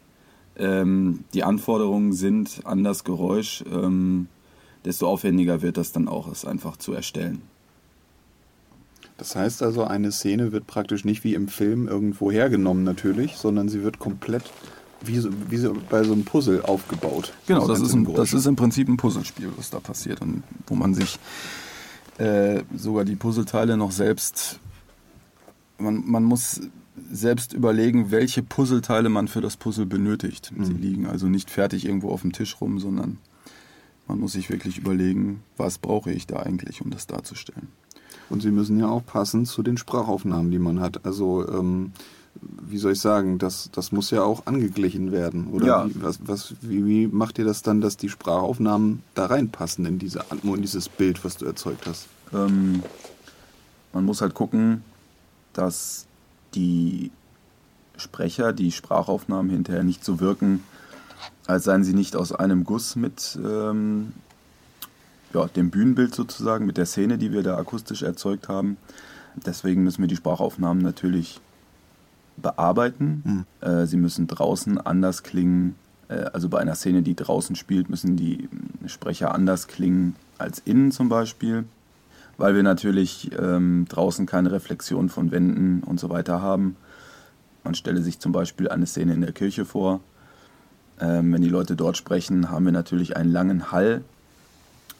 ähm, 0.56 1.24
die 1.34 1.44
Anforderungen 1.44 2.12
sind 2.12 2.62
an 2.64 2.84
das 2.84 3.04
Geräusch, 3.04 3.62
ähm, 3.70 4.28
desto 4.84 5.06
aufwendiger 5.06 5.62
wird 5.62 5.76
das 5.76 5.92
dann 5.92 6.08
auch, 6.08 6.30
es 6.30 6.44
einfach 6.44 6.76
zu 6.76 6.92
erstellen. 6.92 7.42
Das 9.18 9.35
heißt 9.35 9.62
also, 9.62 9.85
eine 9.85 10.12
Szene 10.12 10.52
wird 10.52 10.66
praktisch 10.66 11.04
nicht 11.04 11.24
wie 11.24 11.35
im 11.35 11.48
Film 11.48 11.88
irgendwo 11.88 12.31
hergenommen 12.31 12.85
natürlich, 12.85 13.37
sondern 13.37 13.68
sie 13.68 13.83
wird 13.83 13.98
komplett 13.98 14.44
wie, 15.02 15.18
so, 15.18 15.31
wie 15.48 15.57
so 15.57 15.76
bei 15.90 16.04
so 16.04 16.12
einem 16.12 16.24
Puzzle 16.24 16.62
aufgebaut. 16.62 17.33
Genau, 17.46 17.66
das 17.66 17.81
ist, 17.81 17.92
ein, 17.92 18.12
das 18.14 18.33
ist 18.33 18.46
im 18.46 18.57
Prinzip 18.57 18.88
ein 18.88 18.96
Puzzlespiel, 18.96 19.50
was 19.57 19.70
da 19.70 19.81
passiert 19.81 20.22
und 20.22 20.44
wo 20.68 20.76
man 20.76 20.94
sich 20.94 21.18
äh, 22.18 22.62
sogar 22.76 23.04
die 23.04 23.16
Puzzleteile 23.16 23.76
noch 23.76 23.90
selbst, 23.90 24.61
man, 25.78 26.04
man 26.07 26.22
muss 26.24 26.61
selbst 27.11 27.52
überlegen, 27.52 28.11
welche 28.12 28.42
Puzzleteile 28.42 29.09
man 29.09 29.26
für 29.26 29.40
das 29.40 29.57
Puzzle 29.57 29.87
benötigt. 29.87 30.52
Mhm. 30.54 30.64
Sie 30.64 30.72
liegen 30.74 31.07
also 31.07 31.26
nicht 31.26 31.50
fertig 31.50 31.87
irgendwo 31.87 32.11
auf 32.11 32.22
dem 32.22 32.33
Tisch 32.33 32.61
rum, 32.61 32.78
sondern 32.78 33.18
man 34.07 34.20
muss 34.20 34.33
sich 34.33 34.48
wirklich 34.48 34.78
überlegen, 34.78 35.42
was 35.57 35.78
brauche 35.78 36.12
ich 36.12 36.26
da 36.26 36.40
eigentlich, 36.40 36.83
um 36.83 36.90
das 36.90 37.07
darzustellen. 37.07 37.68
Und 38.30 38.42
sie 38.42 38.50
müssen 38.50 38.78
ja 38.78 38.88
auch 38.88 39.04
passen 39.04 39.46
zu 39.46 39.62
den 39.62 39.78
Sprachaufnahmen, 39.78 40.50
die 40.50 40.58
man 40.58 40.80
hat. 40.80 41.04
Also 41.06 41.48
ähm, 41.48 41.92
wie 42.40 42.78
soll 42.78 42.92
ich 42.92 43.00
sagen, 43.00 43.38
das, 43.38 43.70
das 43.72 43.92
muss 43.92 44.10
ja 44.10 44.22
auch 44.22 44.46
angeglichen 44.46 45.12
werden. 45.12 45.48
Oder 45.48 45.66
ja. 45.66 45.88
wie, 45.88 46.02
was, 46.02 46.20
was, 46.22 46.54
wie, 46.60 46.86
wie 46.86 47.06
macht 47.06 47.38
ihr 47.38 47.44
das 47.44 47.62
dann, 47.62 47.80
dass 47.80 47.96
die 47.96 48.08
Sprachaufnahmen 48.08 49.02
da 49.14 49.26
reinpassen 49.26 49.86
in 49.86 49.98
diese 49.98 50.20
Atmo, 50.30 50.54
in 50.54 50.62
dieses 50.62 50.88
Bild, 50.88 51.24
was 51.24 51.36
du 51.36 51.46
erzeugt 51.46 51.86
hast? 51.86 52.06
Ähm, 52.32 52.82
man 53.92 54.04
muss 54.04 54.20
halt 54.20 54.34
gucken, 54.34 54.82
dass 55.52 56.06
die 56.54 57.10
Sprecher, 57.96 58.52
die 58.52 58.72
Sprachaufnahmen 58.72 59.50
hinterher 59.50 59.82
nicht 59.82 60.04
so 60.04 60.20
wirken, 60.20 60.62
als 61.46 61.64
seien 61.64 61.82
sie 61.82 61.94
nicht 61.94 62.14
aus 62.14 62.32
einem 62.32 62.64
Guss 62.64 62.94
mit 62.94 63.38
ähm, 63.44 64.12
ja, 65.34 65.46
dem 65.46 65.70
Bühnenbild 65.70 66.14
sozusagen, 66.14 66.66
mit 66.66 66.76
der 66.76 66.86
Szene, 66.86 67.18
die 67.18 67.32
wir 67.32 67.42
da 67.42 67.56
akustisch 67.56 68.02
erzeugt 68.02 68.48
haben. 68.48 68.76
Deswegen 69.46 69.84
müssen 69.84 70.02
wir 70.02 70.08
die 70.08 70.16
Sprachaufnahmen 70.16 70.82
natürlich 70.82 71.40
bearbeiten. 72.36 73.46
Mhm. 73.60 73.68
Äh, 73.68 73.86
sie 73.86 73.96
müssen 73.96 74.26
draußen 74.26 74.78
anders 74.78 75.22
klingen. 75.22 75.74
Äh, 76.08 76.24
also 76.32 76.48
bei 76.48 76.58
einer 76.58 76.74
Szene, 76.74 77.02
die 77.02 77.14
draußen 77.14 77.56
spielt, 77.56 77.90
müssen 77.90 78.16
die 78.16 78.48
Sprecher 78.86 79.34
anders 79.34 79.68
klingen 79.68 80.16
als 80.38 80.60
innen 80.60 80.92
zum 80.92 81.08
Beispiel, 81.08 81.64
weil 82.36 82.54
wir 82.54 82.62
natürlich 82.62 83.30
ähm, 83.38 83.86
draußen 83.88 84.26
keine 84.26 84.52
Reflexion 84.52 85.08
von 85.08 85.30
Wänden 85.30 85.82
und 85.82 85.98
so 86.00 86.10
weiter 86.10 86.40
haben. 86.40 86.76
Man 87.64 87.74
stelle 87.74 88.02
sich 88.02 88.20
zum 88.20 88.32
Beispiel 88.32 88.68
eine 88.68 88.86
Szene 88.86 89.14
in 89.14 89.20
der 89.20 89.32
Kirche 89.32 89.64
vor. 89.64 90.00
Ähm, 91.00 91.32
wenn 91.32 91.42
die 91.42 91.48
Leute 91.48 91.76
dort 91.76 91.96
sprechen, 91.96 92.50
haben 92.50 92.64
wir 92.64 92.72
natürlich 92.72 93.16
einen 93.16 93.30
langen 93.30 93.72
Hall, 93.72 94.02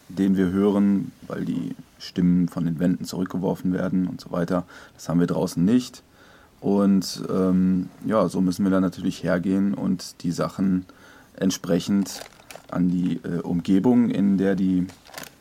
den 0.09 0.35
wir 0.37 0.49
hören, 0.49 1.11
weil 1.27 1.45
die 1.45 1.75
Stimmen 1.99 2.47
von 2.47 2.65
den 2.65 2.79
Wänden 2.79 3.05
zurückgeworfen 3.05 3.73
werden 3.73 4.07
und 4.07 4.19
so 4.19 4.31
weiter. 4.31 4.65
Das 4.95 5.09
haben 5.09 5.19
wir 5.19 5.27
draußen 5.27 5.63
nicht. 5.63 6.03
Und 6.61 7.23
ähm, 7.29 7.89
ja, 8.05 8.27
so 8.27 8.41
müssen 8.41 8.65
wir 8.65 8.71
dann 8.71 8.81
natürlich 8.81 9.23
hergehen 9.23 9.73
und 9.73 10.23
die 10.23 10.31
Sachen 10.31 10.85
entsprechend 11.37 12.21
an 12.69 12.89
die 12.89 13.19
äh, 13.23 13.39
Umgebung, 13.41 14.09
in 14.09 14.37
der 14.37 14.55
die 14.55 14.85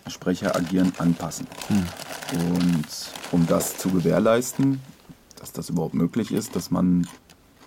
Sprecher 0.07 0.57
agieren, 0.57 0.93
anpassen. 0.99 1.47
Hm. 1.69 1.83
Und 2.55 2.87
um 3.33 3.47
das 3.47 3.79
zu 3.79 3.91
gewährleisten, 3.91 4.81
dass 5.41 5.53
das 5.53 5.71
überhaupt 5.71 5.95
möglich 5.95 6.33
ist, 6.33 6.57
dass 6.57 6.71
man 6.71 7.07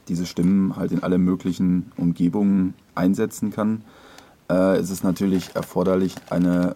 diese 0.07 0.25
Stimmen 0.25 0.75
halt 0.75 0.91
in 0.91 1.03
alle 1.03 1.17
möglichen 1.17 1.91
Umgebungen 1.97 2.73
einsetzen 2.95 3.51
kann, 3.51 3.83
äh, 4.49 4.79
ist 4.79 4.89
es 4.89 5.03
natürlich 5.03 5.55
erforderlich, 5.55 6.15
eine 6.29 6.75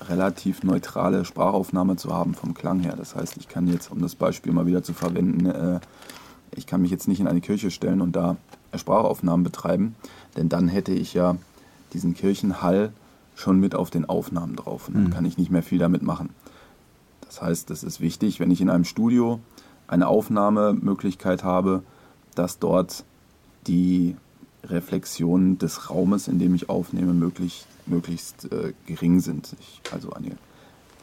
relativ 0.00 0.62
neutrale 0.62 1.24
Sprachaufnahme 1.24 1.96
zu 1.96 2.12
haben 2.12 2.34
vom 2.34 2.54
Klang 2.54 2.80
her. 2.80 2.94
Das 2.96 3.14
heißt, 3.14 3.36
ich 3.36 3.48
kann 3.48 3.66
jetzt, 3.66 3.90
um 3.90 4.00
das 4.00 4.14
Beispiel 4.14 4.52
mal 4.52 4.66
wieder 4.66 4.82
zu 4.82 4.92
verwenden, 4.92 5.46
äh, 5.46 5.80
ich 6.54 6.66
kann 6.66 6.82
mich 6.82 6.90
jetzt 6.90 7.08
nicht 7.08 7.20
in 7.20 7.26
eine 7.26 7.40
Kirche 7.40 7.70
stellen 7.70 8.00
und 8.00 8.12
da 8.16 8.36
Sprachaufnahmen 8.74 9.44
betreiben, 9.44 9.96
denn 10.36 10.48
dann 10.48 10.68
hätte 10.68 10.92
ich 10.92 11.14
ja 11.14 11.36
diesen 11.92 12.14
Kirchenhall 12.14 12.92
schon 13.34 13.60
mit 13.60 13.74
auf 13.74 13.90
den 13.90 14.04
Aufnahmen 14.04 14.56
drauf 14.56 14.88
und 14.88 14.94
dann 14.94 15.04
mhm. 15.04 15.10
kann 15.10 15.24
ich 15.24 15.38
nicht 15.38 15.50
mehr 15.50 15.62
viel 15.62 15.78
damit 15.78 16.02
machen. 16.02 16.30
Das 17.22 17.42
heißt, 17.42 17.70
es 17.70 17.82
ist 17.82 18.00
wichtig, 18.00 18.40
wenn 18.40 18.50
ich 18.50 18.60
in 18.60 18.70
einem 18.70 18.84
Studio 18.84 19.40
eine 19.86 20.08
Aufnahmemöglichkeit 20.08 21.44
habe, 21.44 21.82
dass 22.34 22.58
dort 22.58 23.04
die 23.66 24.16
Reflexionen 24.64 25.58
des 25.58 25.90
Raumes, 25.90 26.28
in 26.28 26.38
dem 26.38 26.54
ich 26.54 26.68
aufnehme, 26.68 27.12
möglich, 27.12 27.66
möglichst 27.86 28.50
äh, 28.52 28.72
gering 28.86 29.20
sind. 29.20 29.54
Ich 29.60 29.80
also 29.92 30.12
eine 30.12 30.36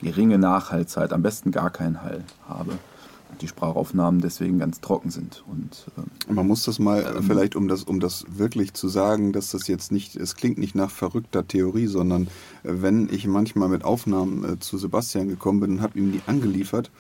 geringe 0.02 0.38
Nachhaltzeit, 0.38 1.14
am 1.14 1.22
besten 1.22 1.52
gar 1.52 1.70
keinen 1.70 2.02
Hall 2.02 2.24
habe. 2.48 2.74
Die 3.42 3.48
Sprachaufnahmen 3.48 4.22
deswegen 4.22 4.60
ganz 4.60 4.80
trocken 4.80 5.10
sind. 5.10 5.44
Und, 5.52 5.88
ähm, 5.98 6.36
Man 6.36 6.48
muss 6.48 6.64
das 6.64 6.80
mal 6.80 7.16
ähm, 7.18 7.24
vielleicht, 7.24 7.56
um 7.56 7.68
das, 7.68 7.84
um 7.84 8.00
das 8.00 8.24
wirklich 8.30 8.74
zu 8.74 8.88
sagen, 8.88 9.34
dass 9.34 9.52
das 9.52 9.68
jetzt 9.68 9.92
nicht, 9.92 10.16
es 10.16 10.36
klingt 10.36 10.58
nicht 10.58 10.76
nach 10.76 10.92
verrückter 10.92 11.46
Theorie, 11.46 11.88
sondern 11.88 12.28
äh, 12.64 12.72
wenn 12.82 13.10
ich 13.12 13.28
manchmal 13.28 13.68
mit 13.68 13.84
Aufnahmen 13.84 14.54
äh, 14.54 14.60
zu 14.60 14.78
Sebastian 14.78 15.28
gekommen 15.28 15.60
bin 15.60 15.72
und 15.72 15.82
habe 15.82 15.98
ihm 16.00 16.12
die 16.14 16.22
angeliefert, 16.28 16.92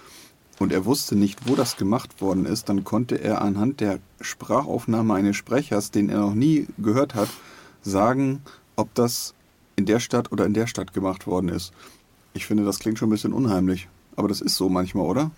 und 0.59 0.71
er 0.71 0.85
wusste 0.85 1.15
nicht, 1.15 1.47
wo 1.47 1.55
das 1.55 1.77
gemacht 1.77 2.21
worden 2.21 2.45
ist, 2.45 2.69
dann 2.69 2.83
konnte 2.83 3.15
er 3.15 3.41
anhand 3.41 3.81
der 3.81 3.99
Sprachaufnahme 4.21 5.13
eines 5.13 5.35
Sprechers, 5.35 5.91
den 5.91 6.09
er 6.09 6.19
noch 6.19 6.33
nie 6.33 6.67
gehört 6.77 7.15
hat, 7.15 7.29
sagen, 7.81 8.41
ob 8.75 8.93
das 8.93 9.33
in 9.75 9.85
der 9.85 9.99
Stadt 9.99 10.31
oder 10.31 10.45
in 10.45 10.53
der 10.53 10.67
Stadt 10.67 10.93
gemacht 10.93 11.27
worden 11.27 11.49
ist. 11.49 11.73
Ich 12.33 12.45
finde, 12.45 12.63
das 12.65 12.79
klingt 12.79 12.99
schon 12.99 13.09
ein 13.09 13.11
bisschen 13.11 13.33
unheimlich. 13.33 13.87
Aber 14.15 14.27
das 14.27 14.41
ist 14.41 14.55
so 14.55 14.69
manchmal, 14.69 15.05
oder? 15.05 15.31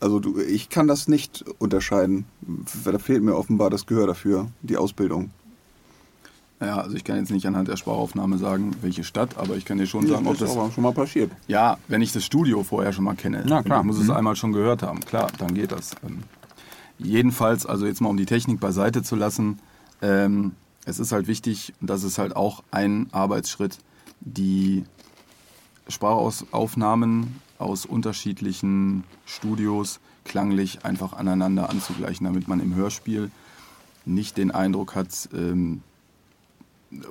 Also 0.00 0.18
du, 0.18 0.40
ich 0.40 0.68
kann 0.68 0.88
das 0.88 1.06
nicht 1.06 1.44
unterscheiden. 1.58 2.24
Da 2.84 2.98
fehlt 2.98 3.22
mir 3.22 3.36
offenbar 3.36 3.70
das 3.70 3.86
Gehör 3.86 4.06
dafür, 4.06 4.50
die 4.62 4.76
Ausbildung. 4.76 5.30
Ja, 6.64 6.76
also 6.78 6.96
ich 6.96 7.02
kann 7.02 7.16
jetzt 7.16 7.30
nicht 7.30 7.46
anhand 7.46 7.66
der 7.68 7.76
Sprachaufnahme 7.76 8.38
sagen, 8.38 8.76
welche 8.82 9.02
Stadt, 9.02 9.36
aber 9.36 9.56
ich 9.56 9.64
kann 9.64 9.78
dir 9.78 9.86
schon 9.86 10.06
sagen, 10.06 10.26
ob 10.26 10.38
das. 10.38 10.50
ist 10.50 10.56
aber 10.56 10.70
schon 10.70 10.84
mal 10.84 10.92
passiert. 10.92 11.32
Ja, 11.48 11.76
wenn 11.88 12.02
ich 12.02 12.12
das 12.12 12.24
Studio 12.24 12.62
vorher 12.62 12.92
schon 12.92 13.04
mal 13.04 13.16
kenne. 13.16 13.42
Na, 13.46 13.62
klar. 13.62 13.80
Ich 13.80 13.86
muss 13.86 13.98
es 13.98 14.10
einmal 14.10 14.36
schon 14.36 14.52
gehört 14.52 14.82
haben. 14.82 15.00
Klar, 15.00 15.28
dann 15.38 15.54
geht 15.54 15.72
das. 15.72 15.92
Ähm, 16.06 16.20
jedenfalls, 16.98 17.66
also 17.66 17.86
jetzt 17.86 18.00
mal 18.00 18.10
um 18.10 18.16
die 18.16 18.26
Technik 18.26 18.60
beiseite 18.60 19.02
zu 19.02 19.16
lassen, 19.16 19.58
ähm, 20.02 20.52
es 20.84 20.98
ist 21.00 21.12
halt 21.12 21.26
wichtig, 21.26 21.72
und 21.80 21.90
das 21.90 22.04
ist 22.04 22.18
halt 22.18 22.36
auch 22.36 22.62
ein 22.70 23.08
Arbeitsschritt, 23.12 23.78
die 24.20 24.84
Sprachaufnahmen 25.88 27.40
aus 27.58 27.86
unterschiedlichen 27.86 29.04
Studios 29.26 30.00
klanglich 30.24 30.84
einfach 30.84 31.12
aneinander 31.12 31.70
anzugleichen, 31.70 32.24
damit 32.24 32.46
man 32.46 32.60
im 32.60 32.74
Hörspiel 32.74 33.30
nicht 34.04 34.36
den 34.36 34.50
Eindruck 34.50 34.94
hat, 34.94 35.28
ähm, 35.32 35.82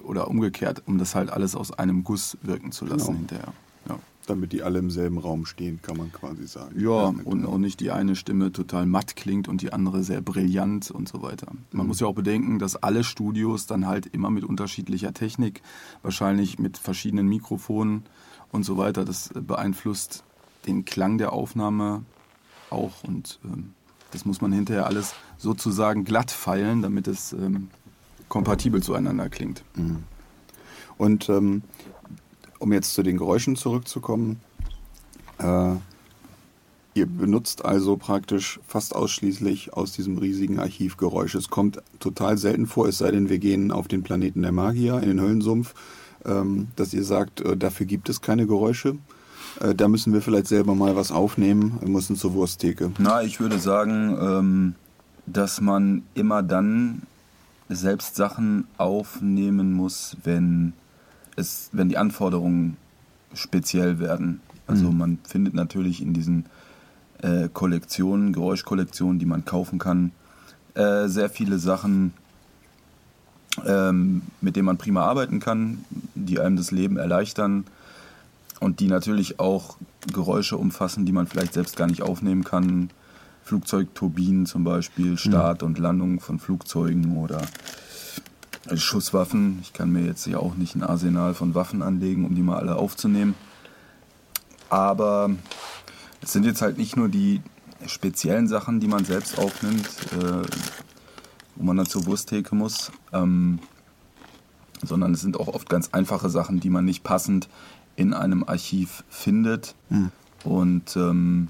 oder 0.04 0.28
umgekehrt, 0.28 0.84
um 0.86 0.98
das 0.98 1.16
halt 1.16 1.30
alles 1.32 1.56
aus 1.56 1.72
einem 1.72 2.04
Guss 2.04 2.38
wirken 2.42 2.72
zu 2.72 2.86
lassen 2.86 3.08
Genau. 3.08 3.18
hinterher. 3.20 3.54
Ja. 3.90 4.00
Damit 4.28 4.52
die 4.52 4.62
alle 4.62 4.80
im 4.80 4.92
selben 4.92 5.18
Raum 5.18 5.46
stehen, 5.46 5.82
kann 5.82 5.98
man 5.98 6.12
quasi 6.12 6.46
sagen. 6.46 6.80
Ja, 6.80 7.06
Damit- 7.06 7.26
und 7.26 7.46
auch 7.46 7.58
nicht 7.58 7.80
die 7.80 7.90
eine 7.92 8.16
Stimme 8.16 8.52
total 8.52 8.86
matt 8.86 9.16
klingt 9.16 9.48
und 9.48 9.62
die 9.62 9.74
andere 9.74 10.04
sehr 10.04 10.22
brillant 10.22 10.92
und 10.92 11.10
so 11.10 11.22
weiter. 11.24 11.48
Man 11.72 11.88
muss 11.88 12.00
ja 12.00 12.08
auch 12.08 12.14
bedenken, 12.14 12.60
dass 12.60 12.76
alle 12.76 13.04
Studios 13.04 13.66
dann 13.66 13.88
halt 13.88 14.06
immer 14.06 14.30
mit 14.30 14.44
unterschiedlicher 14.44 15.14
Technik, 15.14 15.62
wahrscheinlich 16.04 16.60
mit 16.60 16.78
verschiedenen 16.78 17.28
Mikrofonen 17.28 18.04
und 18.52 18.64
so 18.64 18.78
weiter, 18.78 19.04
das 19.06 19.30
beeinflusst 19.34 20.24
den 20.68 20.86
Klang 20.86 21.18
der 21.18 21.34
Aufnahme 21.34 22.04
auch 22.70 23.04
und 23.04 23.40
ähm, 23.44 23.74
das 24.12 24.26
muss 24.26 24.42
man 24.42 24.52
hinterher 24.52 24.86
alles 24.86 25.16
sozusagen 25.38 26.04
glatt 26.04 26.30
feilen, 26.32 26.82
damit 26.82 27.08
es 27.08 27.34
ähm, 27.34 27.70
kompatibel 28.32 28.82
zueinander 28.82 29.28
klingt. 29.28 29.62
Und 30.98 31.28
ähm, 31.28 31.64
um 32.60 32.72
jetzt 32.72 32.94
zu 32.94 33.04
den 33.04 33.18
Geräuschen 33.18 33.58
zurückzukommen, 33.58 34.40
äh, 35.38 35.74
ihr 36.94 37.06
benutzt 37.08 37.66
also 37.66 37.98
praktisch 37.98 38.62
fast 38.66 38.96
ausschließlich 38.96 39.74
aus 39.74 39.92
diesem 39.92 40.18
riesigen 40.18 40.60
Archiv 40.60 40.96
Geräusche. 40.96 41.40
Es 41.40 41.50
kommt 41.50 41.84
total 42.00 42.38
selten 42.38 42.68
vor, 42.68 42.88
es 42.88 43.00
sei 43.00 43.12
denn, 43.12 43.28
wir 43.28 43.38
gehen 43.38 43.70
auf 43.70 43.90
den 43.90 44.02
Planeten 44.02 44.44
der 44.44 44.54
Magier, 44.54 45.02
in 45.02 45.10
den 45.10 45.20
Höllensumpf, 45.20 45.74
ähm, 46.24 46.70
dass 46.78 46.94
ihr 46.94 47.04
sagt, 47.04 47.42
äh, 47.42 47.58
dafür 47.58 47.86
gibt 47.86 48.08
es 48.08 48.22
keine 48.22 48.48
Geräusche. 48.48 48.96
Äh, 49.60 49.76
da 49.76 49.90
müssen 49.90 50.14
wir 50.14 50.22
vielleicht 50.22 50.48
selber 50.48 50.74
mal 50.74 50.96
was 50.96 51.12
aufnehmen, 51.12 51.80
wir 51.82 51.90
müssen 51.90 52.16
zur 52.16 52.34
Wursttheke. 52.34 52.94
Na, 52.98 53.24
ich 53.24 53.42
würde 53.42 53.60
sagen, 53.60 54.18
ähm, 54.22 54.76
dass 55.26 55.60
man 55.60 56.04
immer 56.14 56.44
dann 56.44 57.02
selbst 57.76 58.15
Sachen 58.15 58.67
aufnehmen 58.78 59.74
muss, 59.74 60.17
wenn 60.24 60.74
es, 61.36 61.69
wenn 61.72 61.89
die 61.89 61.97
Anforderungen 61.97 62.78
speziell 63.34 63.99
werden. 63.99 64.41
Also 64.67 64.91
man 64.91 65.19
findet 65.24 65.53
natürlich 65.53 66.01
in 66.01 66.13
diesen 66.13 66.45
äh, 67.22 67.49
Kollektionen, 67.51 68.34
Geräuschkollektionen, 68.34 69.19
die 69.19 69.26
man 69.26 69.43
kaufen 69.43 69.80
kann, 69.80 70.11
äh, 70.76 71.07
sehr 71.07 71.30
viele 71.30 71.59
Sachen, 71.59 72.13
ähm, 73.65 74.22
mit 74.39 74.55
denen 74.55 74.65
man 74.65 74.78
prima 74.78 75.03
arbeiten 75.03 75.39
kann, 75.39 75.84
die 76.15 76.39
einem 76.39 76.55
das 76.55 76.72
Leben 76.72 76.97
erleichtern 76.97 77.65
und 78.61 78.80
die 78.80 78.88
natürlich 78.88 79.39
auch 79.39 79.78
Geräusche 80.13 80.57
umfassen, 80.57 81.05
die 81.05 81.11
man 81.11 81.28
vielleicht 81.28 81.53
selbst 81.53 81.76
gar 81.76 81.88
nicht 81.88 82.01
aufnehmen 82.01 82.43
kann. 82.43 82.89
Flugzeugturbinen 83.52 84.45
zum 84.45 84.64
Beispiel, 84.64 85.18
Start 85.18 85.62
und 85.62 85.78
Landung 85.78 86.22
von 86.22 86.39
Flugzeugen 86.39 87.18
oder 87.18 87.41
Schusswaffen. 88.76 89.60
Ich 89.62 89.74
kann 89.74 89.91
mir 89.91 90.06
jetzt 90.06 90.26
ja 90.26 90.38
auch 90.38 90.56
nicht 90.56 90.76
ein 90.76 90.84
Arsenal 90.84 91.34
von 91.34 91.54
Waffen 91.54 91.82
anlegen, 91.82 92.24
um 92.24 92.34
die 92.34 92.43
mal 92.43 92.56
alle 92.56 92.78
aufzunehmen. 92.78 93.36
Aber 94.70 95.32
es 96.22 96.32
sind 96.32 96.45
jetzt 96.45 96.62
halt 96.62 96.78
nicht 96.78 96.95
nur 96.95 97.10
die 97.10 97.41
speziellen 97.88 98.47
Sachen, 98.47 98.80
die 98.80 98.88
man 98.88 99.04
selbst 99.04 99.38
aufnimmt, 99.38 99.89
äh, 100.14 100.47
wo 101.58 101.66
man 101.66 101.76
dann 101.76 101.88
zur 101.88 102.06
Wursttheke 102.06 102.56
muss, 102.56 102.89
ähm, 103.12 103.60
sondern 104.82 105.14
es 105.14 105.20
sind 105.20 105.38
auch 105.38 105.49
oft 105.49 105.68
ganz 105.68 105.89
einfache 105.91 106.30
Sachen, 106.30 106.62
die 106.62 106.70
man 106.70 106.86
nicht 106.86 107.04
passend 107.04 107.49
in 107.97 108.14
einem 108.14 108.45
Archiv 108.45 109.04
findet 109.10 109.76
und 110.45 110.95
ähm, 110.95 111.49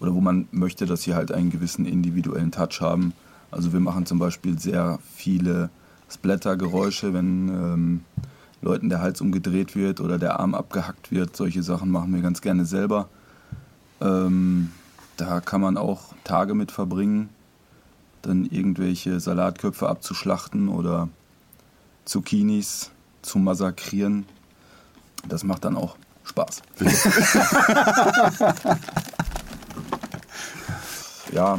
oder 0.00 0.14
wo 0.14 0.20
man 0.20 0.48
möchte, 0.50 0.86
dass 0.86 1.02
sie 1.02 1.14
halt 1.14 1.30
einen 1.30 1.50
gewissen 1.50 1.84
individuellen 1.84 2.50
Touch 2.50 2.80
haben. 2.80 3.12
Also 3.50 3.72
wir 3.72 3.80
machen 3.80 4.06
zum 4.06 4.18
Beispiel 4.18 4.58
sehr 4.58 4.98
viele 5.14 5.70
Splatter-Geräusche, 6.10 7.12
wenn 7.12 7.48
ähm, 7.48 8.04
Leuten 8.62 8.88
der 8.88 9.00
Hals 9.00 9.20
umgedreht 9.20 9.76
wird 9.76 10.00
oder 10.00 10.18
der 10.18 10.40
Arm 10.40 10.54
abgehackt 10.54 11.10
wird. 11.10 11.36
Solche 11.36 11.62
Sachen 11.62 11.90
machen 11.90 12.14
wir 12.14 12.22
ganz 12.22 12.40
gerne 12.40 12.64
selber. 12.64 13.08
Ähm, 14.00 14.70
da 15.16 15.40
kann 15.40 15.60
man 15.60 15.76
auch 15.76 16.14
Tage 16.24 16.54
mit 16.54 16.72
verbringen, 16.72 17.28
dann 18.22 18.46
irgendwelche 18.46 19.20
Salatköpfe 19.20 19.88
abzuschlachten 19.88 20.68
oder 20.68 21.08
Zucchinis 22.06 22.90
zu 23.22 23.38
massakrieren. 23.38 24.24
Das 25.28 25.44
macht 25.44 25.66
dann 25.66 25.76
auch 25.76 25.96
Spaß. 26.24 26.62
ja, 31.32 31.58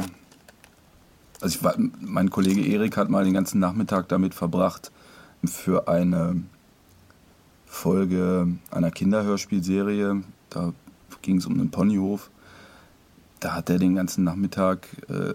also 1.40 1.58
ich 1.58 1.90
mein 2.00 2.30
Kollege 2.30 2.64
Erik 2.64 2.96
hat 2.96 3.10
mal 3.10 3.24
den 3.24 3.34
ganzen 3.34 3.58
Nachmittag 3.58 4.08
damit 4.08 4.34
verbracht, 4.34 4.92
für 5.44 5.88
eine 5.88 6.42
Folge 7.66 8.48
einer 8.70 8.90
Kinderhörspielserie, 8.90 10.22
da 10.50 10.72
ging 11.22 11.38
es 11.38 11.46
um 11.46 11.54
einen 11.54 11.70
Ponyhof, 11.70 12.30
da 13.40 13.54
hat 13.54 13.70
er 13.70 13.78
den 13.78 13.96
ganzen 13.96 14.24
Nachmittag 14.24 14.86
äh, 15.08 15.32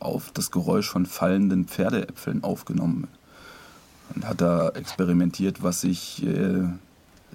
auf 0.00 0.30
das 0.32 0.50
Geräusch 0.50 0.88
von 0.88 1.06
fallenden 1.06 1.66
Pferdeäpfeln 1.66 2.42
aufgenommen. 2.44 3.08
Und 4.14 4.26
hat 4.28 4.40
da 4.40 4.68
experimentiert, 4.70 5.62
was 5.62 5.80
sich 5.80 6.24
äh, 6.24 6.62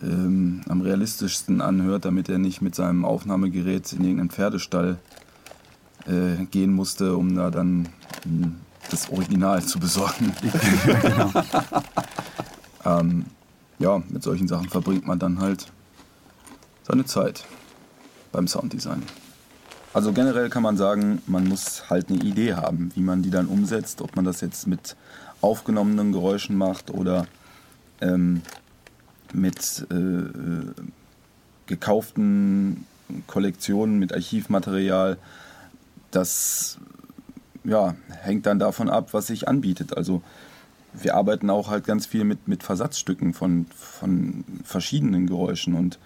ähm, 0.02 0.62
am 0.70 0.82
realistischsten 0.82 1.62
anhört, 1.62 2.06
damit 2.06 2.30
er 2.30 2.38
nicht 2.38 2.62
mit 2.62 2.76
seinem 2.76 3.06
Aufnahmegerät 3.06 3.92
in 3.92 4.04
irgendeinen 4.04 4.30
Pferdestall 4.30 4.98
äh, 6.10 6.46
gehen 6.46 6.74
musste, 6.74 7.16
um 7.16 7.36
da 7.36 7.52
dann 7.52 7.90
mh, 8.26 8.52
das 8.90 9.10
Original 9.10 9.64
zu 9.64 9.80
besorgen. 9.80 10.34
ähm, 12.86 13.26
ja, 13.78 14.02
mit 14.10 14.24
solchen 14.24 14.48
Sachen 14.48 14.70
verbringt 14.70 15.08
man 15.08 15.20
dann 15.20 15.40
halt 15.40 15.72
seine 16.84 17.06
Zeit 17.06 17.46
beim 18.32 18.48
Sounddesign. 18.48 19.04
Also 19.94 20.12
generell 20.12 20.50
kann 20.50 20.64
man 20.64 20.78
sagen, 20.78 21.22
man 21.26 21.48
muss 21.48 21.90
halt 21.90 22.10
eine 22.10 22.20
Idee 22.20 22.54
haben, 22.54 22.92
wie 22.96 23.02
man 23.02 23.24
die 23.24 23.32
dann 23.32 23.48
umsetzt, 23.48 24.02
ob 24.02 24.16
man 24.16 24.26
das 24.26 24.42
jetzt 24.42 24.68
mit 24.68 24.96
aufgenommenen 25.42 26.12
Geräuschen 26.12 26.56
macht 26.56 26.92
oder 26.92 27.26
ähm, 28.02 28.42
mit 29.34 29.88
äh, 29.92 29.96
äh, 29.96 30.74
gekauften 31.66 32.86
Kollektionen, 33.28 34.00
mit 34.00 34.14
Archivmaterial. 34.14 35.18
Das 36.12 36.78
ja, 37.64 37.96
hängt 38.22 38.46
dann 38.46 38.60
davon 38.60 38.90
ab, 38.90 39.14
was 39.14 39.28
sich 39.28 39.48
anbietet. 39.48 39.96
Also 39.96 40.22
wir 40.94 41.16
arbeiten 41.16 41.50
auch 41.50 41.70
halt 41.70 41.86
ganz 41.86 42.06
viel 42.06 42.24
mit, 42.24 42.48
mit 42.48 42.64
Versatzstücken 42.64 43.34
von, 43.34 43.68
von 43.76 44.44
verschiedenen 44.64 45.28
Geräuschen 45.28 45.76
und 45.76 46.00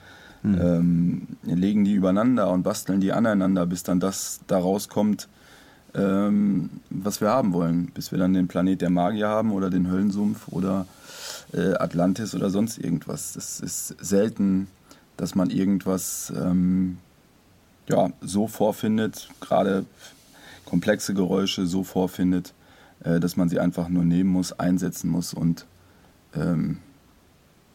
ähm, 0.43 1.28
legen 1.43 1.86
die 1.86 1.93
übereinander 1.93 2.49
und 2.51 2.64
basteln 2.64 2.99
die 2.99 3.14
aneinander, 3.14 3.66
bis 3.66 3.84
dann 3.84 4.01
das 4.01 4.41
da 4.47 4.58
rauskommt, 4.58 5.30
ähm, 5.95 6.70
was 6.89 7.22
wir 7.22 7.30
haben 7.30 7.54
wollen. 7.54 7.91
Bis 7.93 8.12
wir 8.12 8.20
dann 8.20 8.34
den 8.34 8.49
Planet 8.49 8.82
der 8.82 8.89
Magier 8.89 9.30
haben 9.30 9.54
oder 9.54 9.70
den 9.70 9.89
Höllensumpf 9.89 10.49
oder 10.49 10.86
äh, 11.54 11.76
Atlantis 11.76 12.36
oder 12.36 12.49
sonst 12.49 12.78
irgendwas. 12.78 13.34
Das 13.34 13.62
ist 13.62 13.95
selten, 13.99 14.68
dass 15.16 15.36
man 15.36 15.49
irgendwas 15.49 16.34
ähm, 16.36 16.97
ja, 17.88 18.12
so 18.22 18.48
vorfindet, 18.48 19.30
gerade 19.42 19.86
komplexe 20.66 21.14
Geräusche 21.14 21.66
so 21.68 21.84
vorfindet, 21.84 22.54
äh, 23.04 23.20
dass 23.20 23.36
man 23.36 23.50
sie 23.50 23.60
einfach 23.60 23.90
nur 23.90 24.06
nehmen 24.06 24.30
muss, 24.30 24.54
einsetzen 24.54 25.10
muss 25.10 25.34
und 25.34 25.66
ähm, 26.36 26.78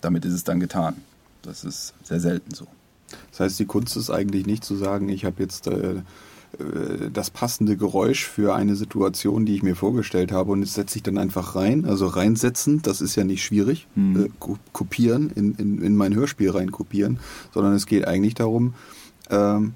damit 0.00 0.24
ist 0.24 0.32
es 0.32 0.44
dann 0.44 0.60
getan. 0.60 0.96
Das 1.42 1.64
ist 1.64 1.94
sehr 2.04 2.20
selten 2.20 2.54
so. 2.54 2.66
Das 3.30 3.40
heißt, 3.40 3.58
die 3.58 3.64
Kunst 3.66 3.96
ist 3.96 4.10
eigentlich 4.10 4.46
nicht 4.46 4.64
zu 4.64 4.76
sagen, 4.76 5.08
ich 5.08 5.24
habe 5.24 5.42
jetzt 5.42 5.66
äh, 5.66 5.94
äh, 6.58 7.10
das 7.12 7.30
passende 7.30 7.76
Geräusch 7.76 8.26
für 8.26 8.54
eine 8.54 8.76
Situation, 8.76 9.46
die 9.46 9.54
ich 9.54 9.62
mir 9.62 9.76
vorgestellt 9.76 10.32
habe 10.32 10.52
und 10.52 10.60
das 10.60 10.74
setze 10.74 10.96
ich 10.96 11.02
dann 11.02 11.18
einfach 11.18 11.54
rein. 11.54 11.84
Also 11.84 12.06
reinsetzen, 12.06 12.82
das 12.82 13.00
ist 13.00 13.14
ja 13.16 13.24
nicht 13.24 13.44
schwierig. 13.44 13.86
Äh, 13.96 14.28
ko- 14.40 14.58
kopieren, 14.72 15.30
in, 15.34 15.54
in, 15.54 15.82
in 15.82 15.96
mein 15.96 16.14
Hörspiel 16.14 16.50
rein 16.50 16.72
kopieren, 16.72 17.18
sondern 17.54 17.74
es 17.74 17.86
geht 17.86 18.06
eigentlich 18.06 18.34
darum, 18.34 18.74
ähm, 19.30 19.74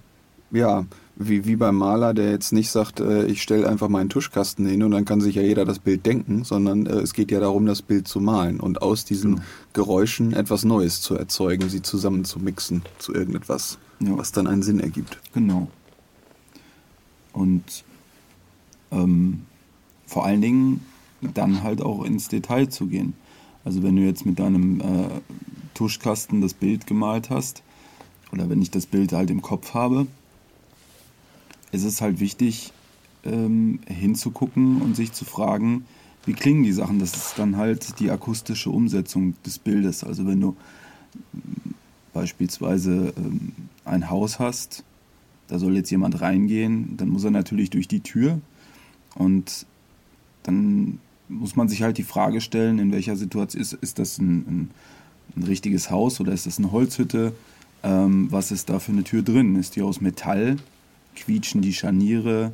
ja, 0.52 0.86
wie, 1.16 1.44
wie 1.44 1.56
beim 1.56 1.76
Maler, 1.76 2.14
der 2.14 2.30
jetzt 2.30 2.52
nicht 2.52 2.70
sagt, 2.70 3.00
äh, 3.00 3.26
ich 3.26 3.42
stelle 3.42 3.68
einfach 3.68 3.88
meinen 3.88 4.08
Tuschkasten 4.08 4.66
hin 4.66 4.82
und 4.82 4.90
dann 4.92 5.04
kann 5.04 5.20
sich 5.20 5.34
ja 5.34 5.42
jeder 5.42 5.64
das 5.64 5.78
Bild 5.78 6.06
denken, 6.06 6.44
sondern 6.44 6.86
äh, 6.86 6.96
es 7.00 7.12
geht 7.14 7.30
ja 7.30 7.40
darum, 7.40 7.66
das 7.66 7.82
Bild 7.82 8.08
zu 8.08 8.20
malen 8.20 8.60
und 8.60 8.82
aus 8.82 9.04
diesen 9.04 9.36
Genau. 9.36 9.46
Geräuschen 9.72 10.32
etwas 10.32 10.64
Neues 10.64 11.00
zu 11.00 11.14
erzeugen, 11.16 11.68
sie 11.68 11.82
zusammen 11.82 12.24
zu 12.24 12.38
mixen 12.38 12.82
zu 12.98 13.14
irgendetwas, 13.14 13.78
Ja. 14.00 14.16
was 14.16 14.32
dann 14.32 14.46
einen 14.46 14.62
Sinn 14.62 14.80
ergibt. 14.80 15.18
Genau. 15.34 15.68
Und 17.32 17.84
ähm, 18.90 19.42
vor 20.06 20.24
allen 20.26 20.40
Dingen 20.42 20.84
dann 21.34 21.62
halt 21.62 21.80
auch 21.80 22.04
ins 22.04 22.28
Detail 22.28 22.68
zu 22.68 22.86
gehen. 22.86 23.14
Also 23.64 23.82
wenn 23.82 23.96
du 23.96 24.02
jetzt 24.02 24.26
mit 24.26 24.38
deinem 24.38 24.80
äh, 24.80 24.84
Tuschkasten 25.74 26.40
das 26.40 26.52
Bild 26.54 26.86
gemalt 26.86 27.30
hast, 27.30 27.62
oder 28.32 28.48
wenn 28.48 28.60
ich 28.62 28.70
das 28.70 28.86
Bild 28.86 29.12
halt 29.12 29.30
im 29.30 29.42
Kopf 29.42 29.74
habe, 29.74 30.06
ist 31.72 31.84
es 31.84 32.00
halt 32.00 32.20
wichtig, 32.20 32.72
ähm, 33.24 33.80
hinzugucken 33.86 34.80
und 34.80 34.94
sich 34.94 35.12
zu 35.12 35.24
fragen, 35.24 35.84
wie 36.24 36.34
klingen 36.34 36.62
die 36.62 36.72
Sachen. 36.72 36.98
Das 36.98 37.14
ist 37.16 37.38
dann 37.38 37.56
halt 37.56 37.98
die 37.98 38.10
akustische 38.10 38.70
Umsetzung 38.70 39.34
des 39.44 39.58
Bildes. 39.58 40.04
Also 40.04 40.26
wenn 40.26 40.40
du 40.40 40.56
ähm, 41.34 41.74
beispielsweise 42.12 43.12
ähm, 43.16 43.52
ein 43.84 44.10
Haus 44.10 44.38
hast, 44.38 44.84
da 45.48 45.58
soll 45.58 45.76
jetzt 45.76 45.90
jemand 45.90 46.20
reingehen, 46.20 46.96
dann 46.96 47.08
muss 47.08 47.24
er 47.24 47.30
natürlich 47.30 47.70
durch 47.70 47.88
die 47.88 48.00
Tür 48.00 48.40
und 49.14 49.66
dann 50.44 50.98
muss 51.28 51.56
man 51.56 51.68
sich 51.68 51.82
halt 51.82 51.98
die 51.98 52.02
Frage 52.02 52.40
stellen, 52.40 52.78
in 52.78 52.92
welcher 52.92 53.16
Situation 53.16 53.60
ist, 53.60 53.72
ist 53.72 53.98
das 53.98 54.18
ein, 54.18 54.38
ein, 54.38 54.70
ein 55.36 55.42
richtiges 55.44 55.90
Haus 55.90 56.20
oder 56.20 56.32
ist 56.32 56.46
das 56.46 56.58
eine 56.58 56.72
Holzhütte? 56.72 57.32
Ähm, 57.82 58.28
was 58.30 58.52
ist 58.52 58.68
da 58.68 58.78
für 58.78 58.92
eine 58.92 59.04
Tür 59.04 59.22
drin? 59.22 59.56
Ist 59.56 59.76
die 59.76 59.82
aus 59.82 60.00
Metall? 60.00 60.56
Quietschen 61.16 61.62
die 61.62 61.72
Scharniere? 61.72 62.52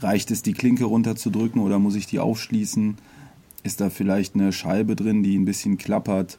Reicht 0.00 0.30
es, 0.30 0.42
die 0.42 0.52
Klinke 0.52 0.84
runterzudrücken 0.84 1.60
oder 1.60 1.78
muss 1.78 1.94
ich 1.94 2.06
die 2.06 2.18
aufschließen? 2.18 2.96
Ist 3.62 3.80
da 3.80 3.90
vielleicht 3.90 4.34
eine 4.34 4.52
Scheibe 4.52 4.96
drin, 4.96 5.22
die 5.22 5.38
ein 5.38 5.44
bisschen 5.44 5.78
klappert? 5.78 6.38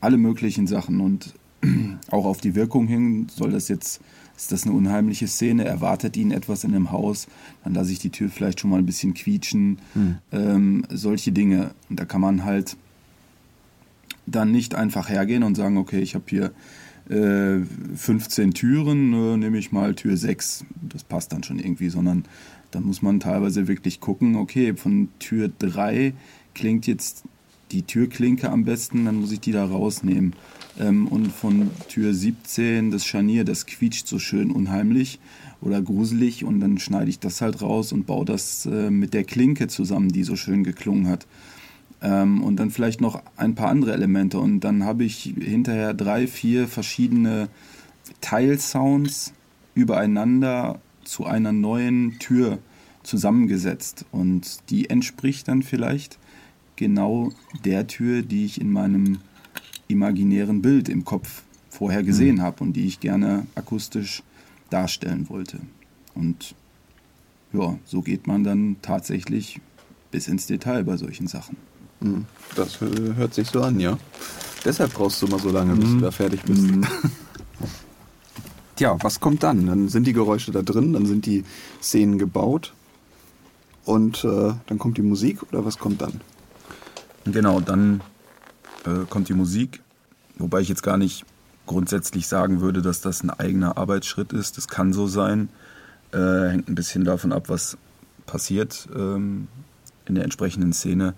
Alle 0.00 0.16
möglichen 0.16 0.66
Sachen 0.66 1.00
und 1.00 1.34
auch 2.10 2.24
auf 2.24 2.40
die 2.40 2.54
Wirkung 2.54 2.86
hin 2.86 3.26
soll 3.34 3.50
das 3.50 3.68
jetzt, 3.68 4.00
ist 4.36 4.52
das 4.52 4.64
eine 4.64 4.72
unheimliche 4.72 5.26
Szene, 5.26 5.64
erwartet 5.64 6.16
ihn 6.16 6.30
etwas 6.30 6.64
in 6.64 6.72
dem 6.72 6.92
Haus, 6.92 7.26
dann 7.64 7.74
lasse 7.74 7.92
ich 7.92 7.98
die 7.98 8.10
Tür 8.10 8.28
vielleicht 8.30 8.60
schon 8.60 8.70
mal 8.70 8.78
ein 8.78 8.86
bisschen 8.86 9.14
quietschen, 9.14 9.78
ähm, 10.32 10.84
solche 10.90 11.32
Dinge. 11.32 11.74
Und 11.88 12.00
da 12.00 12.04
kann 12.04 12.20
man 12.20 12.44
halt 12.44 12.76
dann 14.26 14.52
nicht 14.52 14.74
einfach 14.74 15.08
hergehen 15.08 15.42
und 15.42 15.56
sagen, 15.56 15.76
okay, 15.76 16.00
ich 16.00 16.14
habe 16.14 16.24
hier 16.28 16.52
äh, 17.10 17.60
15 17.96 18.54
Türen, 18.54 19.12
äh, 19.12 19.36
nehme 19.36 19.58
ich 19.58 19.72
mal 19.72 19.94
Tür 19.94 20.16
6, 20.16 20.64
das 20.82 21.04
passt 21.04 21.32
dann 21.32 21.42
schon 21.42 21.58
irgendwie, 21.58 21.88
sondern 21.88 22.24
dann 22.70 22.84
muss 22.84 23.02
man 23.02 23.20
teilweise 23.20 23.68
wirklich 23.68 24.00
gucken, 24.00 24.36
okay, 24.36 24.74
von 24.76 25.08
Tür 25.18 25.50
3 25.58 26.14
klingt 26.54 26.86
jetzt 26.86 27.24
die 27.72 27.82
Türklinke 27.82 28.50
am 28.50 28.64
besten, 28.64 29.04
dann 29.04 29.16
muss 29.16 29.32
ich 29.32 29.40
die 29.40 29.52
da 29.52 29.64
rausnehmen. 29.64 30.34
Ähm, 30.78 31.08
und 31.08 31.32
von 31.32 31.70
Tür 31.88 32.14
17 32.14 32.90
das 32.90 33.04
Scharnier, 33.04 33.44
das 33.44 33.66
quietscht 33.66 34.06
so 34.06 34.18
schön 34.18 34.50
unheimlich 34.50 35.18
oder 35.60 35.82
gruselig 35.82 36.44
und 36.44 36.60
dann 36.60 36.78
schneide 36.78 37.10
ich 37.10 37.18
das 37.18 37.40
halt 37.40 37.60
raus 37.60 37.92
und 37.92 38.06
baue 38.06 38.24
das 38.24 38.66
äh, 38.66 38.90
mit 38.90 39.14
der 39.14 39.24
Klinke 39.24 39.68
zusammen, 39.68 40.10
die 40.10 40.24
so 40.24 40.36
schön 40.36 40.64
geklungen 40.64 41.08
hat. 41.08 41.26
Ähm, 42.02 42.42
und 42.42 42.56
dann 42.56 42.70
vielleicht 42.70 43.00
noch 43.00 43.22
ein 43.36 43.54
paar 43.54 43.68
andere 43.68 43.92
Elemente 43.92 44.38
und 44.38 44.60
dann 44.60 44.84
habe 44.84 45.04
ich 45.04 45.34
hinterher 45.38 45.94
drei, 45.94 46.26
vier 46.26 46.66
verschiedene 46.68 47.48
Teilsounds 48.20 49.32
übereinander 49.74 50.80
zu 51.04 51.26
einer 51.26 51.52
neuen 51.52 52.18
Tür 52.18 52.58
zusammengesetzt 53.02 54.04
und 54.12 54.70
die 54.70 54.90
entspricht 54.90 55.48
dann 55.48 55.62
vielleicht 55.62 56.18
genau 56.76 57.32
der 57.64 57.86
Tür, 57.86 58.22
die 58.22 58.44
ich 58.44 58.60
in 58.60 58.70
meinem 58.72 59.18
imaginären 59.88 60.62
Bild 60.62 60.88
im 60.88 61.04
Kopf 61.04 61.42
vorher 61.68 62.02
gesehen 62.02 62.40
habe 62.42 62.62
und 62.64 62.74
die 62.74 62.86
ich 62.86 63.00
gerne 63.00 63.46
akustisch 63.54 64.22
darstellen 64.70 65.28
wollte. 65.28 65.60
Und 66.14 66.54
ja, 67.52 67.78
so 67.84 68.02
geht 68.02 68.26
man 68.26 68.44
dann 68.44 68.76
tatsächlich 68.82 69.60
bis 70.10 70.28
ins 70.28 70.46
Detail 70.46 70.84
bei 70.84 70.96
solchen 70.96 71.26
Sachen. 71.26 71.56
Hm, 72.00 72.24
Das 72.56 72.80
hört 72.80 73.34
sich 73.34 73.48
so 73.48 73.62
an, 73.62 73.80
ja. 73.80 73.98
Deshalb 74.64 74.92
brauchst 74.92 75.22
du 75.22 75.26
mal 75.26 75.40
so 75.40 75.50
lange, 75.50 75.74
bis 75.76 75.90
du 75.90 76.00
da 76.00 76.10
fertig 76.10 76.42
bist. 76.42 76.64
Tja, 78.76 78.96
was 79.00 79.20
kommt 79.20 79.42
dann? 79.42 79.66
Dann 79.66 79.88
sind 79.88 80.06
die 80.06 80.12
Geräusche 80.12 80.52
da 80.52 80.62
drin, 80.62 80.94
dann 80.94 81.06
sind 81.06 81.26
die 81.26 81.44
Szenen 81.82 82.18
gebaut 82.18 82.72
und 83.84 84.24
äh, 84.24 84.52
dann 84.66 84.78
kommt 84.78 84.96
die 84.96 85.02
Musik 85.02 85.42
oder 85.50 85.64
was 85.64 85.78
kommt 85.78 86.00
dann? 86.00 86.20
Genau, 87.24 87.60
dann 87.60 88.00
äh, 88.86 89.04
kommt 89.08 89.28
die 89.28 89.34
Musik, 89.34 89.82
wobei 90.38 90.60
ich 90.60 90.68
jetzt 90.68 90.82
gar 90.82 90.96
nicht 90.96 91.24
grundsätzlich 91.66 92.26
sagen 92.26 92.60
würde, 92.60 92.82
dass 92.82 93.00
das 93.00 93.22
ein 93.22 93.30
eigener 93.30 93.76
Arbeitsschritt 93.76 94.32
ist. 94.32 94.56
Das 94.56 94.68
kann 94.68 94.92
so 94.92 95.06
sein. 95.06 95.50
Äh, 96.12 96.48
hängt 96.48 96.68
ein 96.68 96.74
bisschen 96.74 97.04
davon 97.04 97.32
ab, 97.32 97.48
was 97.48 97.76
passiert 98.26 98.88
ähm, 98.94 99.48
in 100.06 100.14
der 100.14 100.24
entsprechenden 100.24 100.72
Szene. 100.72 101.14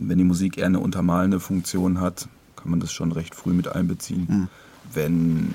Wenn 0.00 0.18
die 0.18 0.24
Musik 0.24 0.58
eher 0.58 0.66
eine 0.66 0.80
untermalende 0.80 1.40
Funktion 1.40 2.00
hat, 2.00 2.28
kann 2.56 2.70
man 2.70 2.80
das 2.80 2.92
schon 2.92 3.12
recht 3.12 3.34
früh 3.34 3.52
mit 3.52 3.68
einbeziehen. 3.68 4.48
Wenn 4.92 5.54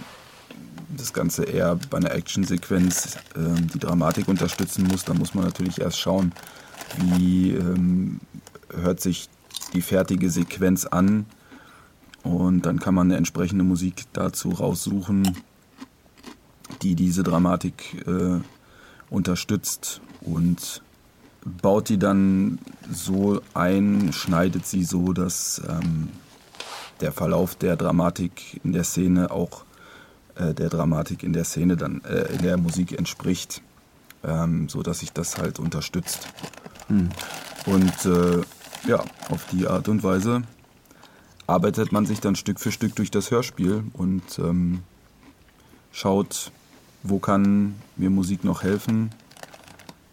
das 0.95 1.13
Ganze 1.13 1.43
eher 1.43 1.79
bei 1.89 1.97
einer 1.97 2.11
Actionsequenz 2.11 3.17
ähm, 3.35 3.67
die 3.73 3.79
Dramatik 3.79 4.27
unterstützen 4.27 4.87
muss, 4.87 5.03
dann 5.03 5.17
muss 5.17 5.33
man 5.33 5.45
natürlich 5.45 5.81
erst 5.81 5.99
schauen, 5.99 6.31
wie 7.17 7.51
ähm, 7.51 8.19
hört 8.69 9.01
sich 9.01 9.29
die 9.73 9.81
fertige 9.81 10.29
Sequenz 10.29 10.85
an. 10.85 11.25
Und 12.23 12.65
dann 12.65 12.79
kann 12.79 12.93
man 12.95 13.07
eine 13.07 13.17
entsprechende 13.17 13.63
Musik 13.63 14.03
dazu 14.13 14.49
raussuchen, 14.49 15.37
die 16.81 16.95
diese 16.95 17.23
Dramatik 17.23 18.05
äh, 18.07 18.39
unterstützt. 19.09 19.99
Und 20.21 20.82
baut 21.45 21.89
die 21.89 21.97
dann 21.97 22.59
so 22.91 23.41
ein, 23.53 24.11
schneidet 24.13 24.65
sie 24.65 24.83
so, 24.83 25.13
dass 25.13 25.61
ähm, 25.67 26.09
der 27.01 27.11
Verlauf 27.11 27.55
der 27.55 27.75
Dramatik 27.75 28.61
in 28.63 28.73
der 28.73 28.83
Szene 28.83 29.31
auch 29.31 29.65
äh, 30.35 30.53
der 30.53 30.69
Dramatik 30.69 31.23
in 31.23 31.33
der 31.33 31.43
Szene 31.43 31.77
dann 31.77 32.01
äh, 32.05 32.33
in 32.33 32.41
der 32.41 32.57
Musik 32.57 32.97
entspricht, 32.97 33.61
ähm, 34.23 34.69
so 34.69 34.83
dass 34.83 34.99
sich 34.99 35.11
das 35.11 35.37
halt 35.37 35.59
unterstützt. 35.59 36.27
Und 37.65 38.05
äh, 38.05 38.41
ja, 38.87 39.03
auf 39.29 39.45
die 39.51 39.67
Art 39.67 39.87
und 39.87 40.03
Weise 40.03 40.43
arbeitet 41.47 41.91
man 41.91 42.05
sich 42.05 42.19
dann 42.19 42.35
Stück 42.35 42.59
für 42.59 42.71
Stück 42.71 42.95
durch 42.95 43.11
das 43.11 43.31
Hörspiel 43.31 43.83
und 43.93 44.23
ähm, 44.39 44.83
schaut, 45.91 46.51
wo 47.03 47.19
kann 47.19 47.75
mir 47.95 48.09
Musik 48.09 48.43
noch 48.43 48.63
helfen, 48.63 49.11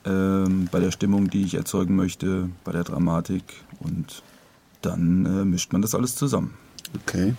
ähm, 0.04 0.68
bei 0.70 0.80
der 0.80 0.90
Stimmung, 0.90 1.30
die 1.30 1.42
ich 1.42 1.54
erzeugen 1.54 1.96
möchte, 1.96 2.48
bei 2.64 2.72
der 2.72 2.84
Dramatik 2.84 3.44
und 3.80 4.22
dann 4.82 5.26
äh, 5.26 5.44
mischt 5.44 5.72
man 5.72 5.82
das 5.82 5.94
alles 5.94 6.16
zusammen. 6.16 6.54
Okay. 6.94 7.34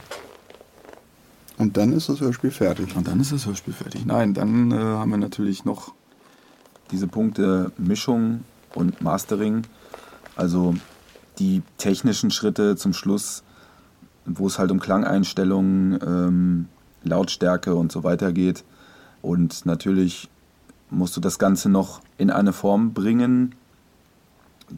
Und 1.62 1.78
dann 1.78 1.93
ist 1.93 2.09
das 2.09 2.22
Hörspiel 2.22 2.49
fertig. 2.49 2.95
Und 2.95 3.07
dann 3.07 3.20
ist 3.20 3.32
das 3.32 3.45
Hörspiel 3.45 3.74
fertig. 3.74 4.03
Nein, 4.03 4.34
dann 4.34 4.72
äh, 4.72 4.76
haben 4.76 5.12
wir 5.12 5.18
natürlich 5.18 5.64
noch 5.64 5.93
diese 6.89 7.07
Punkte 7.07 7.72
Mischung 7.78 8.43
und 8.74 8.99
Mastering. 9.01 9.62
Also 10.36 10.74
die 11.38 11.62
technischen 11.78 12.32
Schritte 12.32 12.76
zum 12.78 12.93
Schluss, 12.93 13.43
wo 14.26 14.47
es 14.47 14.57
halt 14.57 14.72
um 14.72 14.80
Klangeinstellungen, 14.80 15.99
ähm, 16.03 16.66
Lautstärke 17.03 17.76
und 17.76 17.91
so 17.91 18.03
weiter 18.03 18.32
geht. 18.32 18.64
Und 19.22 19.68
natürlich 19.68 20.31
musst 20.92 21.18
du 21.18 21.22
das 21.22 21.39
Ganze 21.39 21.70
noch 21.70 22.02
in 22.18 22.30
eine 22.30 22.54
Form 22.54 22.94
bringen, 22.94 23.56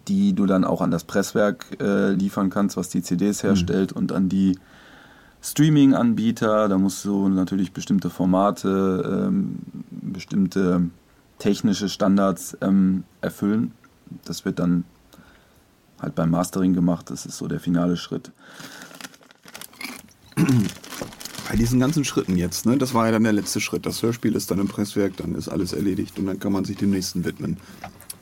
die 0.07 0.34
du 0.34 0.45
dann 0.45 0.64
auch 0.64 0.82
an 0.82 0.91
das 0.91 1.03
Presswerk 1.03 1.66
äh, 1.82 2.11
liefern 2.11 2.49
kannst, 2.49 2.78
was 2.78 2.89
die 2.89 3.01
CDs 3.01 3.43
herstellt 3.43 3.91
und 3.91 4.11
an 4.11 4.30
die 4.30 4.57
Streaming-Anbieter. 5.41 6.70
Da 6.70 6.78
musst 6.78 7.03
du 7.05 7.28
natürlich 7.30 7.74
bestimmte 7.74 8.09
Formate, 8.09 9.28
ähm, 9.28 9.59
bestimmte 9.89 10.89
technische 11.39 11.89
Standards 11.89 12.57
ähm, 12.61 13.03
erfüllen. 13.22 13.74
Das 14.26 14.45
wird 14.45 14.59
dann 14.59 14.86
halt 16.01 16.16
beim 16.16 16.30
Mastering 16.32 16.74
gemacht. 16.74 17.09
Das 17.09 17.26
ist 17.26 17.38
so 17.38 17.47
der 17.47 17.59
finale 17.59 17.97
Schritt. 17.97 18.32
Bei 21.54 21.58
diesen 21.58 21.80
ganzen 21.80 22.04
Schritten 22.04 22.36
jetzt, 22.36 22.66
ne? 22.66 22.80
Das 22.80 22.95
war 22.95 23.06
ja 23.06 23.12
dann 23.12 23.26
der 23.26 23.32
letzte 23.32 23.62
Schritt. 23.62 23.86
Das 23.86 24.01
Hörspiel 24.01 24.34
ist 24.34 24.49
dann 24.49 24.58
im 24.58 24.68
Presswerk, 24.68 25.16
dann 25.18 25.36
ist 25.36 25.49
alles 25.49 25.72
erledigt 25.72 26.18
und 26.18 26.26
dann 26.26 26.39
kann 26.39 26.51
man 26.51 26.66
sich 26.66 26.78
dem 26.78 26.89
nächsten 26.89 27.26
widmen. 27.26 27.58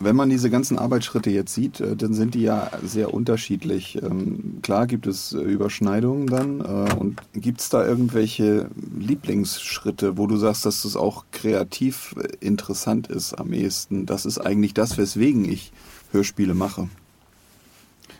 Wenn 0.01 0.17
man 0.17 0.29
diese 0.29 0.49
ganzen 0.49 0.77
Arbeitsschritte 0.77 1.29
jetzt 1.29 1.53
sieht, 1.53 1.79
äh, 1.79 1.95
dann 1.95 2.13
sind 2.13 2.35
die 2.35 2.41
ja 2.41 2.69
sehr 2.83 3.13
unterschiedlich. 3.13 4.03
Ähm, 4.03 4.59
klar 4.61 4.85
gibt 4.85 5.07
es 5.07 5.31
äh, 5.31 5.37
Überschneidungen 5.37 6.27
dann. 6.27 6.59
Äh, 6.59 6.93
und 6.95 7.21
gibt 7.31 7.61
es 7.61 7.69
da 7.69 7.87
irgendwelche 7.87 8.69
Lieblingsschritte, 8.99 10.17
wo 10.17 10.27
du 10.27 10.35
sagst, 10.35 10.65
dass 10.65 10.81
das 10.81 10.97
auch 10.97 11.23
kreativ 11.31 12.13
interessant 12.41 13.07
ist 13.07 13.35
am 13.35 13.53
ehesten? 13.53 14.05
Das 14.05 14.25
ist 14.25 14.39
eigentlich 14.39 14.73
das, 14.73 14.97
weswegen 14.97 15.45
ich 15.45 15.71
Hörspiele 16.11 16.53
mache. 16.53 16.89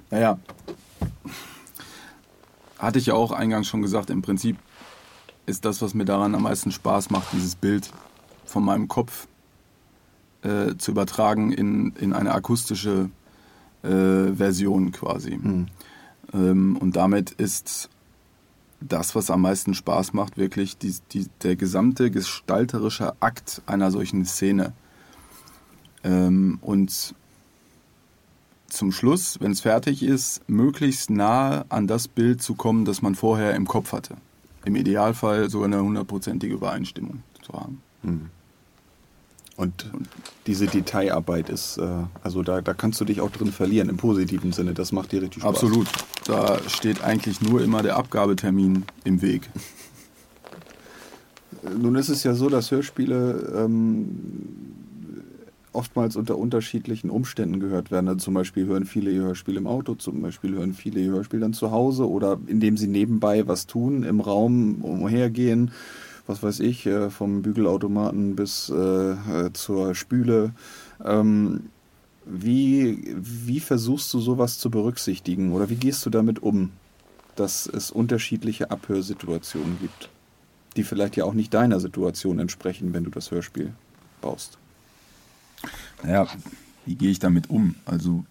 Naja, 0.10 0.40
hatte 2.80 2.98
ich 2.98 3.08
ja 3.08 3.14
auch 3.14 3.34
eingangs 3.34 3.68
schon 3.68 3.82
gesagt, 3.82 4.10
im 4.10 4.22
Prinzip 4.22 4.56
ist 5.46 5.66
das, 5.66 5.82
was 5.82 5.94
mir 5.94 6.06
daran 6.06 6.36
am 6.36 6.44
meisten 6.44 6.72
Spaß 6.72 7.10
macht, 7.10 7.34
dieses 7.34 7.56
Bild 7.56 7.92
von 8.46 8.64
meinem 8.64 8.88
Kopf 8.88 9.28
äh, 10.44 10.76
zu 10.78 10.92
übertragen 10.92 11.52
in, 11.52 11.94
in 12.00 12.14
eine 12.14 12.34
akustische 12.34 13.10
äh, 13.84 14.34
Version 14.34 14.92
quasi. 14.92 15.38
Mhm. 15.38 15.68
Ähm, 16.34 16.78
und 16.78 16.96
damit 16.96 17.32
ist 17.32 17.90
das, 18.80 19.16
was 19.16 19.30
am 19.30 19.42
meisten 19.42 19.74
Spaß 19.74 20.14
macht, 20.14 20.38
wirklich 20.38 20.78
die, 20.78 20.96
die, 21.12 21.28
der 21.44 21.56
gesamte 21.56 22.12
gestalterische 22.12 23.14
Akt 23.22 23.62
einer 23.66 23.92
solchen 23.92 24.26
Szene. 24.26 24.74
Ähm, 26.04 26.58
und 26.62 27.14
zum 28.68 28.92
Schluss, 28.92 29.40
wenn 29.40 29.52
es 29.52 29.62
fertig 29.62 30.02
ist, 30.02 30.48
möglichst 30.48 31.10
nahe 31.10 31.66
an 31.70 31.88
das 31.88 32.08
Bild 32.08 32.42
zu 32.42 32.56
kommen, 32.56 32.86
das 32.86 33.02
man 33.02 33.16
vorher 33.16 33.54
im 33.56 33.68
Kopf 33.68 33.92
hatte. 33.92 34.16
Im 34.66 34.76
Idealfall 34.76 35.50
sogar 35.50 35.68
eine 35.68 35.82
hundertprozentige 35.82 36.54
Übereinstimmung 36.54 37.24
zu 37.42 37.54
haben. 37.54 37.82
Mhm. 38.04 38.30
Und 39.58 39.92
diese 40.48 40.66
Detailarbeit 40.66 41.50
ist, 41.50 41.78
äh, 41.78 41.88
also 42.24 42.42
da, 42.42 42.62
da 42.62 42.74
kannst 42.74 43.00
du 43.00 43.06
dich 43.06 43.22
auch 43.22 43.30
drin 43.30 43.52
verlieren, 43.52 43.90
im 43.90 43.98
positiven 43.98 44.54
Sinne. 44.54 44.74
Das 44.74 44.92
macht 44.92 45.12
dir 45.12 45.22
richtig 45.22 45.44
Spaß. 45.44 45.56
Absolut. 45.56 45.88
Da 46.26 46.58
steht 46.68 47.04
eigentlich 47.04 47.42
nur 47.42 47.62
immer 47.62 47.84
der 47.84 47.98
Abgabetermin 47.98 48.86
im 49.04 49.22
Weg. 49.22 49.50
Nun 51.78 51.96
ist 51.96 52.10
es 52.10 52.24
ja 52.24 52.34
so, 52.34 52.50
dass 52.50 52.72
Hörspiele 52.72 53.54
ähm, 53.56 54.10
oftmals 55.74 56.16
unter 56.16 56.38
unterschiedlichen 56.38 57.10
Umständen 57.10 57.60
gehört 57.60 57.92
werden. 57.92 58.08
Also 58.08 58.26
zum 58.26 58.34
Beispiel 58.34 58.66
hören 58.66 58.86
viele 58.86 59.12
ihr 59.12 59.22
Hörspiel 59.22 59.58
im 59.58 59.68
Auto, 59.68 59.96
zum 59.96 60.22
Beispiel 60.22 60.54
hören 60.54 60.74
viele 60.74 61.00
ihr 61.00 61.12
Hörspiel 61.12 61.40
dann 61.40 61.54
zu 61.54 61.72
Hause 61.72 62.10
oder 62.10 62.40
indem 62.48 62.78
sie 62.78 62.88
nebenbei 62.88 63.48
was 63.48 63.68
tun, 63.68 64.04
im 64.04 64.20
Raum 64.20 64.82
umhergehen 64.82 65.72
was 66.28 66.42
weiß 66.44 66.60
ich, 66.62 66.86
äh, 66.86 67.10
vom 67.10 67.42
Bügelautomaten 67.42 68.36
bis 68.36 68.70
äh, 68.70 68.76
äh, 68.76 69.54
zur 69.54 69.96
Spüle. 69.96 70.54
Ähm, 71.04 71.70
wie, 72.26 73.16
wie 73.18 73.60
versuchst 73.60 74.14
du 74.14 74.20
sowas 74.20 74.60
zu 74.60 74.70
berücksichtigen 74.70 75.52
oder 75.54 75.70
wie 75.70 75.76
gehst 75.76 76.06
du 76.06 76.10
damit 76.10 76.42
um, 76.42 76.72
dass 77.36 77.66
es 77.66 77.92
unterschiedliche 77.92 78.72
Abhörsituationen 78.72 79.78
gibt, 79.82 80.10
die 80.78 80.84
vielleicht 80.84 81.16
ja 81.18 81.26
auch 81.26 81.34
nicht 81.34 81.54
deiner 81.54 81.80
Situation 81.80 82.40
entsprechen, 82.40 82.94
wenn 82.94 83.04
du 83.04 83.10
das 83.10 83.32
Hörspiel 83.32 83.74
baust? 84.22 84.61
Naja, 86.04 86.28
wie 86.86 86.96
gehe 86.96 87.12
ich 87.12 87.20
damit 87.20 87.50
um? 87.50 87.76
Also 87.86 88.26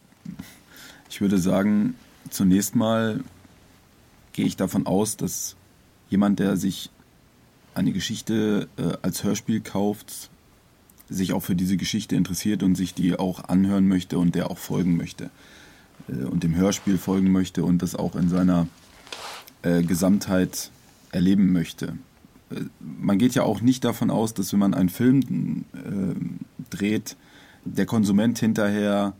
ich 1.08 1.20
würde 1.20 1.38
sagen, 1.38 1.94
zunächst 2.30 2.74
mal 2.74 3.22
gehe 4.32 4.46
ich 4.46 4.56
davon 4.56 4.86
aus, 4.86 5.16
dass 5.16 5.56
jemand, 6.08 6.38
der 6.38 6.56
sich 6.56 6.90
eine 7.74 7.92
Geschichte 7.92 8.68
äh, 8.76 8.92
als 9.02 9.24
Hörspiel 9.24 9.60
kauft, 9.60 10.30
sich 11.08 11.32
auch 11.32 11.40
für 11.40 11.56
diese 11.56 11.76
Geschichte 11.76 12.16
interessiert 12.16 12.62
und 12.62 12.74
sich 12.74 12.94
die 12.94 13.18
auch 13.18 13.48
anhören 13.48 13.88
möchte 13.88 14.18
und 14.18 14.34
der 14.34 14.50
auch 14.50 14.58
folgen 14.58 14.96
möchte 14.96 15.30
äh, 16.08 16.24
und 16.24 16.42
dem 16.42 16.54
Hörspiel 16.54 16.98
folgen 16.98 17.32
möchte 17.32 17.64
und 17.64 17.82
das 17.82 17.94
auch 17.96 18.16
in 18.16 18.28
seiner 18.28 18.66
äh, 19.62 19.82
Gesamtheit 19.82 20.70
erleben 21.12 21.52
möchte. 21.52 21.96
Äh, 22.50 22.62
man 22.80 23.18
geht 23.18 23.34
ja 23.34 23.42
auch 23.42 23.60
nicht 23.60 23.84
davon 23.84 24.10
aus, 24.10 24.34
dass 24.34 24.52
wenn 24.52 24.60
man 24.60 24.74
einen 24.74 24.88
Film 24.88 25.64
äh, 25.74 26.74
dreht, 26.74 27.16
der 27.64 27.86
Konsument 27.86 28.38
hinterher 28.38 29.14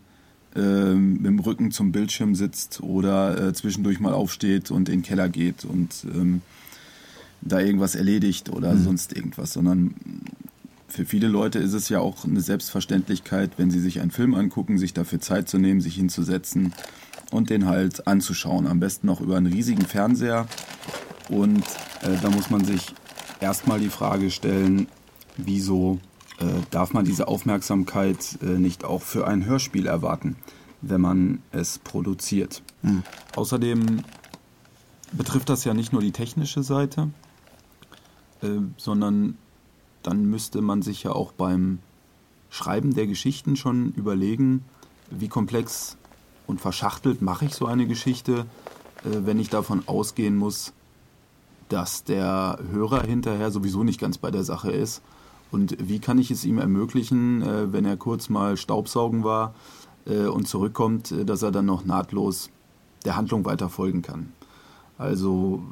äh, 0.55 0.95
mit 0.95 1.27
dem 1.27 1.39
Rücken 1.39 1.71
zum 1.71 1.93
Bildschirm 1.93 2.35
sitzt 2.35 2.83
oder 2.83 3.53
zwischendurch 3.55 4.01
mal 4.01 4.13
aufsteht 4.13 4.71
und 4.71 4.89
in 4.89 5.01
den 5.01 5.03
Keller 5.03 5.29
geht 5.29 5.65
und 5.65 6.07
ähm, 6.15 6.43
da 7.43 7.61
irgendwas 7.61 7.95
erledigt 7.95 8.51
oder 8.51 8.75
mhm. 8.75 8.85
sonst 8.85 9.17
irgendwas, 9.17 9.53
sondern 9.53 9.95
für 10.91 11.07
viele 11.07 11.29
Leute 11.29 11.59
ist 11.59 11.73
es 11.73 11.89
ja 11.89 12.01
auch 12.01 12.25
eine 12.25 12.41
Selbstverständlichkeit, 12.41 13.53
wenn 13.57 13.71
sie 13.71 13.81
sich 13.81 14.01
einen 14.01 14.11
Film 14.11 14.35
angucken, 14.35 14.77
sich 14.77 14.93
dafür 14.93 15.21
Zeit 15.21 15.49
zu 15.49 15.59
nehmen, 15.59 15.81
sich 15.81 15.95
hinzusetzen 15.95 16.73
und 17.31 17.51
den 17.51 17.67
halt 17.67 18.07
anzuschauen. 18.07 18.67
Am 18.67 18.81
besten 18.81 19.07
noch 19.07 19.21
über 19.21 19.37
einen 19.37 19.53
riesigen 19.53 19.87
Fernseher. 19.87 20.47
Und 21.29 21.65
äh, 22.03 22.17
da 22.21 22.31
muss 22.31 22.51
man 22.51 22.65
sich 22.65 22.93
erstmal 23.41 23.81
die 23.81 23.89
Frage 23.89 24.31
stellen, 24.31 24.89
wieso 25.37 25.99
äh, 26.39 26.47
darf 26.71 26.93
man 26.93 27.05
diese 27.05 27.29
Aufmerksamkeit 27.29 28.39
äh, 28.43 28.47
nicht 28.47 28.85
auch 28.85 29.03
für 29.03 29.27
ein 29.27 29.45
Hörspiel 29.45 29.87
erwarten, 29.87 30.37
wenn 30.81 31.01
man 31.01 31.43
es 31.53 31.79
produziert. 31.79 32.63
Mhm. 32.83 33.03
Außerdem 33.37 34.03
betrifft 35.13 35.49
das 35.49 35.65
ja 35.65 35.75
nicht 35.75 35.93
nur 35.93 36.03
die 36.03 36.13
technische 36.13 36.63
Seite, 36.63 37.11
äh, 38.43 38.49
sondern 38.77 39.37
dann 40.03 40.25
müsste 40.25 40.63
man 40.63 40.83
sich 40.83 41.03
ja 41.03 41.13
auch 41.13 41.33
beim 41.33 41.81
Schreiben 42.49 42.95
der 42.95 43.07
Geschichten 43.07 43.57
schon 43.57 43.93
überlegen, 43.93 44.65
wie 45.11 45.29
komplex 45.29 45.97
und 46.47 46.61
verschachtelt 46.61 47.23
mache 47.23 47.45
ich 47.45 47.55
so 47.55 47.67
eine 47.67 47.87
Geschichte, 47.87 48.47
äh, 49.05 49.25
wenn 49.25 49.39
ich 49.39 49.51
davon 49.51 49.87
ausgehen 49.87 50.37
muss, 50.37 50.73
dass 51.71 52.05
der 52.05 52.59
Hörer 52.71 53.03
hinterher 53.03 53.51
sowieso 53.51 53.83
nicht 53.83 54.01
ganz 54.01 54.19
bei 54.19 54.31
der 54.31 54.45
Sache 54.45 54.71
ist. 54.71 55.03
Und 55.51 55.77
wie 55.81 55.99
kann 55.99 56.19
ich 56.19 56.31
es 56.31 56.45
ihm 56.45 56.59
ermöglichen, 56.59 57.43
äh, 57.43 57.73
wenn 57.73 57.85
er 57.85 57.97
kurz 57.97 58.29
mal 58.29 58.57
Staubsaugen 58.57 59.25
war 59.25 59.55
und 60.07 60.49
zurückkommt, 60.49 61.15
dass 61.27 61.43
er 61.43 61.53
dann 61.53 61.67
noch 61.67 61.85
nahtlos 61.85 62.51
der 63.05 63.17
Handlung 63.17 63.45
weiter 63.45 63.69
folgen 63.69 64.01
kann. 64.01 64.33
Also 64.99 65.63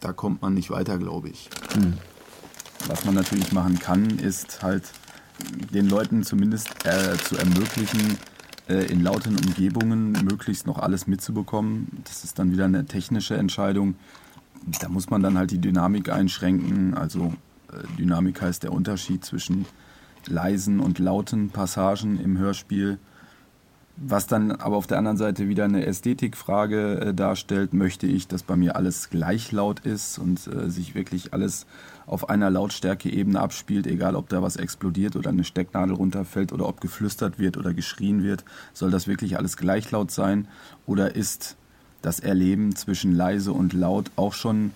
da 0.00 0.12
kommt 0.12 0.42
man 0.42 0.54
nicht 0.54 0.70
weiter, 0.70 0.98
glaube 0.98 1.28
ich. 1.28 1.50
Mhm. 1.76 1.94
Was 2.86 3.04
man 3.04 3.14
natürlich 3.14 3.52
machen 3.52 3.78
kann, 3.78 4.18
ist 4.18 4.62
halt 4.62 4.84
den 5.72 5.88
Leuten 5.88 6.22
zumindest 6.22 6.68
äh, 6.84 7.16
zu 7.16 7.36
ermöglichen, 7.36 8.18
äh, 8.68 8.86
in 8.86 9.02
lauten 9.02 9.36
Umgebungen 9.36 10.12
möglichst 10.24 10.66
noch 10.66 10.78
alles 10.78 11.06
mitzubekommen. 11.06 12.02
Das 12.04 12.24
ist 12.24 12.38
dann 12.38 12.52
wieder 12.52 12.66
eine 12.66 12.86
technische 12.86 13.36
Entscheidung. 13.36 13.94
Da 14.80 14.88
muss 14.88 15.10
man 15.10 15.22
dann 15.22 15.36
halt 15.36 15.50
die 15.50 15.58
Dynamik 15.58 16.10
einschränken. 16.10 16.94
Also 16.94 17.34
äh, 17.72 17.96
Dynamik 17.98 18.40
heißt 18.40 18.62
der 18.62 18.72
Unterschied 18.72 19.24
zwischen 19.24 19.66
leisen 20.26 20.80
und 20.80 20.98
lauten 20.98 21.50
Passagen 21.50 22.18
im 22.20 22.38
Hörspiel. 22.38 22.98
Was 23.96 24.26
dann 24.26 24.50
aber 24.50 24.76
auf 24.76 24.88
der 24.88 24.98
anderen 24.98 25.16
Seite 25.16 25.48
wieder 25.48 25.64
eine 25.64 25.86
Ästhetikfrage 25.86 27.00
äh, 27.00 27.14
darstellt, 27.14 27.74
möchte 27.74 28.08
ich, 28.08 28.26
dass 28.26 28.42
bei 28.42 28.56
mir 28.56 28.74
alles 28.74 29.08
gleich 29.08 29.52
laut 29.52 29.80
ist 29.80 30.18
und 30.18 30.48
äh, 30.48 30.68
sich 30.68 30.96
wirklich 30.96 31.32
alles 31.32 31.66
auf 32.04 32.28
einer 32.28 32.50
Lautstärkeebene 32.50 33.38
abspielt, 33.38 33.86
egal 33.86 34.16
ob 34.16 34.28
da 34.28 34.42
was 34.42 34.56
explodiert 34.56 35.14
oder 35.14 35.30
eine 35.30 35.44
Stecknadel 35.44 35.94
runterfällt 35.94 36.52
oder 36.52 36.68
ob 36.68 36.80
geflüstert 36.80 37.38
wird 37.38 37.56
oder 37.56 37.72
geschrien 37.72 38.24
wird, 38.24 38.44
soll 38.72 38.90
das 38.90 39.06
wirklich 39.06 39.38
alles 39.38 39.56
gleich 39.56 39.88
laut 39.92 40.10
sein 40.10 40.48
oder 40.86 41.14
ist 41.14 41.56
das 42.04 42.20
Erleben 42.20 42.76
zwischen 42.76 43.14
leise 43.14 43.52
und 43.52 43.72
laut 43.72 44.10
auch 44.16 44.34
schon 44.34 44.72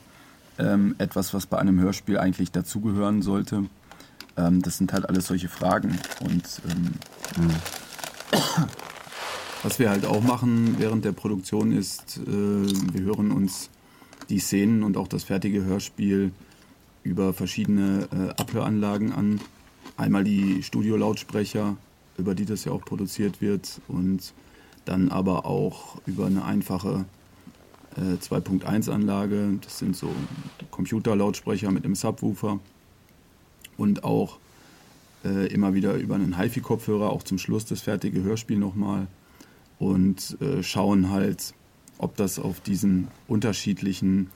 ähm, 0.59 0.95
etwas, 0.99 1.35
was 1.35 1.47
bei 1.47 1.59
einem 1.59 1.81
Hörspiel 1.81 2.18
eigentlich 2.18 2.51
dazugehören 2.53 3.22
sollte? 3.22 3.64
Ähm, 4.37 4.62
das 4.62 4.79
sind 4.79 4.93
halt 4.93 5.09
alles 5.09 5.26
solche 5.26 5.49
Fragen 5.49 5.99
und 6.20 6.62
mhm. 6.64 7.55
Was 9.64 9.81
wir 9.81 9.91
halt 9.91 10.07
auch 10.07 10.22
machen 10.22 10.76
während 10.79 11.05
der 11.05 11.11
Produktion 11.12 11.72
ist, 11.72 12.18
äh, 12.18 12.31
wir 12.31 13.01
hören 13.01 13.33
uns 13.33 13.70
die 14.29 14.39
Szenen 14.39 14.85
und 14.85 14.97
auch 14.97 15.09
das 15.09 15.24
fertige 15.24 15.64
Hörspiel 15.64 16.31
über 17.03 17.33
verschiedene 17.33 18.09
äh, 18.12 18.41
Abhöranlagen 18.41 19.12
an. 19.12 19.41
Einmal 19.97 20.22
die 20.22 20.62
Studiolautsprecher, 20.62 21.76
über 22.18 22.37
die 22.37 22.45
das 22.45 22.64
ja 22.64 22.72
auch 22.72 22.85
produziert 22.85 23.41
wird, 23.41 23.81
und 23.89 24.33
dann 24.85 25.09
aber 25.11 25.45
auch 25.45 26.01
über 26.07 26.26
eine 26.26 26.45
einfache 26.45 27.05
äh, 27.99 28.15
2.1-Anlage. 28.17 29.59
Das 29.63 29.79
sind 29.79 29.97
so 29.97 30.11
Computerlautsprecher 30.71 31.71
mit 31.71 31.85
einem 31.85 31.95
Subwoofer 31.95 32.61
und 33.77 34.05
auch 34.05 34.39
äh, 35.25 35.47
immer 35.53 35.75
wieder 35.75 35.95
über 35.95 36.15
einen 36.15 36.39
HiFi-Kopfhörer, 36.39 37.11
auch 37.11 37.23
zum 37.23 37.39
Schluss 37.39 37.65
das 37.65 37.81
fertige 37.81 38.23
Hörspiel 38.23 38.59
nochmal 38.59 39.07
und 39.79 40.37
äh, 40.41 40.63
schauen 40.63 41.11
halt, 41.11 41.55
ob 41.99 42.17
das 42.17 42.39
auf 42.39 42.61
diesen 42.61 43.09
unterschiedlichen 43.27 44.31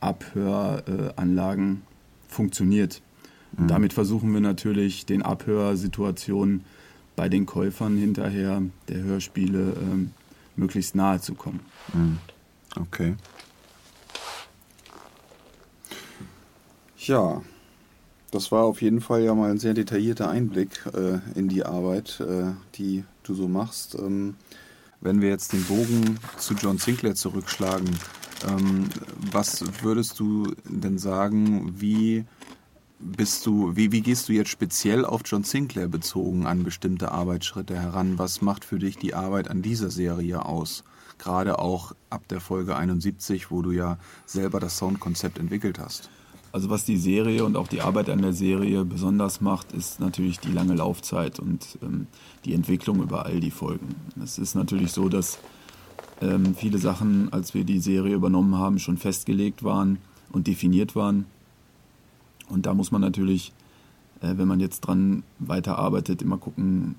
Abhöranlagen 0.00 1.82
funktioniert. 2.28 3.00
Mhm. 3.56 3.68
Damit 3.68 3.92
versuchen 3.92 4.32
wir 4.32 4.40
natürlich 4.40 5.06
den 5.06 5.22
Abhörsituationen 5.22 6.64
bei 7.16 7.28
den 7.28 7.46
Käufern 7.46 7.96
hinterher 7.96 8.62
der 8.88 9.02
Hörspiele 9.02 9.76
ähm, 9.80 10.10
möglichst 10.56 10.94
nahe 10.94 11.20
zu 11.20 11.34
kommen. 11.34 11.60
Mhm. 11.92 12.18
Okay. 12.80 13.14
Ja, 16.98 17.42
das 18.30 18.50
war 18.50 18.64
auf 18.64 18.82
jeden 18.82 19.00
Fall 19.00 19.22
ja 19.22 19.34
mal 19.34 19.50
ein 19.50 19.58
sehr 19.58 19.74
detaillierter 19.74 20.28
Einblick 20.28 20.84
äh, 20.94 21.18
in 21.38 21.48
die 21.48 21.64
Arbeit, 21.64 22.20
äh, 22.20 22.52
die 22.76 23.04
du 23.22 23.34
so 23.34 23.46
machst. 23.46 23.94
Ähm, 23.94 24.36
wenn 25.00 25.20
wir 25.20 25.28
jetzt 25.28 25.52
den 25.52 25.62
Bogen 25.64 26.18
zu 26.38 26.54
John 26.54 26.78
Sinclair 26.78 27.14
zurückschlagen, 27.14 27.90
ähm, 28.48 28.88
was 29.30 29.62
würdest 29.82 30.18
du 30.18 30.54
denn 30.64 30.98
sagen, 30.98 31.74
wie 31.78 32.24
bist 32.98 33.44
du, 33.44 33.76
wie, 33.76 33.92
wie 33.92 34.00
gehst 34.00 34.28
du 34.28 34.32
jetzt 34.32 34.50
speziell 34.50 35.04
auf 35.04 35.20
John 35.24 35.44
Sinclair 35.44 35.88
bezogen 35.88 36.46
an 36.46 36.64
bestimmte 36.64 37.12
Arbeitsschritte 37.12 37.76
heran? 37.76 38.18
Was 38.18 38.40
macht 38.40 38.64
für 38.64 38.78
dich 38.78 38.96
die 38.96 39.14
Arbeit 39.14 39.48
an 39.48 39.62
dieser 39.62 39.90
Serie 39.90 40.44
aus? 40.44 40.84
Gerade 41.18 41.58
auch 41.58 41.92
ab 42.10 42.26
der 42.28 42.40
Folge 42.40 42.76
71, 42.76 43.50
wo 43.50 43.62
du 43.62 43.72
ja 43.72 43.98
selber 44.26 44.60
das 44.60 44.78
Soundkonzept 44.78 45.38
entwickelt 45.38 45.78
hast. 45.78 46.10
Also 46.54 46.70
was 46.70 46.84
die 46.84 46.98
Serie 46.98 47.44
und 47.44 47.56
auch 47.56 47.66
die 47.66 47.80
Arbeit 47.80 48.08
an 48.08 48.22
der 48.22 48.32
Serie 48.32 48.84
besonders 48.84 49.40
macht, 49.40 49.72
ist 49.72 49.98
natürlich 49.98 50.38
die 50.38 50.52
lange 50.52 50.74
Laufzeit 50.74 51.40
und 51.40 51.78
ähm, 51.82 52.06
die 52.44 52.54
Entwicklung 52.54 53.02
über 53.02 53.26
all 53.26 53.40
die 53.40 53.50
Folgen. 53.50 53.96
Es 54.22 54.38
ist 54.38 54.54
natürlich 54.54 54.92
so, 54.92 55.08
dass 55.08 55.40
ähm, 56.20 56.54
viele 56.54 56.78
Sachen, 56.78 57.32
als 57.32 57.54
wir 57.54 57.64
die 57.64 57.80
Serie 57.80 58.14
übernommen 58.14 58.56
haben, 58.56 58.78
schon 58.78 58.98
festgelegt 58.98 59.64
waren 59.64 59.98
und 60.30 60.46
definiert 60.46 60.94
waren. 60.94 61.26
Und 62.48 62.66
da 62.66 62.74
muss 62.74 62.92
man 62.92 63.00
natürlich, 63.00 63.52
äh, 64.20 64.34
wenn 64.36 64.46
man 64.46 64.60
jetzt 64.60 64.82
dran 64.82 65.24
weiterarbeitet, 65.40 66.22
immer 66.22 66.38
gucken, 66.38 66.94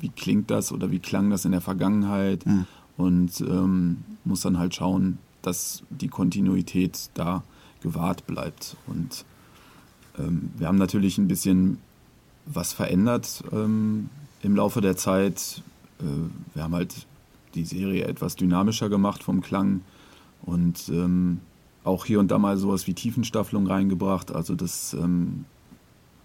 wie 0.00 0.08
klingt 0.08 0.50
das 0.50 0.72
oder 0.72 0.90
wie 0.90 0.98
klang 0.98 1.30
das 1.30 1.44
in 1.44 1.52
der 1.52 1.60
Vergangenheit 1.60 2.44
mhm. 2.44 2.66
Und 3.02 3.40
ähm, 3.40 4.04
muss 4.24 4.42
dann 4.42 4.58
halt 4.58 4.74
schauen, 4.74 5.18
dass 5.42 5.82
die 5.90 6.08
Kontinuität 6.08 7.10
da 7.14 7.42
gewahrt 7.82 8.26
bleibt. 8.26 8.76
Und 8.86 9.24
ähm, 10.18 10.50
wir 10.56 10.68
haben 10.68 10.78
natürlich 10.78 11.18
ein 11.18 11.28
bisschen 11.28 11.78
was 12.46 12.72
verändert 12.72 13.42
ähm, 13.52 14.08
im 14.42 14.56
Laufe 14.56 14.80
der 14.80 14.96
Zeit. 14.96 15.62
Äh, 16.00 16.04
wir 16.54 16.62
haben 16.62 16.74
halt 16.74 17.06
die 17.54 17.64
Serie 17.64 18.04
etwas 18.04 18.36
dynamischer 18.36 18.88
gemacht 18.88 19.22
vom 19.22 19.42
Klang 19.42 19.82
und 20.42 20.88
ähm, 20.88 21.40
auch 21.84 22.04
hier 22.04 22.20
und 22.20 22.30
da 22.30 22.38
mal 22.38 22.56
sowas 22.56 22.86
wie 22.86 22.94
Tiefenstaffelung 22.94 23.66
reingebracht, 23.66 24.32
also 24.34 24.54
dass 24.54 24.94
ähm, 24.94 25.44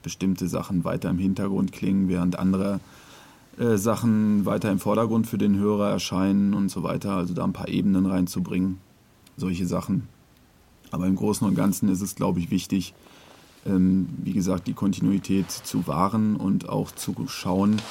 bestimmte 0.04 0.48
Sachen 0.48 0.84
weiter 0.84 1.10
im 1.10 1.18
Hintergrund 1.18 1.72
klingen, 1.72 2.08
während 2.08 2.38
andere 2.38 2.80
äh, 3.58 3.78
Sachen 3.78 4.46
weiter 4.46 4.72
im 4.72 4.80
Vordergrund 4.80 5.28
für 5.28 5.38
den 5.38 5.58
Hörer 5.58 5.90
erscheinen 5.90 6.54
und 6.54 6.70
so 6.70 6.84
weiter, 6.84 7.14
also 7.14 7.34
da 7.34 7.44
ein 7.44 7.54
paar 7.54 7.70
Ebenen 7.70 8.06
reinzubringen, 8.06 8.78
solche 9.36 9.66
Sachen. 9.66 10.08
Aber 10.92 11.08
im 11.08 11.16
Großen 11.16 11.46
und 11.48 11.56
Ganzen 11.56 11.90
ist 11.90 12.02
es, 12.02 12.16
glaube 12.16 12.40
ich, 12.40 12.52
wichtig, 12.52 12.94
ähm, 13.66 14.08
wie 14.24 14.34
gesagt, 14.34 14.68
die 14.68 14.74
Kontinuität 14.74 15.50
zu 15.52 15.88
wahren 15.88 16.36
und 16.36 16.70
auch 16.70 16.92
zu 16.92 17.16
schauen 17.28 17.82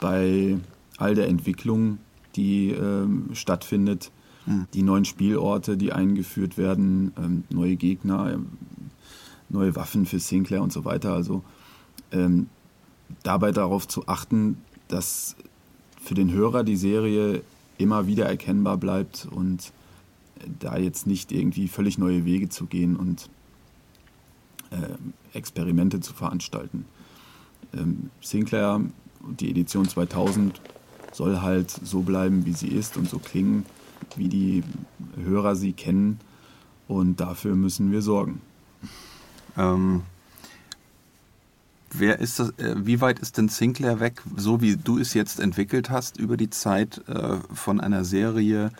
bei 0.00 0.56
all 0.96 1.14
der 1.14 1.28
Entwicklung, 1.28 1.98
die 2.36 2.70
ähm, 2.70 3.28
stattfindet, 3.32 4.10
mhm. 4.46 4.66
die 4.74 4.82
neuen 4.82 5.04
Spielorte, 5.04 5.76
die 5.76 5.92
eingeführt 5.92 6.56
werden, 6.56 7.12
ähm, 7.16 7.44
neue 7.50 7.76
Gegner, 7.76 8.32
ähm, 8.32 8.46
neue 9.48 9.76
Waffen 9.76 10.06
für 10.06 10.18
Sinclair 10.18 10.62
und 10.62 10.72
so 10.72 10.84
weiter. 10.84 11.12
Also 11.12 11.42
ähm, 12.10 12.48
dabei 13.22 13.52
darauf 13.52 13.86
zu 13.86 14.08
achten, 14.08 14.58
dass 14.88 15.36
für 16.02 16.14
den 16.14 16.32
Hörer 16.32 16.64
die 16.64 16.76
Serie 16.76 17.42
immer 17.78 18.06
wieder 18.06 18.26
erkennbar 18.26 18.76
bleibt 18.76 19.26
und 19.30 19.72
da 20.58 20.76
jetzt 20.76 21.06
nicht 21.06 21.32
irgendwie 21.32 21.68
völlig 21.68 21.98
neue 21.98 22.24
Wege 22.24 22.48
zu 22.48 22.66
gehen 22.66 22.96
und 22.96 23.28
äh, 24.70 25.36
Experimente 25.36 26.00
zu 26.00 26.12
veranstalten. 26.12 26.84
Ähm, 27.72 28.10
Sinclair 28.20 28.80
die 29.40 29.50
Edition 29.50 29.88
2000 29.88 30.60
soll 31.12 31.40
halt 31.40 31.70
so 31.70 32.02
bleiben, 32.02 32.44
wie 32.44 32.52
sie 32.52 32.68
ist 32.68 32.96
und 32.96 33.08
so 33.08 33.18
klingen, 33.18 33.64
wie 34.16 34.28
die 34.28 34.62
Hörer 35.16 35.56
sie 35.56 35.72
kennen. 35.72 36.20
Und 36.88 37.20
dafür 37.20 37.54
müssen 37.54 37.90
wir 37.92 38.02
sorgen. 38.02 38.40
Ähm, 39.56 40.02
wer 41.98 42.18
ist 42.18 42.38
das, 42.38 42.50
äh, 42.58 42.74
wie 42.76 43.00
weit 43.00 43.18
ist 43.18 43.38
denn 43.38 43.48
Sinclair 43.48 44.00
weg, 44.00 44.22
so 44.36 44.60
wie 44.60 44.76
du 44.76 44.98
es 44.98 45.14
jetzt 45.14 45.40
entwickelt 45.40 45.90
hast, 45.90 46.18
über 46.18 46.36
die 46.36 46.50
Zeit 46.50 47.02
äh, 47.08 47.36
von 47.52 47.80
einer 47.80 48.04
Serie, 48.04 48.70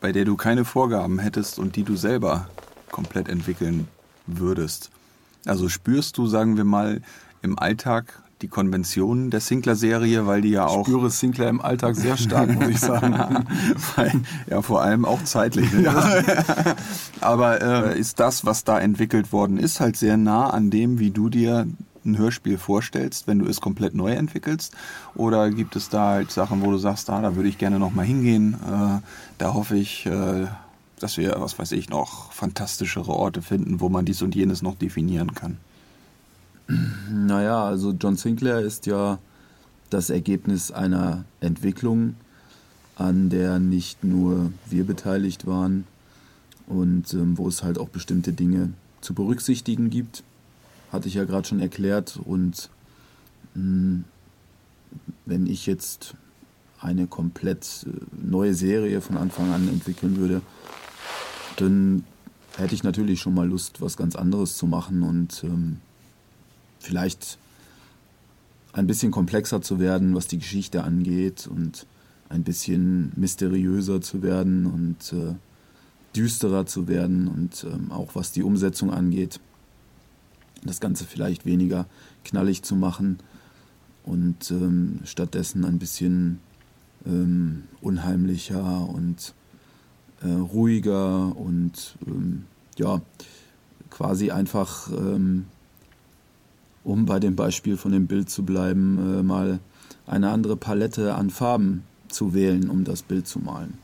bei 0.00 0.12
der 0.12 0.24
du 0.24 0.36
keine 0.36 0.64
Vorgaben 0.64 1.18
hättest 1.18 1.58
und 1.58 1.76
die 1.76 1.84
du 1.84 1.96
selber 1.96 2.48
komplett 2.90 3.28
entwickeln 3.28 3.88
würdest. 4.26 4.90
Also 5.44 5.68
spürst 5.68 6.18
du, 6.18 6.26
sagen 6.26 6.56
wir 6.56 6.64
mal, 6.64 7.02
im 7.42 7.58
Alltag 7.58 8.22
die 8.42 8.48
Konventionen 8.48 9.30
der 9.30 9.40
Sinclair-Serie, 9.40 10.26
weil 10.26 10.42
die 10.42 10.50
ja 10.50 10.66
auch. 10.66 10.80
Ich 10.80 10.92
spüre 10.92 11.10
Sinclair 11.10 11.48
im 11.48 11.62
Alltag 11.62 11.96
sehr 11.96 12.18
stark, 12.18 12.52
muss 12.54 12.68
ich 12.68 12.80
sagen. 12.80 13.46
ja, 14.50 14.60
vor 14.60 14.82
allem 14.82 15.06
auch 15.06 15.24
zeitlich. 15.24 15.72
Ne? 15.72 15.84
Ja. 15.84 16.22
Aber 17.20 17.62
äh, 17.62 17.98
ist 17.98 18.20
das, 18.20 18.44
was 18.44 18.64
da 18.64 18.78
entwickelt 18.78 19.32
worden 19.32 19.56
ist, 19.56 19.80
halt 19.80 19.96
sehr 19.96 20.18
nah 20.18 20.50
an 20.50 20.70
dem, 20.70 20.98
wie 20.98 21.10
du 21.10 21.30
dir 21.30 21.66
ein 22.06 22.18
Hörspiel 22.18 22.58
vorstellst, 22.58 23.26
wenn 23.26 23.38
du 23.38 23.46
es 23.46 23.60
komplett 23.60 23.94
neu 23.94 24.12
entwickelst? 24.12 24.74
Oder 25.14 25.50
gibt 25.50 25.76
es 25.76 25.88
da 25.88 26.10
halt 26.10 26.30
Sachen, 26.30 26.64
wo 26.64 26.70
du 26.70 26.78
sagst, 26.78 27.10
ah, 27.10 27.20
da 27.20 27.36
würde 27.36 27.48
ich 27.48 27.58
gerne 27.58 27.78
nochmal 27.78 28.06
hingehen, 28.06 28.54
äh, 28.54 29.00
da 29.38 29.54
hoffe 29.54 29.76
ich, 29.76 30.06
äh, 30.06 30.46
dass 30.98 31.16
wir, 31.18 31.36
was 31.38 31.58
weiß 31.58 31.72
ich, 31.72 31.90
noch 31.90 32.32
fantastischere 32.32 33.12
Orte 33.12 33.42
finden, 33.42 33.80
wo 33.80 33.88
man 33.88 34.04
dies 34.04 34.22
und 34.22 34.34
jenes 34.34 34.62
noch 34.62 34.76
definieren 34.76 35.34
kann? 35.34 35.58
Naja, 37.10 37.64
also 37.64 37.92
John 37.92 38.16
Sinclair 38.16 38.60
ist 38.60 38.86
ja 38.86 39.18
das 39.90 40.10
Ergebnis 40.10 40.70
einer 40.70 41.24
Entwicklung, 41.40 42.16
an 42.96 43.28
der 43.28 43.58
nicht 43.58 44.02
nur 44.02 44.52
wir 44.68 44.84
beteiligt 44.84 45.46
waren 45.46 45.84
und 46.66 47.12
ähm, 47.12 47.38
wo 47.38 47.46
es 47.46 47.62
halt 47.62 47.78
auch 47.78 47.88
bestimmte 47.88 48.32
Dinge 48.32 48.72
zu 49.00 49.14
berücksichtigen 49.14 49.90
gibt 49.90 50.24
hatte 50.92 51.08
ich 51.08 51.14
ja 51.14 51.24
gerade 51.24 51.46
schon 51.46 51.60
erklärt. 51.60 52.18
Und 52.24 52.70
mh, 53.54 53.62
hm, 53.62 54.04
wenn 55.24 55.46
ich 55.46 55.66
jetzt 55.66 56.14
eine 56.80 57.06
komplett 57.06 57.86
äh, 57.86 57.90
neue 58.12 58.54
Serie 58.54 59.00
von 59.00 59.16
Anfang 59.16 59.52
an 59.52 59.68
entwickeln 59.68 60.16
würde, 60.16 60.42
dann 61.56 62.04
hätte 62.56 62.74
ich 62.74 62.82
natürlich 62.82 63.20
schon 63.20 63.34
mal 63.34 63.48
Lust, 63.48 63.80
was 63.80 63.96
ganz 63.96 64.16
anderes 64.16 64.56
zu 64.56 64.66
machen 64.66 65.02
und 65.02 65.42
ähm, 65.44 65.78
vielleicht 66.78 67.38
ein 68.72 68.86
bisschen 68.86 69.10
komplexer 69.10 69.62
zu 69.62 69.78
werden, 69.78 70.14
was 70.14 70.26
die 70.26 70.38
Geschichte 70.38 70.84
angeht 70.84 71.46
und 71.46 71.86
ein 72.28 72.44
bisschen 72.44 73.12
mysteriöser 73.16 74.00
zu 74.00 74.22
werden 74.22 74.66
und 74.66 75.12
äh, 75.12 75.34
düsterer 76.14 76.66
zu 76.66 76.88
werden 76.88 77.28
und 77.28 77.64
ähm, 77.64 77.90
auch 77.90 78.14
was 78.14 78.32
die 78.32 78.42
Umsetzung 78.42 78.90
angeht 78.90 79.40
das 80.66 80.80
Ganze 80.80 81.04
vielleicht 81.04 81.46
weniger 81.46 81.86
knallig 82.24 82.62
zu 82.62 82.76
machen 82.76 83.18
und 84.04 84.50
ähm, 84.50 85.00
stattdessen 85.04 85.64
ein 85.64 85.78
bisschen 85.78 86.40
ähm, 87.06 87.64
unheimlicher 87.80 88.88
und 88.88 89.34
äh, 90.22 90.28
ruhiger 90.28 91.36
und 91.36 91.96
ähm, 92.06 92.44
ja, 92.78 93.00
quasi 93.90 94.30
einfach, 94.30 94.90
ähm, 94.90 95.46
um 96.84 97.06
bei 97.06 97.18
dem 97.18 97.36
Beispiel 97.36 97.76
von 97.76 97.92
dem 97.92 98.06
Bild 98.06 98.30
zu 98.30 98.44
bleiben, 98.44 99.18
äh, 99.18 99.22
mal 99.22 99.58
eine 100.06 100.30
andere 100.30 100.56
Palette 100.56 101.14
an 101.14 101.30
Farben 101.30 101.82
zu 102.08 102.34
wählen, 102.34 102.70
um 102.70 102.84
das 102.84 103.02
Bild 103.02 103.26
zu 103.26 103.40
malen. 103.40 103.74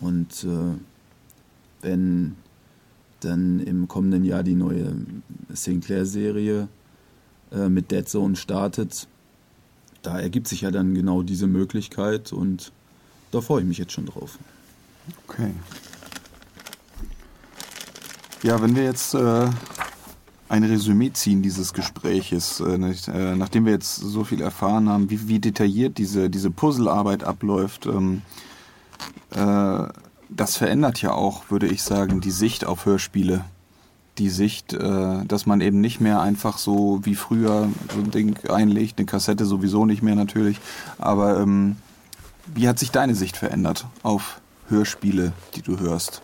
Und 0.00 0.44
äh, 0.44 0.76
wenn 1.82 2.36
dann 3.26 3.60
im 3.60 3.88
kommenden 3.88 4.24
Jahr 4.24 4.42
die 4.42 4.54
neue 4.54 4.96
Sinclair-Serie 5.50 6.68
äh, 7.52 7.68
mit 7.68 7.90
Dead 7.90 8.08
Zone 8.08 8.36
startet. 8.36 9.06
Da 10.02 10.18
ergibt 10.18 10.48
sich 10.48 10.62
ja 10.62 10.70
dann 10.70 10.94
genau 10.94 11.22
diese 11.22 11.46
Möglichkeit 11.46 12.32
und 12.32 12.72
da 13.32 13.40
freue 13.40 13.62
ich 13.62 13.68
mich 13.68 13.78
jetzt 13.78 13.92
schon 13.92 14.06
drauf. 14.06 14.38
Okay. 15.26 15.52
Ja, 18.42 18.62
wenn 18.62 18.76
wir 18.76 18.84
jetzt 18.84 19.14
äh, 19.14 19.48
ein 20.48 20.64
Resümee 20.64 21.12
ziehen 21.12 21.42
dieses 21.42 21.72
Gespräches, 21.72 22.60
äh, 22.60 22.78
nicht, 22.78 23.08
äh, 23.08 23.34
nachdem 23.34 23.64
wir 23.64 23.72
jetzt 23.72 23.96
so 23.96 24.24
viel 24.24 24.40
erfahren 24.40 24.88
haben, 24.88 25.10
wie, 25.10 25.28
wie 25.28 25.38
detailliert 25.40 25.98
diese, 25.98 26.30
diese 26.30 26.50
Puzzlearbeit 26.50 27.24
abläuft, 27.24 27.86
ähm, 27.86 28.22
äh, 29.30 29.88
das 30.28 30.56
verändert 30.56 31.00
ja 31.02 31.12
auch, 31.12 31.50
würde 31.50 31.66
ich 31.66 31.82
sagen, 31.82 32.20
die 32.20 32.30
Sicht 32.30 32.64
auf 32.64 32.86
Hörspiele. 32.86 33.44
die 34.18 34.30
Sicht, 34.30 34.72
äh, 34.72 35.24
dass 35.26 35.46
man 35.46 35.60
eben 35.60 35.80
nicht 35.80 36.00
mehr 36.00 36.20
einfach 36.20 36.58
so 36.58 37.00
wie 37.02 37.14
früher 37.14 37.68
so 37.92 38.00
ein 38.00 38.10
Ding 38.10 38.38
einlegt, 38.48 38.98
eine 38.98 39.06
Kassette 39.06 39.44
sowieso 39.44 39.84
nicht 39.84 40.02
mehr 40.02 40.14
natürlich. 40.14 40.58
Aber 40.98 41.38
ähm, 41.40 41.76
wie 42.54 42.68
hat 42.68 42.78
sich 42.78 42.90
deine 42.90 43.14
Sicht 43.14 43.36
verändert 43.36 43.86
auf 44.02 44.40
Hörspiele, 44.68 45.32
die 45.54 45.62
du 45.62 45.78
hörst, 45.78 46.22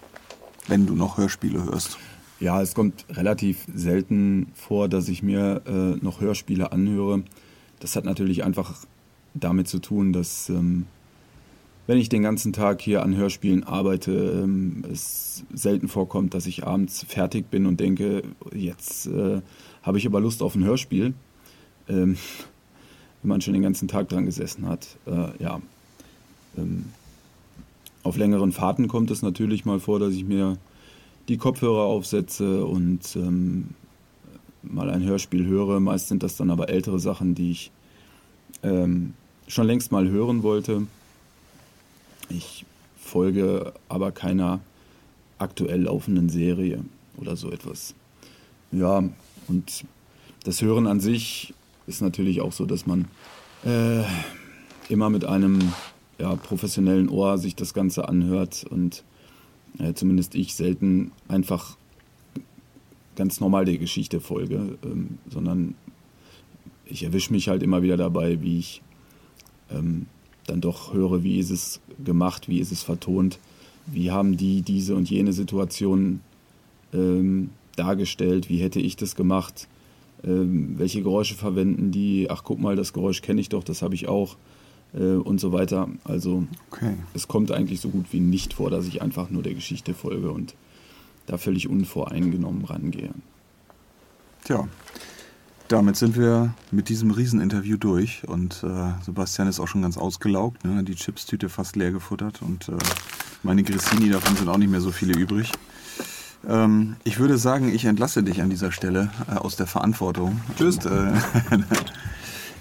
wenn 0.68 0.86
du 0.86 0.94
noch 0.94 1.18
Hörspiele 1.18 1.64
hörst? 1.64 1.98
Ja, 2.40 2.61
es 2.61 2.74
kommt 2.74 3.05
relativ 3.11 3.66
selten 3.74 4.50
vor, 4.55 4.88
dass 4.88 5.09
ich 5.09 5.22
mir 5.22 5.62
äh, 5.66 6.05
noch 6.05 6.20
Hörspiele 6.20 6.72
anhöre. 6.72 7.22
Das 7.80 7.94
hat 7.94 8.05
natürlich 8.05 8.42
einfach 8.42 8.74
damit 9.34 9.68
zu 9.68 9.78
tun, 9.78 10.12
dass 10.12 10.48
ähm, 10.48 10.86
wenn 11.87 11.99
ich 11.99 12.09
den 12.09 12.22
ganzen 12.22 12.53
Tag 12.53 12.80
hier 12.80 13.03
an 13.03 13.16
Hörspielen 13.16 13.64
arbeite, 13.64 14.12
ähm, 14.12 14.85
es 14.91 15.45
selten 15.53 15.89
vorkommt, 15.89 16.35
dass 16.35 16.47
ich 16.47 16.64
abends 16.64 17.05
fertig 17.09 17.51
bin 17.51 17.66
und 17.66 17.80
denke, 17.80 18.22
jetzt 18.55 19.07
äh, 19.07 19.41
habe 19.83 19.99
ich 19.99 20.07
aber 20.07 20.20
Lust 20.20 20.43
auf 20.43 20.55
ein 20.55 20.64
Hörspiel. 20.64 21.14
Ähm, 21.89 22.16
wenn 23.22 23.28
man 23.28 23.41
schon 23.41 23.55
den 23.55 23.62
ganzen 23.62 23.89
Tag 23.89 24.09
dran 24.09 24.26
gesessen 24.26 24.66
hat. 24.66 24.97
Äh, 25.07 25.43
ja. 25.43 25.61
Ähm, 26.59 26.87
auf 28.03 28.16
längeren 28.16 28.53
Fahrten 28.53 28.89
kommt 28.89 29.11
es 29.12 29.22
natürlich 29.22 29.64
mal 29.64 29.78
vor, 29.78 30.01
dass 30.01 30.12
ich 30.14 30.24
mir 30.24 30.59
die 31.28 31.37
Kopfhörer 31.37 31.85
aufsetze 31.85 32.64
und 32.66 33.14
ähm, 33.14 33.70
mal 34.62 34.91
ein 34.91 35.05
Hörspiel 35.05 35.47
höre. 35.47 35.78
Meist 35.78 36.09
sind 36.09 36.24
das 36.24 36.37
dann 36.37 36.51
aber 36.51 36.68
ältere 36.68 36.99
Sachen, 36.99 37.37
die 37.37 37.53
ich 37.53 37.70
ähm, 38.64 39.14
schon 39.47 39.68
längst 39.68 39.93
mal 39.93 40.09
hören 40.09 40.43
wollte. 40.43 40.83
Ich 42.29 42.64
folge 42.97 43.73
aber 43.89 44.12
keiner 44.12 44.61
aktuell 45.39 45.83
laufenden 45.83 46.29
Serie 46.29 46.85
oder 47.16 47.37
so 47.37 47.51
etwas. 47.51 47.95
Ja, 48.70 49.03
und 49.49 49.85
das 50.45 50.62
Hören 50.62 50.87
an 50.87 51.01
sich 51.01 51.53
ist 51.87 52.01
natürlich 52.01 52.41
auch 52.41 52.53
so, 52.53 52.64
dass 52.64 52.87
man 52.87 53.07
äh, 53.64 54.03
immer 54.89 55.11
mit 55.11 55.25
einem 55.25 55.73
ja, 56.18 56.35
professionellen 56.37 57.09
Ohr 57.09 57.39
sich 57.39 57.55
das 57.57 57.75
Ganze 57.75 58.09
anhört 58.09 58.64
und 58.68 59.05
äh, 59.79 59.95
zumindest 59.95 60.35
ich 60.35 60.55
selten 60.55 61.12
einfach 61.29 61.77
ganz 63.16 63.41
normal 63.41 63.64
der 63.64 63.79
Geschichte 63.79 64.20
folge, 64.20 64.79
ähm, 64.85 65.18
sondern 65.29 65.75
ich 66.87 67.03
erwische 67.03 67.33
mich 67.33 67.49
halt 67.49 67.62
immer 67.62 67.83
wieder 67.83 67.97
dabei, 67.97 68.41
wie 68.41 68.59
ich 68.59 68.83
ähm, 69.70 70.07
dann 70.47 70.61
doch 70.61 70.93
höre, 70.93 71.22
wie 71.22 71.38
ist 71.38 71.51
es 71.51 71.80
gemacht, 72.05 72.49
wie 72.49 72.59
ist 72.59 72.72
es 72.72 72.82
vertont, 72.82 73.38
wie 73.86 74.11
haben 74.11 74.36
die 74.36 74.62
diese 74.62 74.95
und 74.95 75.11
jene 75.11 75.32
Situation 75.32 76.20
ähm, 76.93 77.51
dargestellt, 77.76 78.49
wie 78.49 78.59
hätte 78.59 78.80
ich 78.80 78.97
das 78.97 79.16
gemacht, 79.16 79.68
ähm, 80.24 80.78
welche 80.78 81.03
Geräusche 81.03 81.34
verwenden 81.34 81.90
die, 81.90 82.28
ach 82.30 82.43
guck 82.45 82.61
mal, 82.61 82.76
das 82.76 82.93
Geräusch 82.93 83.22
kenne 83.22 83.40
ich 83.40 83.49
doch, 83.49 83.64
das 83.64 83.82
habe 83.82 83.95
ich 83.95 84.09
auch 84.09 84.36
äh, 84.95 85.14
und 85.14 85.40
so 85.40 85.53
weiter. 85.53 85.88
Also 86.05 86.45
okay. 86.70 86.95
es 87.14 87.28
kommt 87.28 87.51
eigentlich 87.53 87.80
so 87.80 87.88
gut 87.88 88.07
wie 88.12 88.20
nicht 88.20 88.55
vor, 88.55 88.70
dass 88.70 88.86
ich 88.86 89.03
einfach 89.03 89.30
nur 89.30 89.43
der 89.43 89.55
Geschichte 89.55 89.95
folge 89.95 90.30
und 90.30 90.55
da 91.26 91.38
völlig 91.38 91.68
unvoreingenommen 91.68 92.64
rangehe. 92.64 93.11
Tja, 94.45 94.68
damit 95.68 95.96
sind 95.96 96.16
wir 96.16 96.54
mit 96.70 96.88
diesem 96.88 97.10
Rieseninterview 97.10 97.76
durch 97.76 98.22
und 98.26 98.62
äh, 98.62 99.04
Sebastian 99.04 99.48
ist 99.48 99.60
auch 99.60 99.68
schon 99.68 99.82
ganz 99.82 99.96
ausgelaugt, 99.96 100.64
ne? 100.64 100.82
die 100.84 100.94
Chipstüte 100.94 101.48
fast 101.48 101.76
leer 101.76 101.92
gefuttert 101.92 102.42
und 102.42 102.68
äh, 102.68 102.72
meine 103.42 103.62
Grissini, 103.62 104.10
davon 104.10 104.36
sind 104.36 104.48
auch 104.48 104.58
nicht 104.58 104.70
mehr 104.70 104.80
so 104.80 104.92
viele 104.92 105.14
übrig. 105.18 105.50
Ähm, 106.48 106.96
ich 107.04 107.18
würde 107.18 107.38
sagen, 107.38 107.72
ich 107.72 107.84
entlasse 107.84 108.22
dich 108.22 108.42
an 108.42 108.50
dieser 108.50 108.72
Stelle 108.72 109.10
äh, 109.28 109.36
aus 109.36 109.56
der 109.56 109.66
Verantwortung. 109.66 110.40
Tschüss. 110.56 110.78
Und, 110.78 110.86
äh, 110.86 111.12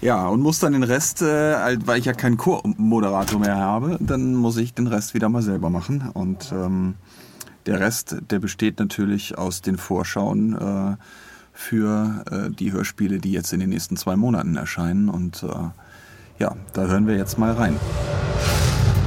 ja, 0.00 0.26
und 0.26 0.40
muss 0.40 0.58
dann 0.58 0.72
den 0.72 0.82
Rest, 0.82 1.22
äh, 1.22 1.78
weil 1.86 1.98
ich 1.98 2.04
ja 2.04 2.12
keinen 2.12 2.36
Co-Moderator 2.36 3.40
mehr 3.40 3.56
habe, 3.56 3.98
dann 4.00 4.34
muss 4.34 4.56
ich 4.56 4.74
den 4.74 4.86
Rest 4.86 5.14
wieder 5.14 5.28
mal 5.28 5.42
selber 5.42 5.70
machen. 5.70 6.08
Und 6.12 6.52
ähm, 6.52 6.94
der 7.66 7.80
Rest, 7.80 8.16
der 8.30 8.38
besteht 8.38 8.78
natürlich 8.78 9.38
aus 9.38 9.62
den 9.62 9.78
Vorschauen 9.78 10.54
äh, 10.54 10.96
für 11.52 12.24
äh, 12.30 12.50
die 12.50 12.72
Hörspiele, 12.72 13.18
die 13.18 13.32
jetzt 13.32 13.52
in 13.52 13.60
den 13.60 13.70
nächsten 13.70 13.96
zwei 13.96 14.16
Monaten 14.16 14.56
erscheinen. 14.56 15.08
Und 15.08 15.42
äh, 15.42 15.48
ja, 16.38 16.56
da 16.72 16.86
hören 16.86 17.06
wir 17.06 17.16
jetzt 17.16 17.38
mal 17.38 17.52
rein. 17.52 17.76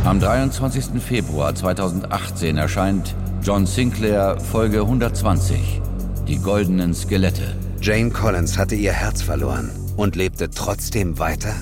Am 0.03 0.19
23. 0.19 1.01
Februar 1.01 1.55
2018 1.55 2.57
erscheint 2.57 3.15
John 3.41 3.65
Sinclair 3.65 4.39
Folge 4.39 4.81
120, 4.81 5.81
Die 6.27 6.37
goldenen 6.37 6.93
Skelette. 6.93 7.55
Jane 7.81 8.11
Collins 8.11 8.57
hatte 8.57 8.75
ihr 8.75 8.93
Herz 8.93 9.21
verloren 9.21 9.69
und 9.97 10.15
lebte 10.15 10.49
trotzdem 10.49 11.19
weiter? 11.19 11.53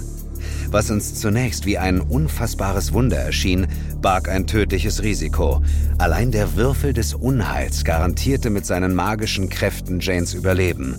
Was 0.74 0.90
uns 0.90 1.14
zunächst 1.14 1.68
wie 1.68 1.78
ein 1.78 2.02
unfassbares 2.02 2.94
Wunder 2.94 3.18
erschien, 3.18 3.68
barg 4.02 4.28
ein 4.28 4.48
tödliches 4.48 5.04
Risiko. 5.04 5.62
Allein 6.00 6.32
der 6.32 6.56
Würfel 6.56 6.94
des 6.94 7.14
Unheils 7.14 7.84
garantierte 7.84 8.50
mit 8.50 8.66
seinen 8.66 8.96
magischen 8.96 9.50
Kräften 9.50 10.00
Janes 10.00 10.34
Überleben. 10.34 10.96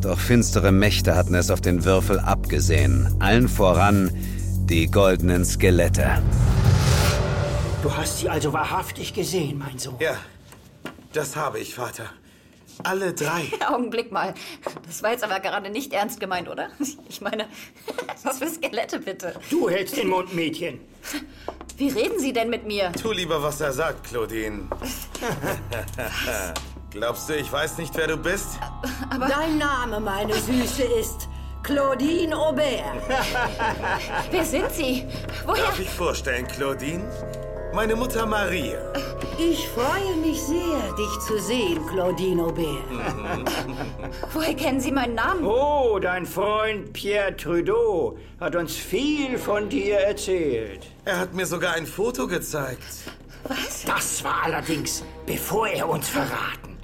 Doch 0.00 0.18
finstere 0.18 0.72
Mächte 0.72 1.14
hatten 1.14 1.34
es 1.34 1.50
auf 1.50 1.60
den 1.60 1.84
Würfel 1.84 2.20
abgesehen. 2.20 3.14
Allen 3.18 3.50
voran 3.50 4.10
die 4.64 4.90
goldenen 4.90 5.44
Skelette. 5.44 6.22
Du 7.82 7.94
hast 7.94 8.20
sie 8.20 8.30
also 8.30 8.54
wahrhaftig 8.54 9.12
gesehen, 9.12 9.58
mein 9.58 9.78
Sohn. 9.78 9.96
Ja, 10.00 10.16
das 11.12 11.36
habe 11.36 11.58
ich, 11.58 11.74
Vater. 11.74 12.04
Alle 12.84 13.12
drei. 13.14 13.44
Augenblick 13.68 14.12
mal. 14.12 14.34
Das 14.86 15.02
war 15.02 15.12
jetzt 15.12 15.24
aber 15.24 15.40
gerade 15.40 15.70
nicht 15.70 15.92
ernst 15.92 16.20
gemeint, 16.20 16.48
oder? 16.48 16.68
Ich 17.08 17.20
meine, 17.20 17.46
was 18.22 18.38
für 18.38 18.48
Skelette 18.48 18.98
bitte? 19.00 19.34
Du 19.50 19.68
hältst 19.68 19.96
den 19.96 20.08
Mund, 20.08 20.34
Mädchen. 20.34 20.80
Wie 21.76 21.88
reden 21.88 22.18
Sie 22.18 22.32
denn 22.32 22.50
mit 22.50 22.66
mir? 22.66 22.92
Tu 22.92 23.12
lieber, 23.12 23.42
was 23.42 23.60
er 23.60 23.72
sagt, 23.72 24.04
Claudine. 24.08 24.68
Glaubst 26.90 27.28
du, 27.28 27.36
ich 27.36 27.50
weiß 27.50 27.78
nicht, 27.78 27.96
wer 27.96 28.06
du 28.06 28.16
bist? 28.16 28.58
Aber 29.10 29.26
Dein 29.26 29.58
Name, 29.58 29.98
meine 29.98 30.34
Süße, 30.34 30.82
ist 30.82 31.28
Claudine 31.62 32.36
Aubert. 32.36 32.84
wer 34.30 34.44
sind 34.44 34.70
Sie? 34.72 35.06
Woher? 35.46 35.64
Darf 35.64 35.80
ich 35.80 35.88
vorstellen, 35.88 36.46
Claudine? 36.46 37.04
Meine 37.74 37.96
Mutter 37.96 38.26
Maria. 38.26 38.78
Ich 39.38 39.66
freue 39.68 40.14
mich 40.16 40.42
sehr, 40.42 40.92
dich 40.92 41.18
zu 41.26 41.40
sehen, 41.40 41.80
Claudine 41.86 42.44
Aubert. 42.44 42.84
Woher 44.34 44.54
kennen 44.54 44.78
Sie 44.78 44.92
meinen 44.92 45.14
Namen? 45.14 45.42
Oh, 45.46 45.98
dein 45.98 46.26
Freund 46.26 46.92
Pierre 46.92 47.34
Trudeau 47.34 48.18
hat 48.38 48.56
uns 48.56 48.76
viel 48.76 49.38
von 49.38 49.70
dir 49.70 49.96
erzählt. 50.00 50.86
Er 51.06 51.18
hat 51.18 51.32
mir 51.32 51.46
sogar 51.46 51.72
ein 51.74 51.86
Foto 51.86 52.26
gezeigt. 52.26 52.84
Was? 53.44 53.84
Das 53.84 54.22
war 54.22 54.42
allerdings, 54.44 55.02
bevor 55.24 55.66
er 55.66 55.88
uns 55.88 56.10
verraten 56.10 56.76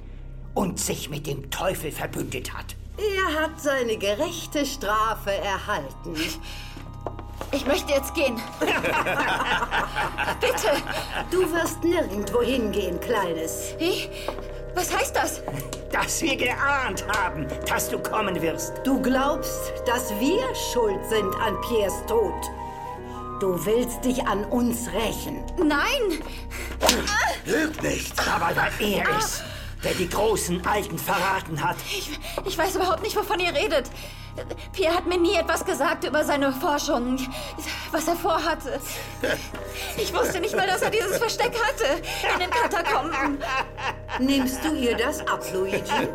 und 0.55 0.79
sich 0.79 1.09
mit 1.09 1.27
dem 1.27 1.51
Teufel 1.51 1.91
verbündet 1.91 2.51
hat. 2.53 2.75
Er 2.97 3.41
hat 3.43 3.61
seine 3.61 3.95
gerechte 3.97 4.65
Strafe 4.65 5.31
erhalten. 5.31 6.15
Ich 7.51 7.65
möchte 7.65 7.91
jetzt 7.91 8.13
gehen. 8.13 8.39
Bitte. 10.39 10.71
Du 11.31 11.51
wirst 11.51 11.83
nirgendwo 11.83 12.41
hingehen, 12.41 12.99
Kleines. 12.99 13.73
Wie? 13.79 14.09
Was 14.75 14.95
heißt 14.95 15.15
das? 15.15 15.41
Dass 15.91 16.21
wir 16.21 16.35
geahnt 16.35 17.05
haben, 17.17 17.47
dass 17.67 17.89
du 17.89 17.97
kommen 17.99 18.39
wirst. 18.41 18.73
Du 18.83 19.01
glaubst, 19.01 19.73
dass 19.85 20.11
wir 20.19 20.43
schuld 20.71 21.03
sind 21.09 21.33
an 21.41 21.59
Piers 21.61 22.05
Tod. 22.07 22.35
Du 23.39 23.65
willst 23.65 24.03
dich 24.05 24.25
an 24.27 24.45
uns 24.45 24.87
rächen. 24.91 25.43
Nein! 25.57 26.21
Lüg 27.45 27.81
nicht! 27.81 28.13
Aber 28.27 28.55
weil 28.55 28.71
er 28.79 29.07
ah. 29.07 29.17
ist, 29.17 29.43
der 29.83 29.93
die 29.93 30.09
großen 30.09 30.65
Alten 30.67 30.99
verraten 30.99 31.63
hat. 31.63 31.77
Ich, 31.87 32.19
ich 32.45 32.57
weiß 32.57 32.75
überhaupt 32.75 33.01
nicht, 33.01 33.15
wovon 33.15 33.39
ihr 33.39 33.55
redet. 33.55 33.89
Pierre 34.71 34.95
hat 34.95 35.05
mir 35.05 35.17
nie 35.17 35.35
etwas 35.35 35.65
gesagt 35.65 36.03
über 36.05 36.23
seine 36.23 36.51
Forschung, 36.51 37.17
was 37.91 38.07
er 38.07 38.15
vorhatte. 38.15 38.79
Ich 39.97 40.13
wusste 40.13 40.39
nicht 40.39 40.55
mal, 40.55 40.67
dass 40.67 40.81
er 40.81 40.89
dieses 40.89 41.17
Versteck 41.17 41.53
hatte 41.61 42.01
in 42.33 42.39
den 42.39 42.49
Katakomben. 42.49 43.39
Nimmst 44.19 44.63
du 44.63 44.73
ihr 44.75 44.95
das 44.95 45.21
ab, 45.21 45.43
Luigi? 45.53 46.07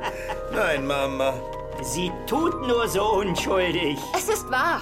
Nein, 0.52 0.86
Mama. 0.86 1.34
Sie 1.82 2.10
tut 2.26 2.66
nur 2.66 2.88
so 2.88 3.04
unschuldig. 3.14 3.98
Es 4.16 4.28
ist 4.28 4.50
wahr. 4.50 4.80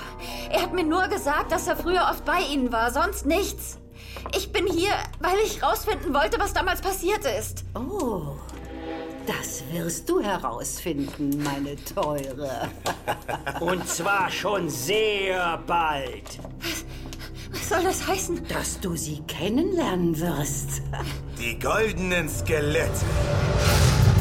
Er 0.50 0.62
hat 0.62 0.72
mir 0.72 0.84
nur 0.84 1.08
gesagt, 1.08 1.50
dass 1.50 1.66
er 1.66 1.76
früher 1.76 2.06
oft 2.10 2.24
bei 2.24 2.40
Ihnen 2.40 2.70
war, 2.70 2.92
sonst 2.92 3.26
nichts. 3.26 3.78
Ich 4.36 4.52
bin 4.52 4.66
hier, 4.66 4.92
weil 5.20 5.38
ich 5.44 5.62
rausfinden 5.62 6.14
wollte, 6.14 6.38
was 6.38 6.52
damals 6.52 6.80
passiert 6.80 7.24
ist. 7.24 7.64
Oh. 7.74 8.36
Das 9.26 9.62
wirst 9.70 10.08
du 10.08 10.20
herausfinden, 10.20 11.42
meine 11.42 11.76
Teure. 11.76 12.68
Und 13.60 13.86
zwar 13.86 14.30
schon 14.30 14.68
sehr 14.68 15.58
bald. 15.66 16.40
Was, 16.60 16.84
was 17.52 17.68
soll 17.68 17.84
das 17.84 18.06
heißen? 18.06 18.40
Dass 18.48 18.80
du 18.80 18.96
sie 18.96 19.20
kennenlernen 19.28 20.18
wirst. 20.18 20.82
Die 21.38 21.58
goldenen 21.58 22.28
Skelette. 22.28 22.90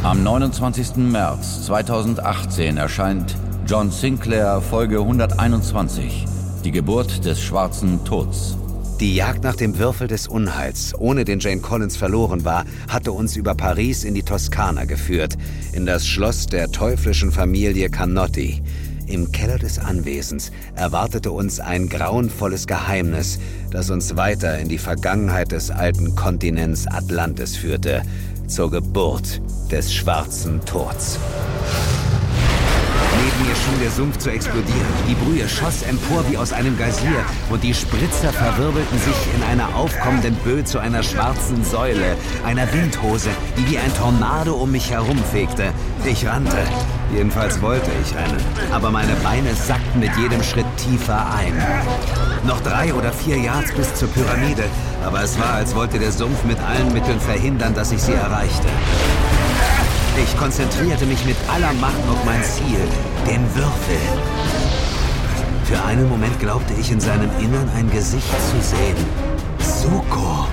Am 0.03 0.23
29. 0.23 0.97
März 0.97 1.65
2018 1.65 2.77
erscheint 2.77 3.35
John 3.67 3.91
Sinclair 3.91 4.61
Folge 4.61 4.99
121, 4.99 6.25
die 6.63 6.71
Geburt 6.71 7.25
des 7.25 7.41
schwarzen 7.41 8.03
Tods. 8.05 8.57
Die 9.01 9.15
Jagd 9.15 9.43
nach 9.43 9.55
dem 9.55 9.79
Würfel 9.79 10.07
des 10.07 10.27
Unheils, 10.27 10.93
ohne 10.95 11.25
den 11.25 11.39
Jane 11.39 11.59
Collins 11.59 11.97
verloren 11.97 12.45
war, 12.45 12.65
hatte 12.87 13.11
uns 13.11 13.35
über 13.35 13.55
Paris 13.55 14.03
in 14.03 14.13
die 14.13 14.21
Toskana 14.21 14.85
geführt, 14.85 15.39
in 15.73 15.87
das 15.87 16.05
Schloss 16.05 16.45
der 16.45 16.71
teuflischen 16.71 17.31
Familie 17.31 17.89
Canotti. 17.89 18.61
Im 19.07 19.31
Keller 19.31 19.57
des 19.57 19.79
Anwesens 19.79 20.51
erwartete 20.75 21.31
uns 21.31 21.59
ein 21.59 21.89
grauenvolles 21.89 22.67
Geheimnis, 22.67 23.39
das 23.71 23.89
uns 23.89 24.17
weiter 24.17 24.59
in 24.59 24.69
die 24.69 24.77
Vergangenheit 24.77 25.51
des 25.51 25.71
alten 25.71 26.15
Kontinents 26.15 26.85
Atlantis 26.85 27.57
führte, 27.57 28.03
zur 28.45 28.69
Geburt 28.69 29.41
des 29.71 29.91
schwarzen 29.91 30.63
Tods. 30.63 31.17
Neben 33.23 33.47
mir 33.47 33.55
schien 33.55 33.79
der 33.79 33.91
Sumpf 33.91 34.17
zu 34.17 34.31
explodieren. 34.31 34.87
Die 35.07 35.13
Brühe 35.13 35.47
schoss 35.47 35.83
empor 35.83 36.23
wie 36.27 36.37
aus 36.37 36.53
einem 36.53 36.75
Geysir 36.75 37.23
und 37.51 37.63
die 37.63 37.73
Spritzer 37.73 38.33
verwirbelten 38.33 38.97
sich 38.97 39.15
in 39.35 39.43
einer 39.43 39.75
aufkommenden 39.75 40.33
Böe 40.37 40.63
zu 40.63 40.79
einer 40.79 41.03
schwarzen 41.03 41.63
Säule, 41.63 42.15
einer 42.43 42.71
Windhose, 42.73 43.29
die 43.57 43.69
wie 43.69 43.77
ein 43.77 43.93
Tornado 43.95 44.55
um 44.55 44.71
mich 44.71 44.89
herumfegte. 44.89 45.71
Ich 46.03 46.25
rannte. 46.25 46.57
Jedenfalls 47.13 47.61
wollte 47.61 47.91
ich 48.01 48.15
rennen. 48.15 48.41
Aber 48.71 48.89
meine 48.89 49.13
Beine 49.23 49.53
sackten 49.53 49.99
mit 49.99 50.15
jedem 50.17 50.41
Schritt 50.41 50.65
tiefer 50.77 51.31
ein. 51.35 51.53
Noch 52.47 52.61
drei 52.61 52.91
oder 52.91 53.11
vier 53.11 53.37
Yards 53.37 53.71
bis 53.73 53.93
zur 53.93 54.07
Pyramide, 54.09 54.63
aber 55.05 55.21
es 55.21 55.37
war, 55.39 55.53
als 55.53 55.75
wollte 55.75 55.99
der 55.99 56.11
Sumpf 56.11 56.43
mit 56.45 56.57
allen 56.59 56.91
Mitteln 56.91 57.19
verhindern, 57.19 57.75
dass 57.75 57.91
ich 57.91 58.01
sie 58.01 58.13
erreichte. 58.13 58.67
Ich 60.17 60.37
konzentrierte 60.37 61.05
mich 61.05 61.23
mit 61.25 61.37
aller 61.47 61.71
Macht 61.73 61.95
auf 62.09 62.23
mein 62.25 62.43
Ziel, 62.43 62.79
den 63.25 63.43
Würfel. 63.55 63.97
Für 65.63 65.81
einen 65.85 66.09
Moment 66.09 66.37
glaubte 66.39 66.73
ich 66.73 66.91
in 66.91 66.99
seinem 66.99 67.29
Innern 67.39 67.69
ein 67.77 67.89
Gesicht 67.89 68.27
zu 68.27 68.61
sehen. 68.61 68.97
Suko. 69.59 70.47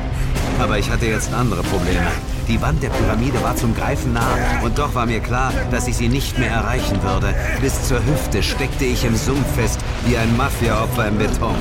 Aber 0.61 0.78
ich 0.78 0.88
hatte 0.88 1.06
jetzt 1.06 1.32
andere 1.32 1.62
Probleme. 1.64 2.06
Die 2.49 2.62
Wand 2.62 2.82
der 2.82 2.88
Pyramide 2.88 3.42
war 3.42 3.57
zum 3.57 3.74
Greifen 3.74 4.14
nah 4.14 4.38
und 4.62 4.78
doch 4.78 4.94
war 4.94 5.05
mir 5.05 5.20
klar, 5.20 5.53
dass 5.70 5.86
ich 5.86 5.96
sie 5.99 6.09
nicht 6.09 6.38
mehr 6.38 6.51
erreichen 6.51 7.03
würde. 7.03 7.34
Bis 7.61 7.86
zur 7.86 7.99
Hüfte 8.05 8.42
steckte 8.42 8.86
ich 8.86 9.05
im 9.05 9.16
Sumpf 9.16 9.46
fest, 9.55 9.78
wie 10.07 10.16
ein 10.16 10.34
Mafia-Opfer 10.34 11.09
im 11.09 11.18
Beton. 11.18 11.57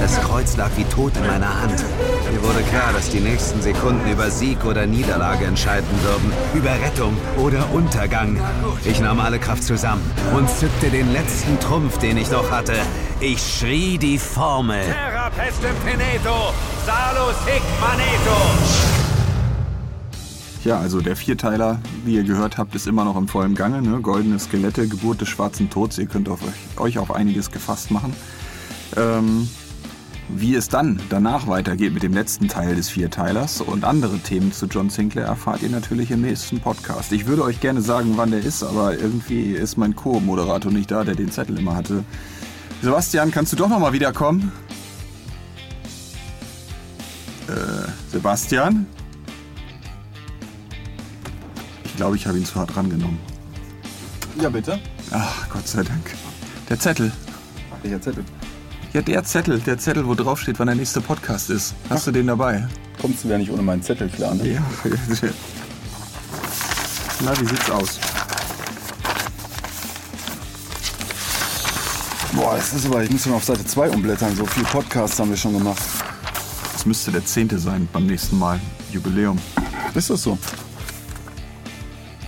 Das 0.00 0.20
Kreuz 0.20 0.56
lag 0.56 0.70
wie 0.76 0.84
tot 0.84 1.12
in 1.16 1.26
meiner 1.28 1.62
Hand. 1.62 1.84
Mir 2.32 2.42
wurde 2.42 2.62
klar, 2.64 2.92
dass 2.92 3.08
die 3.10 3.20
nächsten 3.20 3.62
Sekunden 3.62 4.10
über 4.10 4.30
Sieg 4.32 4.64
oder 4.64 4.84
Niederlage 4.84 5.44
entscheiden 5.44 5.88
würden, 6.02 6.32
über 6.54 6.70
Rettung 6.70 7.16
oder 7.36 7.64
Untergang. 7.72 8.36
Ich 8.84 8.98
nahm 8.98 9.20
alle 9.20 9.38
Kraft 9.38 9.62
zusammen 9.62 10.02
und 10.34 10.50
zückte 10.50 10.90
den 10.90 11.12
letzten 11.12 11.60
Trumpf, 11.60 11.98
den 11.98 12.16
ich 12.16 12.30
noch 12.32 12.50
hatte. 12.50 12.74
Ich 13.20 13.38
schrie 13.58 13.96
die 13.96 14.18
Formel. 14.18 14.82
Terra 14.82 15.30
pestem 15.30 15.76
teneto, 15.84 16.52
salus 16.84 17.36
hic 17.46 17.62
maneto. 17.80 19.01
Ja, 20.64 20.78
also 20.78 21.00
der 21.00 21.16
Vierteiler, 21.16 21.80
wie 22.04 22.14
ihr 22.14 22.22
gehört 22.22 22.56
habt, 22.56 22.76
ist 22.76 22.86
immer 22.86 23.04
noch 23.04 23.16
im 23.16 23.26
vollen 23.26 23.56
Gange. 23.56 23.82
Ne? 23.82 24.00
Goldene 24.00 24.38
Skelette, 24.38 24.86
Geburt 24.86 25.20
des 25.20 25.28
schwarzen 25.28 25.70
Tods. 25.70 25.98
Ihr 25.98 26.06
könnt 26.06 26.28
auf 26.28 26.40
euch, 26.42 26.80
euch 26.80 26.98
auf 26.98 27.12
einiges 27.12 27.50
gefasst 27.50 27.90
machen. 27.90 28.14
Ähm, 28.96 29.48
wie 30.28 30.54
es 30.54 30.68
dann 30.68 31.00
danach 31.08 31.48
weitergeht 31.48 31.92
mit 31.92 32.04
dem 32.04 32.14
letzten 32.14 32.46
Teil 32.46 32.76
des 32.76 32.88
Vierteilers 32.88 33.60
und 33.60 33.84
andere 33.84 34.18
Themen 34.20 34.52
zu 34.52 34.66
John 34.66 34.88
Sinclair 34.88 35.26
erfahrt 35.26 35.62
ihr 35.62 35.68
natürlich 35.68 36.12
im 36.12 36.20
nächsten 36.20 36.60
Podcast. 36.60 37.10
Ich 37.10 37.26
würde 37.26 37.42
euch 37.42 37.60
gerne 37.60 37.82
sagen, 37.82 38.12
wann 38.14 38.30
der 38.30 38.40
ist, 38.40 38.62
aber 38.62 38.96
irgendwie 38.96 39.52
ist 39.52 39.76
mein 39.76 39.96
Co-Moderator 39.96 40.70
nicht 40.70 40.92
da, 40.92 41.02
der 41.02 41.16
den 41.16 41.32
Zettel 41.32 41.58
immer 41.58 41.74
hatte. 41.74 42.04
Sebastian, 42.82 43.32
kannst 43.32 43.52
du 43.52 43.56
doch 43.56 43.68
nochmal 43.68 43.92
wiederkommen? 43.92 44.52
Äh, 47.48 47.90
Sebastian? 48.12 48.86
Ich 51.92 51.96
glaube, 51.98 52.16
ich 52.16 52.26
habe 52.26 52.38
ihn 52.38 52.44
zu 52.44 52.54
hart 52.54 52.74
rangenommen. 52.74 53.18
Ja, 54.40 54.48
bitte. 54.48 54.80
Ach, 55.10 55.48
Gott 55.50 55.68
sei 55.68 55.82
Dank. 55.82 56.14
Der 56.70 56.78
Zettel. 56.80 57.12
Welcher 57.82 58.00
Zettel? 58.00 58.24
Ja, 58.94 59.02
der 59.02 59.22
Zettel. 59.24 59.60
Der 59.60 59.76
Zettel, 59.78 60.06
wo 60.06 60.14
drauf 60.14 60.40
steht, 60.40 60.58
wann 60.58 60.68
der 60.68 60.76
nächste 60.76 61.02
Podcast 61.02 61.50
ist. 61.50 61.74
Hast 61.90 62.06
du 62.06 62.10
den 62.10 62.26
dabei? 62.26 62.66
Kommst 62.98 63.24
du 63.24 63.28
ja 63.28 63.36
nicht 63.36 63.50
ohne 63.50 63.62
meinen 63.62 63.82
Zettel 63.82 64.08
klar, 64.08 64.34
ne? 64.34 64.54
Ja. 64.54 64.62
Na, 67.24 67.38
wie 67.38 67.44
sieht's 67.44 67.70
aus? 67.70 68.00
Boah, 72.32 72.56
das 72.56 72.72
ist 72.72 72.86
aber, 72.86 73.02
ich 73.02 73.10
muss 73.10 73.26
mal 73.26 73.34
auf 73.34 73.44
Seite 73.44 73.66
2 73.66 73.90
umblättern. 73.90 74.34
So 74.34 74.46
viel 74.46 74.64
Podcasts 74.64 75.18
haben 75.18 75.28
wir 75.28 75.36
schon 75.36 75.52
gemacht. 75.52 75.82
Das 76.72 76.86
müsste 76.86 77.12
der 77.12 77.24
zehnte 77.26 77.58
sein 77.58 77.86
beim 77.92 78.06
nächsten 78.06 78.38
Mal. 78.38 78.58
Jubiläum. 78.90 79.38
Ist 79.94 80.08
das 80.08 80.22
so? 80.22 80.38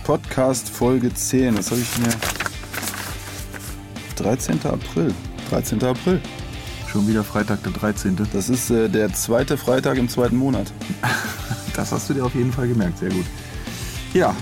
Podcast 0.05 0.69
Folge 0.69 1.11
10. 1.11 1.55
Das 1.55 1.71
habe 1.71 1.81
ich 1.81 1.97
mir. 1.97 2.13
13. 4.17 4.63
April. 4.63 5.11
13. 5.49 5.83
April. 5.83 6.21
Schon 6.87 7.07
wieder 7.07 7.23
Freitag, 7.23 7.63
der 7.63 7.71
13. 7.71 8.15
Das 8.31 8.49
ist 8.49 8.69
äh, 8.69 8.87
der 8.87 9.11
zweite 9.13 9.57
Freitag 9.57 9.97
im 9.97 10.07
zweiten 10.07 10.37
Monat. 10.37 10.71
Das 11.75 11.91
hast 11.91 12.09
du 12.09 12.13
dir 12.13 12.23
auf 12.23 12.33
jeden 12.33 12.53
Fall 12.53 12.69
gemerkt. 12.69 12.99
Sehr 12.99 13.09
gut. 13.09 13.25
Ja. 14.13 14.33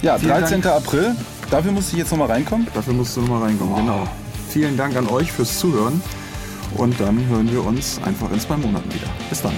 Ja, 0.00 0.18
Vielen 0.18 0.32
13. 0.32 0.60
Dank. 0.60 0.74
April. 0.74 1.14
Dafür 1.50 1.70
musste 1.70 1.92
ich 1.92 1.98
jetzt 1.98 2.10
nochmal 2.10 2.32
reinkommen. 2.32 2.66
Dafür 2.74 2.94
musst 2.94 3.16
du 3.16 3.20
nochmal 3.20 3.42
reinkommen, 3.42 3.76
genau. 3.76 4.08
Vielen 4.48 4.76
Dank 4.76 4.96
an 4.96 5.06
euch 5.06 5.30
fürs 5.30 5.60
Zuhören. 5.60 6.02
Und 6.76 6.98
dann 6.98 7.24
hören 7.28 7.48
wir 7.52 7.64
uns 7.64 8.00
einfach 8.02 8.32
in 8.32 8.40
zwei 8.40 8.56
Monaten 8.56 8.92
wieder. 8.92 9.06
Bis 9.30 9.40
dann. 9.40 9.52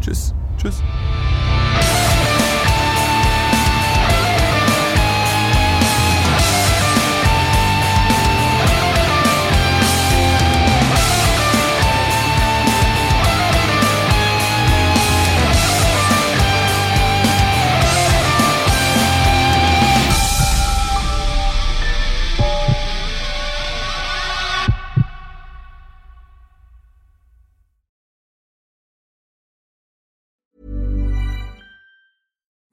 Tschüss. 0.00 0.34
Tschüss. 0.60 0.82